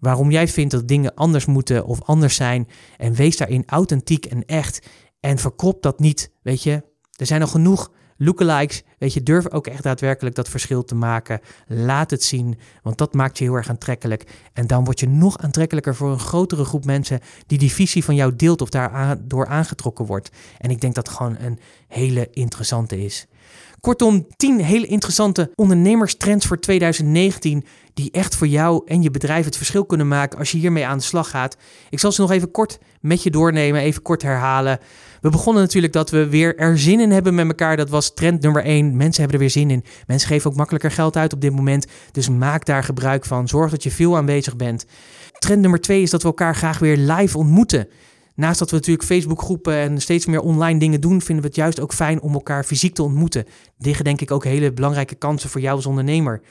Waarom 0.00 0.30
jij 0.30 0.48
vindt 0.48 0.70
dat 0.70 0.88
dingen 0.88 1.14
anders 1.14 1.46
moeten 1.46 1.86
of 1.86 2.02
anders 2.02 2.34
zijn. 2.34 2.68
En 2.96 3.14
wees 3.14 3.36
daarin 3.36 3.62
authentiek 3.66 4.26
en 4.26 4.44
echt. 4.44 4.86
En 5.20 5.38
verkrop 5.38 5.82
dat 5.82 5.98
niet. 5.98 6.30
Weet 6.42 6.62
je, 6.62 6.82
er 7.12 7.26
zijn 7.26 7.40
nog 7.40 7.50
genoeg 7.50 7.90
lookalikes. 8.16 8.82
Weet 8.98 9.12
je, 9.12 9.22
durf 9.22 9.50
ook 9.50 9.66
echt 9.66 9.82
daadwerkelijk 9.82 10.34
dat 10.34 10.48
verschil 10.48 10.84
te 10.84 10.94
maken. 10.94 11.40
Laat 11.66 12.10
het 12.10 12.22
zien, 12.22 12.58
want 12.82 12.98
dat 12.98 13.14
maakt 13.14 13.38
je 13.38 13.44
heel 13.44 13.54
erg 13.54 13.68
aantrekkelijk. 13.68 14.24
En 14.52 14.66
dan 14.66 14.84
word 14.84 15.00
je 15.00 15.08
nog 15.08 15.38
aantrekkelijker 15.38 15.94
voor 15.94 16.10
een 16.10 16.18
grotere 16.18 16.64
groep 16.64 16.84
mensen 16.84 17.20
die 17.46 17.58
die 17.58 17.72
visie 17.72 18.04
van 18.04 18.14
jou 18.14 18.36
deelt 18.36 18.62
of 18.62 18.68
daardoor 18.68 19.46
aangetrokken 19.46 20.06
wordt. 20.06 20.30
En 20.58 20.70
ik 20.70 20.80
denk 20.80 20.94
dat 20.94 21.08
gewoon 21.08 21.36
een 21.38 21.58
hele 21.88 22.28
interessante 22.32 23.04
is. 23.04 23.26
Kortom, 23.86 24.26
10 24.36 24.60
hele 24.60 24.86
interessante 24.86 25.50
ondernemerstrends 25.54 26.46
voor 26.46 26.60
2019 26.60 27.64
die 27.94 28.10
echt 28.10 28.36
voor 28.36 28.46
jou 28.46 28.82
en 28.86 29.02
je 29.02 29.10
bedrijf 29.10 29.44
het 29.44 29.56
verschil 29.56 29.84
kunnen 29.84 30.08
maken 30.08 30.38
als 30.38 30.50
je 30.50 30.58
hiermee 30.58 30.86
aan 30.86 30.98
de 30.98 31.04
slag 31.04 31.30
gaat. 31.30 31.56
Ik 31.90 31.98
zal 31.98 32.12
ze 32.12 32.20
nog 32.20 32.30
even 32.30 32.50
kort 32.50 32.78
met 33.00 33.22
je 33.22 33.30
doornemen, 33.30 33.80
even 33.80 34.02
kort 34.02 34.22
herhalen. 34.22 34.78
We 35.20 35.30
begonnen 35.30 35.62
natuurlijk 35.62 35.92
dat 35.92 36.10
we 36.10 36.28
weer 36.28 36.56
er 36.56 36.78
zin 36.78 37.00
in 37.00 37.10
hebben 37.10 37.34
met 37.34 37.46
elkaar. 37.46 37.76
Dat 37.76 37.90
was 37.90 38.14
trend 38.14 38.42
nummer 38.42 38.64
1. 38.64 38.96
Mensen 38.96 39.20
hebben 39.20 39.32
er 39.32 39.46
weer 39.46 39.62
zin 39.62 39.70
in. 39.70 39.84
Mensen 40.06 40.28
geven 40.28 40.50
ook 40.50 40.56
makkelijker 40.56 40.90
geld 40.90 41.16
uit 41.16 41.32
op 41.32 41.40
dit 41.40 41.52
moment. 41.52 41.86
Dus 42.12 42.28
maak 42.28 42.64
daar 42.64 42.84
gebruik 42.84 43.24
van. 43.24 43.48
Zorg 43.48 43.70
dat 43.70 43.82
je 43.82 43.90
veel 43.90 44.16
aanwezig 44.16 44.56
bent. 44.56 44.86
Trend 45.38 45.60
nummer 45.60 45.80
2 45.80 46.02
is 46.02 46.10
dat 46.10 46.22
we 46.22 46.28
elkaar 46.28 46.54
graag 46.54 46.78
weer 46.78 46.96
live 46.96 47.38
ontmoeten. 47.38 47.88
Naast 48.36 48.58
dat 48.58 48.70
we 48.70 48.76
natuurlijk 48.76 49.06
Facebookgroepen 49.06 49.74
en 49.74 50.00
steeds 50.00 50.26
meer 50.26 50.40
online 50.40 50.78
dingen 50.78 51.00
doen, 51.00 51.22
vinden 51.22 51.44
we 51.44 51.48
het 51.48 51.58
juist 51.58 51.80
ook 51.80 51.92
fijn 51.92 52.20
om 52.20 52.34
elkaar 52.34 52.64
fysiek 52.64 52.94
te 52.94 53.02
ontmoeten. 53.02 53.44
Liggen 53.78 54.04
denk 54.04 54.20
ik 54.20 54.30
ook 54.30 54.44
hele 54.44 54.72
belangrijke 54.72 55.14
kansen 55.14 55.50
voor 55.50 55.60
jou 55.60 55.76
als 55.76 55.86
ondernemer. 55.86 56.42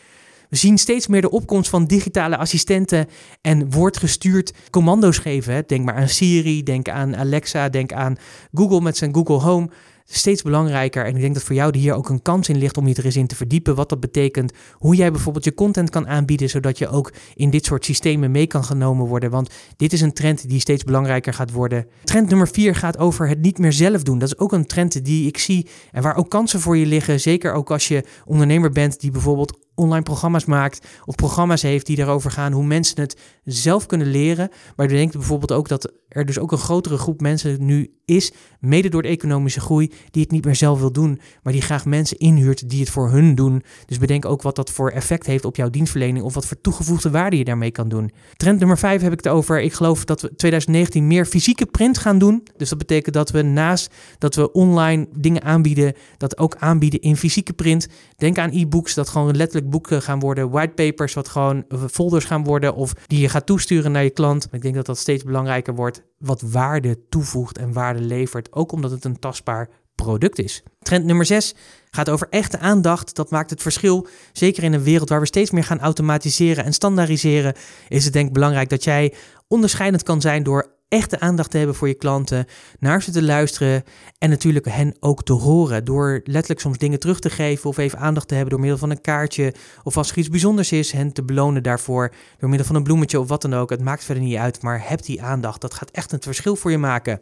We 0.50 0.56
zien 0.56 0.78
steeds 0.78 1.08
meer 1.08 1.22
de 1.22 1.30
opkomst 1.30 1.70
van 1.70 1.86
digitale 1.86 2.38
assistenten 2.38 3.08
en 3.42 3.72
woordgestuurd 3.72 4.54
commando's 4.70 5.18
geven. 5.18 5.64
Denk 5.68 5.86
maar 5.86 5.96
aan 5.96 6.10
Siri, 6.10 6.64
denk 6.64 6.90
aan 6.90 7.16
Alexa, 7.16 7.70
denk 7.70 7.94
aan 7.94 8.18
Google 8.54 8.82
met 8.82 8.98
zijn 8.98 9.14
Google 9.14 9.40
Home. 9.40 9.70
Steeds 10.06 10.42
belangrijker. 10.42 11.06
En 11.06 11.16
ik 11.16 11.22
denk 11.22 11.34
dat 11.34 11.44
voor 11.44 11.56
jou 11.56 11.78
hier 11.78 11.94
ook 11.94 12.10
een 12.10 12.22
kans 12.22 12.50
in 12.50 12.58
ligt 12.58 12.78
om 12.78 12.88
je 12.88 12.96
er 12.96 13.06
eens 13.06 13.16
in 13.16 13.28
te 13.28 13.36
verdiepen. 13.36 13.76
Wat 13.76 13.90
dat 13.90 14.00
betekent. 14.00 14.54
Hoe 14.74 14.96
jij 14.96 15.12
bijvoorbeeld 15.12 15.46
je 15.46 15.54
content 15.54 15.90
kan 15.90 16.08
aanbieden. 16.08 16.50
Zodat 16.50 16.78
je 16.78 16.88
ook 16.88 17.14
in 17.36 17.50
dit 17.50 17.66
soort 17.66 17.86
systemen 17.86 18.32
mee 18.32 18.48
kan 18.48 18.64
genomen 18.64 19.08
worden. 19.08 19.30
Want 19.30 19.50
dit 19.78 19.94
is 19.94 20.02
een 20.02 20.14
trend 20.14 20.50
die 20.50 20.60
steeds 20.60 20.84
belangrijker 20.84 21.34
gaat 21.34 21.52
worden. 21.52 21.88
Trend 22.04 22.30
nummer 22.30 22.48
vier 22.48 22.76
gaat 22.76 22.98
over 22.98 23.28
het 23.28 23.42
niet 23.42 23.58
meer 23.58 23.74
zelf 23.74 24.04
doen. 24.04 24.20
Dat 24.20 24.28
is 24.28 24.38
ook 24.38 24.52
een 24.52 24.66
trend 24.66 25.06
die 25.06 25.28
ik 25.28 25.38
zie. 25.38 25.68
En 25.92 26.02
waar 26.02 26.16
ook 26.16 26.30
kansen 26.30 26.60
voor 26.60 26.78
je 26.78 26.86
liggen. 26.86 27.20
Zeker 27.20 27.54
ook 27.54 27.72
als 27.72 27.88
je 27.88 28.04
ondernemer 28.26 28.72
bent 28.72 29.00
die 29.00 29.12
bijvoorbeeld 29.12 29.65
online 29.76 30.04
programma's 30.04 30.46
maakt 30.46 30.88
of 31.06 31.16
programma's 31.16 31.62
heeft 31.62 31.86
die 31.86 32.00
erover 32.00 32.32
gaan 32.32 32.52
hoe 32.52 32.66
mensen 32.66 33.02
het 33.02 33.20
zelf 33.44 33.86
kunnen 33.86 34.08
leren. 34.08 34.50
Maar 34.76 34.86
ik 34.86 34.92
denk 34.92 35.12
bijvoorbeeld 35.12 35.52
ook 35.52 35.68
dat 35.68 35.92
er 36.08 36.26
dus 36.26 36.40
ook 36.40 36.52
een 36.52 36.58
grotere 36.58 36.98
groep 36.98 37.22
mensen 37.22 37.66
nu 37.66 37.94
is, 38.06 38.32
mede 38.60 38.90
door 38.90 39.02
de 39.02 39.08
economische 39.08 39.60
groei, 39.60 39.92
die 40.12 40.22
het 40.22 40.32
niet 40.32 40.46
meer 40.46 40.56
zelf 40.56 40.80
wil 40.80 40.92
doen, 40.92 41.20
maar 41.44 41.54
die 41.54 41.62
graag 41.62 41.86
mensen 41.86 42.18
inhuurt 42.18 42.70
die 42.70 42.80
het 42.80 42.90
voor 42.90 43.10
hun 43.10 43.36
doen. 43.36 43.64
Dus 43.86 43.98
bedenk 43.98 44.26
ook 44.26 44.42
wat 44.42 44.56
dat 44.56 44.72
voor 44.72 44.90
effect 44.90 45.26
heeft 45.26 45.46
op 45.46 45.56
jouw 45.56 45.70
dienstverlening 45.70 46.26
of 46.26 46.34
wat 46.34 46.46
voor 46.46 46.62
toegevoegde 46.62 47.10
waarde 47.10 47.38
je 47.38 47.44
daarmee 47.44 47.72
kan 47.72 47.90
doen. 47.90 48.12
Trend 48.36 48.60
nummer 48.60 48.78
5 48.78 49.02
heb 49.02 49.12
ik 49.12 49.24
het 49.24 49.34
over. 49.34 49.62
Ik 49.62 49.74
geloof 49.74 50.06
dat 50.06 50.22
we 50.22 50.36
2019 50.36 51.08
meer 51.08 51.26
fysieke 51.26 51.66
print 51.66 51.98
gaan 51.98 52.18
doen. 52.18 52.44
Dus 52.58 52.70
dat 52.70 52.78
betekent 52.78 53.16
dat 53.16 53.32
we 53.32 53.42
naast 53.42 53.94
dat 54.18 54.36
we 54.36 54.52
online 54.52 55.08
dingen 55.18 55.44
aanbieden, 55.44 55.94
dat 56.18 56.38
ook 56.38 56.56
aanbieden 56.56 57.02
in 57.02 57.18
fysieke 57.18 57.54
print. 57.54 57.88
Denk 58.18 58.38
aan 58.38 58.52
e-books, 58.54 58.94
dat 58.94 59.10
gewoon 59.10 59.36
letterlijk 59.36 59.65
boeken 59.70 60.02
gaan 60.02 60.20
worden, 60.20 60.50
whitepapers, 60.50 61.14
wat 61.14 61.28
gewoon 61.28 61.66
folders 61.92 62.26
gaan 62.26 62.44
worden 62.44 62.76
of 62.76 62.94
die 63.08 63.20
je 63.20 63.30
gaat 63.30 63.46
toesturen 63.46 63.92
naar 63.92 64.04
je 64.04 64.10
klant. 64.10 64.48
Ik 64.52 64.62
denk 64.62 64.76
dat 64.76 64.86
dat 64.86 64.98
steeds 64.98 65.24
belangrijker 65.24 65.76
wordt 65.76 66.02
wat 66.18 66.42
waarde 66.42 67.00
toevoegt 67.10 67.58
en 67.58 67.74
waarde 67.74 68.02
levert, 68.02 68.54
ook 68.54 68.72
omdat 68.72 68.92
het 68.92 69.06
een 69.06 69.20
tastbaar 69.20 69.70
product 69.96 70.40
is. 70.40 70.64
Trend 70.80 71.06
nummer 71.06 71.26
6 71.26 71.56
gaat 71.90 72.10
over 72.10 72.28
echte 72.30 72.60
aandacht. 72.60 73.16
Dat 73.16 73.30
maakt 73.30 73.50
het 73.50 73.62
verschil. 73.62 74.08
Zeker 74.32 74.64
in 74.64 74.74
een 74.74 74.84
wereld 74.84 75.10
waar 75.10 75.20
we 75.20 75.26
steeds 75.26 75.52
meer 75.52 75.64
gaan 75.64 75.80
automatiseren 75.80 76.66
en 76.66 76.74
standaardiseren, 76.74 77.54
is 77.90 78.04
het 78.04 78.14
denk 78.14 78.28
ik 78.28 78.34
belangrijk 78.34 78.70
dat 78.70 78.84
jij 78.84 79.14
onderscheidend 79.48 80.04
kan 80.04 80.22
zijn 80.22 80.44
door 80.44 80.75
echte 80.96 81.20
aandacht 81.20 81.52
te 81.52 81.58
hebben 81.58 81.76
voor 81.76 81.88
je 81.88 81.94
klanten, 81.94 82.46
naar 82.80 83.02
ze 83.02 83.12
te 83.12 83.24
luisteren 83.24 83.84
en 84.18 84.30
natuurlijk 84.30 84.66
hen 84.66 84.96
ook 85.00 85.24
te 85.24 85.34
horen. 85.34 85.86
Door 85.86 86.22
letterlijk 86.24 86.62
soms 86.62 86.78
dingen 86.78 87.00
terug 87.00 87.20
te 87.20 87.30
geven 87.30 87.70
of 87.70 87.78
even 87.78 88.00
aandacht 88.00 88.28
te 88.28 88.34
hebben 88.34 88.52
door 88.52 88.60
middel 88.60 88.80
van 88.80 88.90
een 88.90 89.02
kaartje. 89.02 89.54
Of 89.84 89.98
als 89.98 90.12
er 90.12 90.18
iets 90.18 90.30
bijzonders 90.30 90.72
is, 90.72 90.92
hen 90.92 91.14
te 91.14 91.24
belonen 91.24 91.64
daarvoor 91.64 92.14
door 92.38 92.50
middel 92.50 92.68
van 92.68 92.76
een 92.76 92.84
bloemetje 92.84 93.20
of 93.20 93.28
wat 93.28 93.42
dan 93.42 93.54
ook. 93.54 93.70
Het 93.70 93.82
maakt 93.82 94.04
verder 94.04 94.24
niet 94.24 94.38
uit, 94.38 94.62
maar 94.62 94.90
heb 94.90 95.04
die 95.04 95.22
aandacht. 95.22 95.62
Dat 95.62 95.74
gaat 95.74 95.92
echt 95.92 96.12
een 96.12 96.22
verschil 96.22 96.56
voor 96.56 96.72
je 96.72 96.78
maken. 96.78 97.22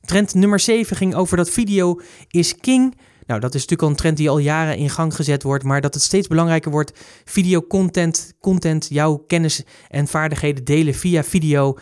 Trend 0.00 0.34
nummer 0.34 0.60
7 0.60 0.96
ging 0.96 1.14
over 1.14 1.36
dat 1.36 1.50
video 1.50 2.00
is 2.30 2.56
king. 2.56 2.94
Nou, 3.26 3.40
dat 3.40 3.54
is 3.54 3.60
natuurlijk 3.60 3.82
al 3.82 3.88
een 3.88 3.96
trend 3.96 4.16
die 4.16 4.30
al 4.30 4.38
jaren 4.38 4.76
in 4.76 4.90
gang 4.90 5.14
gezet 5.14 5.42
wordt, 5.42 5.64
maar 5.64 5.80
dat 5.80 5.94
het 5.94 6.02
steeds 6.02 6.26
belangrijker 6.26 6.70
wordt. 6.70 6.92
Video 7.24 7.62
content, 7.62 8.34
content, 8.40 8.86
jouw 8.90 9.16
kennis 9.16 9.64
en 9.88 10.06
vaardigheden 10.06 10.64
delen 10.64 10.94
via 10.94 11.24
video 11.24 11.78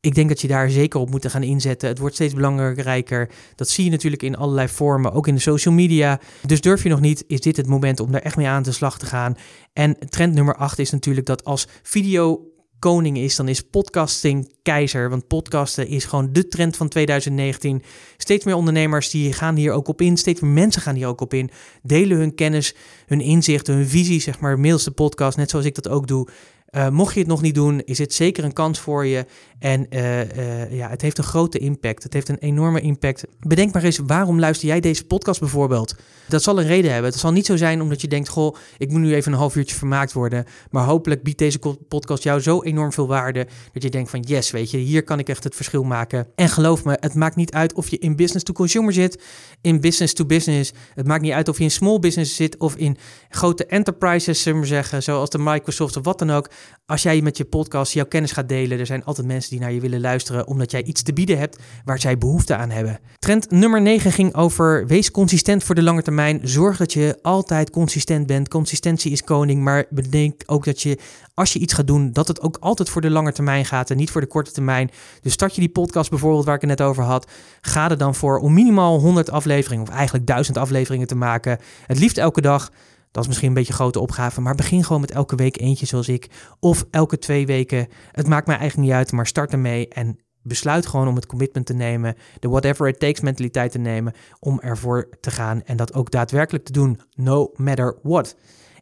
ik 0.00 0.14
denk 0.14 0.28
dat 0.28 0.40
je 0.40 0.48
daar 0.48 0.70
zeker 0.70 1.00
op 1.00 1.10
moet 1.10 1.30
gaan 1.30 1.42
inzetten. 1.42 1.88
Het 1.88 1.98
wordt 1.98 2.14
steeds 2.14 2.34
belangrijker. 2.34 3.30
Dat 3.54 3.68
zie 3.68 3.84
je 3.84 3.90
natuurlijk 3.90 4.22
in 4.22 4.36
allerlei 4.36 4.68
vormen, 4.68 5.12
ook 5.12 5.26
in 5.26 5.34
de 5.34 5.40
social 5.40 5.74
media. 5.74 6.20
Dus 6.46 6.60
durf 6.60 6.82
je 6.82 6.88
nog 6.88 7.00
niet, 7.00 7.24
is 7.26 7.40
dit 7.40 7.56
het 7.56 7.66
moment 7.66 8.00
om 8.00 8.12
daar 8.12 8.20
echt 8.20 8.36
mee 8.36 8.46
aan 8.46 8.62
de 8.62 8.72
slag 8.72 8.98
te 8.98 9.06
gaan. 9.06 9.36
En 9.72 9.96
trend 10.08 10.34
nummer 10.34 10.54
8 10.54 10.78
is 10.78 10.90
natuurlijk 10.90 11.26
dat 11.26 11.44
als 11.44 11.66
video 11.82 12.50
koning 12.80 13.18
is, 13.18 13.36
dan 13.36 13.48
is 13.48 13.60
podcasting 13.60 14.52
keizer. 14.62 15.10
Want 15.10 15.26
podcasten 15.26 15.88
is 15.88 16.04
gewoon 16.04 16.32
de 16.32 16.48
trend 16.48 16.76
van 16.76 16.88
2019. 16.88 17.82
Steeds 18.16 18.44
meer 18.44 18.54
ondernemers 18.54 19.10
die 19.10 19.32
gaan 19.32 19.56
hier 19.56 19.72
ook 19.72 19.88
op 19.88 20.00
in. 20.00 20.16
Steeds 20.16 20.40
meer 20.40 20.50
mensen 20.50 20.82
gaan 20.82 20.94
hier 20.94 21.06
ook 21.06 21.20
op 21.20 21.34
in. 21.34 21.50
Delen 21.82 22.18
hun 22.18 22.34
kennis, 22.34 22.74
hun 23.06 23.20
inzichten, 23.20 23.74
hun 23.74 23.88
visie, 23.88 24.20
zeg 24.20 24.40
maar, 24.40 24.58
middels 24.58 24.84
de 24.84 24.90
podcast. 24.90 25.36
Net 25.36 25.50
zoals 25.50 25.66
ik 25.66 25.74
dat 25.74 25.88
ook 25.88 26.06
doe. 26.06 26.28
Uh, 26.72 26.88
mocht 26.88 27.14
je 27.14 27.20
het 27.20 27.28
nog 27.28 27.42
niet 27.42 27.54
doen, 27.54 27.80
is 27.84 27.96
dit 27.96 28.14
zeker 28.14 28.44
een 28.44 28.52
kans 28.52 28.80
voor 28.80 29.06
je. 29.06 29.26
En 29.58 29.86
uh, 29.90 30.20
uh, 30.20 30.72
ja, 30.72 30.88
het 30.88 31.02
heeft 31.02 31.18
een 31.18 31.24
grote 31.24 31.58
impact. 31.58 32.02
Het 32.02 32.12
heeft 32.12 32.28
een 32.28 32.38
enorme 32.38 32.80
impact. 32.80 33.24
Bedenk 33.40 33.72
maar 33.72 33.82
eens, 33.82 34.00
waarom 34.06 34.38
luister 34.38 34.68
jij 34.68 34.80
deze 34.80 35.04
podcast 35.04 35.40
bijvoorbeeld? 35.40 35.94
Dat 36.28 36.42
zal 36.42 36.58
een 36.58 36.66
reden 36.66 36.92
hebben. 36.92 37.10
Het 37.10 37.20
zal 37.20 37.32
niet 37.32 37.46
zo 37.46 37.56
zijn 37.56 37.82
omdat 37.82 38.00
je 38.00 38.08
denkt, 38.08 38.28
goh, 38.28 38.56
ik 38.78 38.90
moet 38.90 39.00
nu 39.00 39.14
even 39.14 39.32
een 39.32 39.38
half 39.38 39.56
uurtje 39.56 39.76
vermaakt 39.76 40.12
worden. 40.12 40.44
Maar 40.70 40.84
hopelijk 40.84 41.22
biedt 41.22 41.38
deze 41.38 41.58
podcast 41.88 42.22
jou 42.22 42.40
zo 42.40 42.62
enorm 42.62 42.92
veel 42.92 43.06
waarde 43.06 43.46
dat 43.72 43.82
je 43.82 43.90
denkt 43.90 44.10
van, 44.10 44.20
yes, 44.20 44.50
weet 44.50 44.70
je, 44.70 44.78
hier 44.78 45.04
kan 45.04 45.18
ik 45.18 45.28
echt 45.28 45.44
het 45.44 45.54
verschil 45.54 45.82
maken. 45.82 46.26
En 46.34 46.48
geloof 46.48 46.84
me, 46.84 46.96
het 47.00 47.14
maakt 47.14 47.36
niet 47.36 47.52
uit 47.52 47.72
of 47.72 47.88
je 47.88 47.98
in 47.98 48.16
business 48.16 48.44
to 48.44 48.52
consumer 48.52 48.92
zit, 48.92 49.22
in 49.60 49.80
business 49.80 50.14
to 50.14 50.26
business. 50.26 50.72
Het 50.94 51.06
maakt 51.06 51.22
niet 51.22 51.32
uit 51.32 51.48
of 51.48 51.58
je 51.58 51.64
in 51.64 51.70
small 51.70 51.98
business 51.98 52.36
zit 52.36 52.56
of 52.58 52.76
in 52.76 52.96
grote 53.28 53.66
enterprises, 53.66 54.42
zullen 54.42 54.60
we 54.60 54.66
zeggen, 54.66 55.02
zoals 55.02 55.30
de 55.30 55.38
Microsoft 55.38 55.96
of 55.96 56.04
wat 56.04 56.18
dan 56.18 56.30
ook. 56.30 56.50
Als 56.86 57.02
jij 57.02 57.20
met 57.20 57.36
je 57.36 57.44
podcast 57.44 57.92
jouw 57.92 58.04
kennis 58.04 58.32
gaat 58.32 58.48
delen, 58.48 58.78
er 58.78 58.86
zijn 58.86 59.04
altijd 59.04 59.26
mensen 59.26 59.50
die 59.50 59.60
naar 59.60 59.72
je 59.72 59.80
willen 59.80 60.00
luisteren 60.00 60.46
omdat 60.46 60.70
jij 60.70 60.82
iets 60.82 61.02
te 61.02 61.12
bieden 61.12 61.38
hebt 61.38 61.58
waar 61.84 62.00
zij 62.00 62.18
behoefte 62.18 62.56
aan 62.56 62.70
hebben. 62.70 63.00
Trend 63.18 63.50
nummer 63.50 63.82
9 63.82 64.12
ging 64.12 64.34
over 64.34 64.86
wees 64.86 65.10
consistent 65.10 65.64
voor 65.64 65.74
de 65.74 65.82
lange 65.82 66.02
termijn. 66.02 66.40
Zorg 66.42 66.76
dat 66.76 66.92
je 66.92 67.18
altijd 67.22 67.70
consistent 67.70 68.26
bent. 68.26 68.48
Consistentie 68.48 69.12
is 69.12 69.24
koning, 69.24 69.62
maar 69.62 69.84
bedenk 69.90 70.42
ook 70.46 70.64
dat 70.64 70.82
je 70.82 70.98
als 71.34 71.52
je 71.52 71.58
iets 71.58 71.74
gaat 71.74 71.86
doen, 71.86 72.12
dat 72.12 72.28
het 72.28 72.40
ook 72.40 72.56
altijd 72.60 72.90
voor 72.90 73.00
de 73.00 73.10
lange 73.10 73.32
termijn 73.32 73.64
gaat 73.64 73.90
en 73.90 73.96
niet 73.96 74.10
voor 74.10 74.20
de 74.20 74.26
korte 74.26 74.52
termijn. 74.52 74.90
Dus 75.20 75.32
start 75.32 75.54
je 75.54 75.60
die 75.60 75.70
podcast 75.70 76.10
bijvoorbeeld 76.10 76.44
waar 76.44 76.54
ik 76.54 76.60
het 76.60 76.70
net 76.70 76.82
over 76.82 77.02
had, 77.02 77.30
ga 77.60 77.90
er 77.90 77.98
dan 77.98 78.14
voor 78.14 78.38
om 78.38 78.54
minimaal 78.54 78.98
100 78.98 79.30
afleveringen 79.30 79.88
of 79.88 79.94
eigenlijk 79.94 80.26
1000 80.26 80.56
afleveringen 80.56 81.06
te 81.06 81.14
maken. 81.14 81.58
Het 81.86 81.98
liefst 81.98 82.18
elke 82.18 82.40
dag. 82.40 82.70
Dat 83.10 83.22
is 83.22 83.28
misschien 83.28 83.48
een 83.48 83.54
beetje 83.54 83.72
een 83.72 83.78
grote 83.78 84.00
opgave, 84.00 84.40
maar 84.40 84.54
begin 84.54 84.84
gewoon 84.84 85.00
met 85.00 85.10
elke 85.10 85.36
week 85.36 85.60
eentje 85.60 85.86
zoals 85.86 86.08
ik. 86.08 86.30
Of 86.60 86.84
elke 86.90 87.18
twee 87.18 87.46
weken. 87.46 87.88
Het 88.12 88.26
maakt 88.26 88.46
mij 88.46 88.56
eigenlijk 88.56 88.88
niet 88.88 88.98
uit, 88.98 89.12
maar 89.12 89.26
start 89.26 89.52
ermee 89.52 89.88
en 89.88 90.18
besluit 90.42 90.86
gewoon 90.86 91.08
om 91.08 91.14
het 91.14 91.26
commitment 91.26 91.66
te 91.66 91.74
nemen, 91.74 92.14
de 92.38 92.48
whatever 92.48 92.88
it 92.88 92.98
takes 92.98 93.20
mentaliteit 93.20 93.72
te 93.72 93.78
nemen, 93.78 94.14
om 94.38 94.60
ervoor 94.60 95.08
te 95.20 95.30
gaan 95.30 95.62
en 95.62 95.76
dat 95.76 95.94
ook 95.94 96.10
daadwerkelijk 96.10 96.64
te 96.64 96.72
doen, 96.72 97.00
no 97.14 97.50
matter 97.56 97.98
what. 98.02 98.36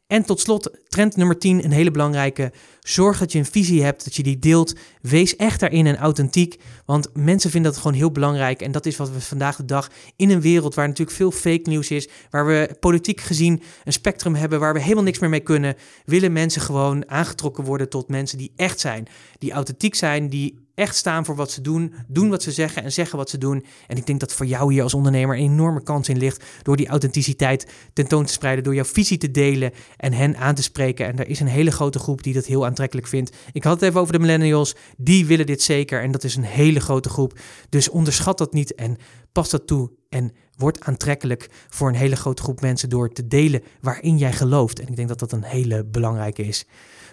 En 0.08 0.24
tot 0.24 0.40
slot, 0.40 0.70
trend 0.88 1.16
nummer 1.16 1.38
10, 1.38 1.64
een 1.64 1.70
hele 1.70 1.90
belangrijke. 1.90 2.52
Zorg 2.80 3.18
dat 3.18 3.32
je 3.32 3.38
een 3.38 3.44
visie 3.44 3.82
hebt, 3.82 4.04
dat 4.04 4.14
je 4.14 4.22
die 4.22 4.38
deelt. 4.38 4.74
Wees 5.02 5.36
echt 5.36 5.60
daarin 5.60 5.86
en 5.86 5.96
authentiek. 5.96 6.60
Want 6.84 7.08
mensen 7.14 7.50
vinden 7.50 7.72
dat 7.72 7.80
gewoon 7.80 7.96
heel 7.96 8.12
belangrijk. 8.12 8.62
En 8.62 8.72
dat 8.72 8.86
is 8.86 8.96
wat 8.96 9.10
we 9.10 9.20
vandaag 9.20 9.56
de 9.56 9.64
dag 9.64 9.90
in 10.16 10.30
een 10.30 10.40
wereld 10.40 10.74
waar 10.74 10.88
natuurlijk 10.88 11.16
veel 11.16 11.30
fake 11.30 11.68
nieuws 11.68 11.90
is. 11.90 12.08
Waar 12.30 12.46
we 12.46 12.76
politiek 12.80 13.20
gezien 13.20 13.62
een 13.84 13.92
spectrum 13.92 14.34
hebben 14.34 14.60
waar 14.60 14.72
we 14.72 14.80
helemaal 14.80 15.04
niks 15.04 15.18
meer 15.18 15.30
mee 15.30 15.40
kunnen. 15.40 15.74
Willen 16.04 16.32
mensen 16.32 16.60
gewoon 16.60 17.10
aangetrokken 17.10 17.64
worden 17.64 17.88
tot 17.88 18.08
mensen 18.08 18.38
die 18.38 18.52
echt 18.56 18.80
zijn. 18.80 19.06
Die 19.38 19.52
authentiek 19.52 19.94
zijn, 19.94 20.28
die 20.28 20.67
echt 20.78 20.96
staan 20.96 21.24
voor 21.24 21.34
wat 21.34 21.50
ze 21.50 21.60
doen, 21.60 21.94
doen 22.06 22.28
wat 22.28 22.42
ze 22.42 22.52
zeggen 22.52 22.82
en 22.82 22.92
zeggen 22.92 23.18
wat 23.18 23.30
ze 23.30 23.38
doen. 23.38 23.64
En 23.86 23.96
ik 23.96 24.06
denk 24.06 24.20
dat 24.20 24.32
voor 24.32 24.46
jou 24.46 24.72
hier 24.72 24.82
als 24.82 24.94
ondernemer 24.94 25.36
een 25.36 25.42
enorme 25.42 25.82
kans 25.82 26.08
in 26.08 26.18
ligt 26.18 26.44
door 26.62 26.76
die 26.76 26.88
authenticiteit 26.88 27.66
tentoon 27.92 28.24
te 28.24 28.32
spreiden, 28.32 28.64
door 28.64 28.74
jouw 28.74 28.84
visie 28.84 29.18
te 29.18 29.30
delen 29.30 29.72
en 29.96 30.12
hen 30.12 30.36
aan 30.36 30.54
te 30.54 30.62
spreken. 30.62 31.06
En 31.06 31.18
er 31.18 31.28
is 31.28 31.40
een 31.40 31.46
hele 31.46 31.70
grote 31.70 31.98
groep 31.98 32.22
die 32.22 32.34
dat 32.34 32.46
heel 32.46 32.66
aantrekkelijk 32.66 33.06
vindt. 33.06 33.36
Ik 33.52 33.64
had 33.64 33.80
het 33.80 33.82
even 33.82 34.00
over 34.00 34.12
de 34.12 34.18
millennials, 34.18 34.74
die 34.96 35.26
willen 35.26 35.46
dit 35.46 35.62
zeker 35.62 36.02
en 36.02 36.10
dat 36.10 36.24
is 36.24 36.36
een 36.36 36.44
hele 36.44 36.80
grote 36.80 37.08
groep. 37.08 37.38
Dus 37.68 37.88
onderschat 37.88 38.38
dat 38.38 38.52
niet 38.52 38.74
en 38.74 38.96
pas 39.32 39.50
dat 39.50 39.66
toe 39.66 39.90
en 40.08 40.32
word 40.56 40.80
aantrekkelijk 40.80 41.48
voor 41.68 41.88
een 41.88 41.94
hele 41.94 42.16
grote 42.16 42.42
groep 42.42 42.60
mensen 42.60 42.88
door 42.88 43.12
te 43.12 43.26
delen 43.26 43.62
waarin 43.80 44.18
jij 44.18 44.32
gelooft. 44.32 44.80
En 44.80 44.88
ik 44.88 44.96
denk 44.96 45.08
dat 45.08 45.18
dat 45.18 45.32
een 45.32 45.44
hele 45.44 45.84
belangrijke 45.84 46.42
is. 46.42 46.66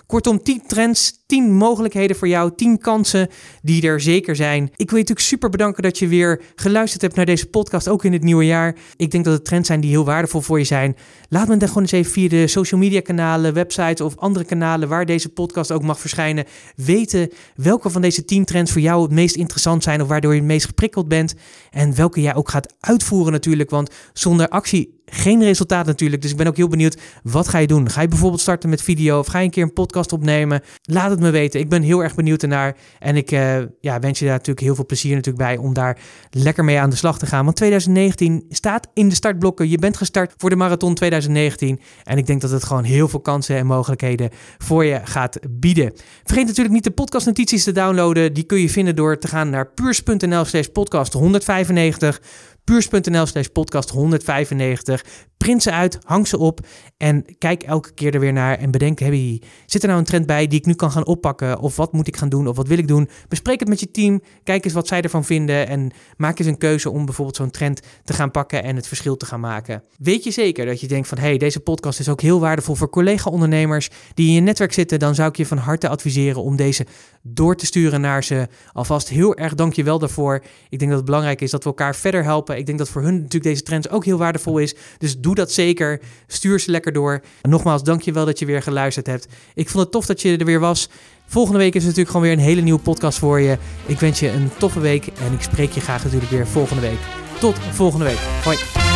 Kortom, 0.05 0.43
10 0.43 0.61
trends, 0.67 1.23
10 1.25 1.53
mogelijkheden 1.53 2.15
voor 2.15 2.27
jou, 2.27 2.51
10 2.55 2.77
kansen 2.77 3.29
die 3.61 3.87
er 3.87 4.01
zeker 4.01 4.35
zijn. 4.35 4.63
Ik 4.63 4.71
wil 4.75 4.85
je 4.85 4.93
natuurlijk 4.93 5.19
super 5.19 5.49
bedanken 5.49 5.83
dat 5.83 5.99
je 5.99 6.07
weer 6.07 6.41
geluisterd 6.55 7.01
hebt 7.01 7.15
naar 7.15 7.25
deze 7.25 7.45
podcast, 7.45 7.87
ook 7.87 8.03
in 8.03 8.13
het 8.13 8.23
nieuwe 8.23 8.45
jaar. 8.45 8.75
Ik 8.95 9.11
denk 9.11 9.25
dat 9.25 9.33
het 9.33 9.45
trends 9.45 9.67
zijn 9.67 9.79
die 9.79 9.89
heel 9.89 10.05
waardevol 10.05 10.41
voor 10.41 10.57
je 10.57 10.63
zijn. 10.63 10.95
Laat 11.29 11.47
me 11.47 11.57
dan 11.57 11.67
gewoon 11.67 11.83
eens 11.83 11.91
even 11.91 12.11
via 12.11 12.29
de 12.29 12.47
social 12.47 12.79
media 12.79 13.01
kanalen, 13.01 13.53
websites 13.53 14.01
of 14.01 14.17
andere 14.17 14.45
kanalen 14.45 14.89
waar 14.89 15.05
deze 15.05 15.29
podcast 15.29 15.71
ook 15.71 15.83
mag 15.83 15.99
verschijnen, 15.99 16.45
weten 16.75 17.29
welke 17.55 17.89
van 17.89 18.01
deze 18.01 18.25
10 18.25 18.45
trends 18.45 18.71
voor 18.71 18.81
jou 18.81 19.01
het 19.01 19.11
meest 19.11 19.35
interessant 19.35 19.83
zijn 19.83 20.01
of 20.01 20.07
waardoor 20.07 20.33
je 20.33 20.39
het 20.39 20.47
meest 20.47 20.65
geprikkeld 20.65 21.07
bent. 21.07 21.35
En 21.71 21.95
welke 21.95 22.21
jij 22.21 22.35
ook 22.35 22.49
gaat 22.49 22.73
uitvoeren 22.79 23.31
natuurlijk, 23.31 23.69
want 23.69 23.89
zonder 24.13 24.47
actie 24.47 24.94
geen 25.05 25.43
resultaat 25.43 25.85
natuurlijk. 25.85 26.21
Dus 26.21 26.31
ik 26.31 26.37
ben 26.37 26.47
ook 26.47 26.57
heel 26.57 26.67
benieuwd, 26.67 26.97
wat 27.23 27.47
ga 27.47 27.57
je 27.57 27.67
doen? 27.67 27.89
Ga 27.89 28.01
je 28.01 28.07
bijvoorbeeld 28.07 28.41
starten 28.41 28.69
met 28.69 28.81
video 28.81 29.19
of 29.19 29.27
ga 29.27 29.39
je 29.39 29.45
een 29.45 29.51
keer 29.51 29.63
een 29.63 29.73
podcast 29.73 30.11
opnemen? 30.13 30.61
Laat 30.81 31.09
het 31.09 31.19
me 31.19 31.29
weten. 31.29 31.59
Ik 31.59 31.69
ben 31.69 31.81
heel 31.81 32.03
erg 32.03 32.15
benieuwd 32.15 32.41
ernaar. 32.41 32.75
En 32.99 33.15
ik 33.15 33.31
uh, 33.31 33.57
ja, 33.79 33.99
wens 33.99 34.19
je 34.19 34.25
daar 34.25 34.33
natuurlijk 34.33 34.65
heel 34.65 34.75
veel 34.75 34.85
plezier 34.85 35.15
natuurlijk 35.15 35.45
bij 35.45 35.57
om 35.57 35.73
daar 35.73 35.97
lekker 36.29 36.63
mee 36.63 36.79
aan 36.79 36.89
de 36.89 36.95
slag 36.95 37.19
te 37.19 37.25
gaan. 37.25 37.43
Want 37.43 37.55
2019 37.55 38.45
staat 38.49 38.87
in 38.93 39.09
de 39.09 39.15
startblokken. 39.15 39.69
Je 39.69 39.77
bent 39.77 39.97
gestart 39.97 40.33
voor 40.37 40.49
de 40.49 40.55
marathon 40.55 40.95
2019. 40.95 41.79
En 42.03 42.17
ik 42.17 42.25
denk 42.25 42.41
dat 42.41 42.51
het 42.51 42.63
gewoon 42.63 42.83
heel 42.83 43.07
veel 43.07 43.19
kansen 43.19 43.57
en 43.57 43.65
mogelijkheden 43.65 44.29
voor 44.57 44.85
je 44.85 44.99
gaat 45.03 45.39
bieden. 45.49 45.93
Vergeet 46.23 46.45
natuurlijk 46.45 46.75
niet 46.75 46.83
de 46.83 46.91
podcastnotities 46.91 47.63
te 47.63 47.71
downloaden. 47.71 48.33
Die 48.33 48.43
kun 48.43 48.59
je 48.59 48.69
vinden 48.69 48.95
door 48.95 49.17
te 49.17 49.27
gaan 49.27 49.49
naar 49.49 49.67
puurs.nl 49.67 50.45
slash 50.45 50.67
podcast 50.67 51.13
195 51.13 52.21
puurs.nl 52.65 53.25
slash 53.25 53.47
podcast 53.47 53.89
195. 53.89 55.05
Print 55.37 55.63
ze 55.63 55.71
uit, 55.71 55.97
hang 56.03 56.27
ze 56.27 56.37
op 56.37 56.59
en 56.97 57.37
kijk 57.37 57.63
elke 57.63 57.93
keer 57.93 58.13
er 58.13 58.19
weer 58.19 58.33
naar 58.33 58.57
en 58.57 58.71
bedenk, 58.71 58.99
hey, 58.99 59.41
zit 59.65 59.81
er 59.81 59.87
nou 59.87 59.99
een 59.99 60.05
trend 60.05 60.25
bij 60.25 60.47
die 60.47 60.59
ik 60.59 60.65
nu 60.65 60.73
kan 60.73 60.91
gaan 60.91 61.05
oppakken? 61.05 61.59
Of 61.59 61.75
wat 61.75 61.93
moet 61.93 62.07
ik 62.07 62.17
gaan 62.17 62.29
doen? 62.29 62.47
Of 62.47 62.55
wat 62.55 62.67
wil 62.67 62.77
ik 62.77 62.87
doen? 62.87 63.09
Bespreek 63.27 63.59
het 63.59 63.69
met 63.69 63.79
je 63.79 63.91
team, 63.91 64.21
kijk 64.43 64.65
eens 64.65 64.73
wat 64.73 64.87
zij 64.87 65.01
ervan 65.01 65.25
vinden 65.25 65.67
en 65.67 65.91
maak 66.17 66.39
eens 66.39 66.47
een 66.47 66.57
keuze 66.57 66.89
om 66.89 67.05
bijvoorbeeld 67.05 67.37
zo'n 67.37 67.51
trend 67.51 67.81
te 68.03 68.13
gaan 68.13 68.31
pakken 68.31 68.63
en 68.63 68.75
het 68.75 68.87
verschil 68.87 69.17
te 69.17 69.25
gaan 69.25 69.39
maken. 69.39 69.83
Weet 69.97 70.23
je 70.23 70.31
zeker 70.31 70.65
dat 70.65 70.81
je 70.81 70.87
denkt 70.87 71.07
van, 71.07 71.17
hey, 71.17 71.37
deze 71.37 71.59
podcast 71.59 71.99
is 71.99 72.09
ook 72.09 72.21
heel 72.21 72.39
waardevol 72.39 72.75
voor 72.75 72.89
collega-ondernemers 72.89 73.89
die 74.13 74.27
in 74.27 74.33
je 74.33 74.41
netwerk 74.41 74.73
zitten, 74.73 74.99
dan 74.99 75.15
zou 75.15 75.29
ik 75.29 75.37
je 75.37 75.45
van 75.45 75.57
harte 75.57 75.89
adviseren 75.89 76.41
om 76.41 76.55
deze 76.55 76.85
door 77.21 77.55
te 77.55 77.65
sturen 77.65 78.01
naar 78.01 78.23
ze. 78.23 78.47
Alvast 78.73 79.09
heel 79.09 79.35
erg 79.35 79.53
dank 79.53 79.73
je 79.73 79.83
wel 79.83 79.99
daarvoor. 79.99 80.43
Ik 80.69 80.79
denk 80.79 80.89
dat 80.89 80.99
het 80.99 81.05
belangrijk 81.05 81.41
is 81.41 81.51
dat 81.51 81.63
we 81.63 81.69
elkaar 81.69 81.95
verder 81.95 82.23
helpen. 82.23 82.54
Ik 82.57 82.65
denk 82.65 82.77
dat 82.77 82.89
voor 82.89 83.01
hun 83.01 83.13
natuurlijk 83.13 83.43
deze 83.43 83.63
trends 83.63 83.89
ook 83.89 84.05
heel 84.05 84.17
waardevol 84.17 84.57
is. 84.57 84.75
Dus 84.97 85.19
doe 85.19 85.35
dat 85.35 85.51
zeker. 85.51 86.01
Stuur 86.27 86.59
ze 86.59 86.71
lekker 86.71 86.93
door. 86.93 87.21
En 87.41 87.49
nogmaals, 87.49 87.83
dank 87.83 88.01
je 88.01 88.11
wel 88.11 88.25
dat 88.25 88.39
je 88.39 88.45
weer 88.45 88.61
geluisterd 88.61 89.07
hebt. 89.07 89.27
Ik 89.53 89.69
vond 89.69 89.83
het 89.83 89.91
tof 89.91 90.05
dat 90.05 90.21
je 90.21 90.37
er 90.37 90.45
weer 90.45 90.59
was. 90.59 90.89
Volgende 91.27 91.59
week 91.59 91.75
is 91.75 91.81
natuurlijk 91.81 92.09
gewoon 92.09 92.25
weer 92.25 92.35
een 92.35 92.39
hele 92.39 92.61
nieuwe 92.61 92.81
podcast 92.81 93.19
voor 93.19 93.39
je. 93.39 93.57
Ik 93.85 93.99
wens 93.99 94.19
je 94.19 94.29
een 94.29 94.49
toffe 94.57 94.79
week 94.79 95.07
en 95.07 95.33
ik 95.33 95.41
spreek 95.41 95.71
je 95.71 95.81
graag 95.81 96.03
natuurlijk 96.03 96.31
weer 96.31 96.47
volgende 96.47 96.81
week. 96.81 96.99
Tot 97.39 97.55
volgende 97.59 98.05
week. 98.05 98.19
Hoi. 98.43 98.94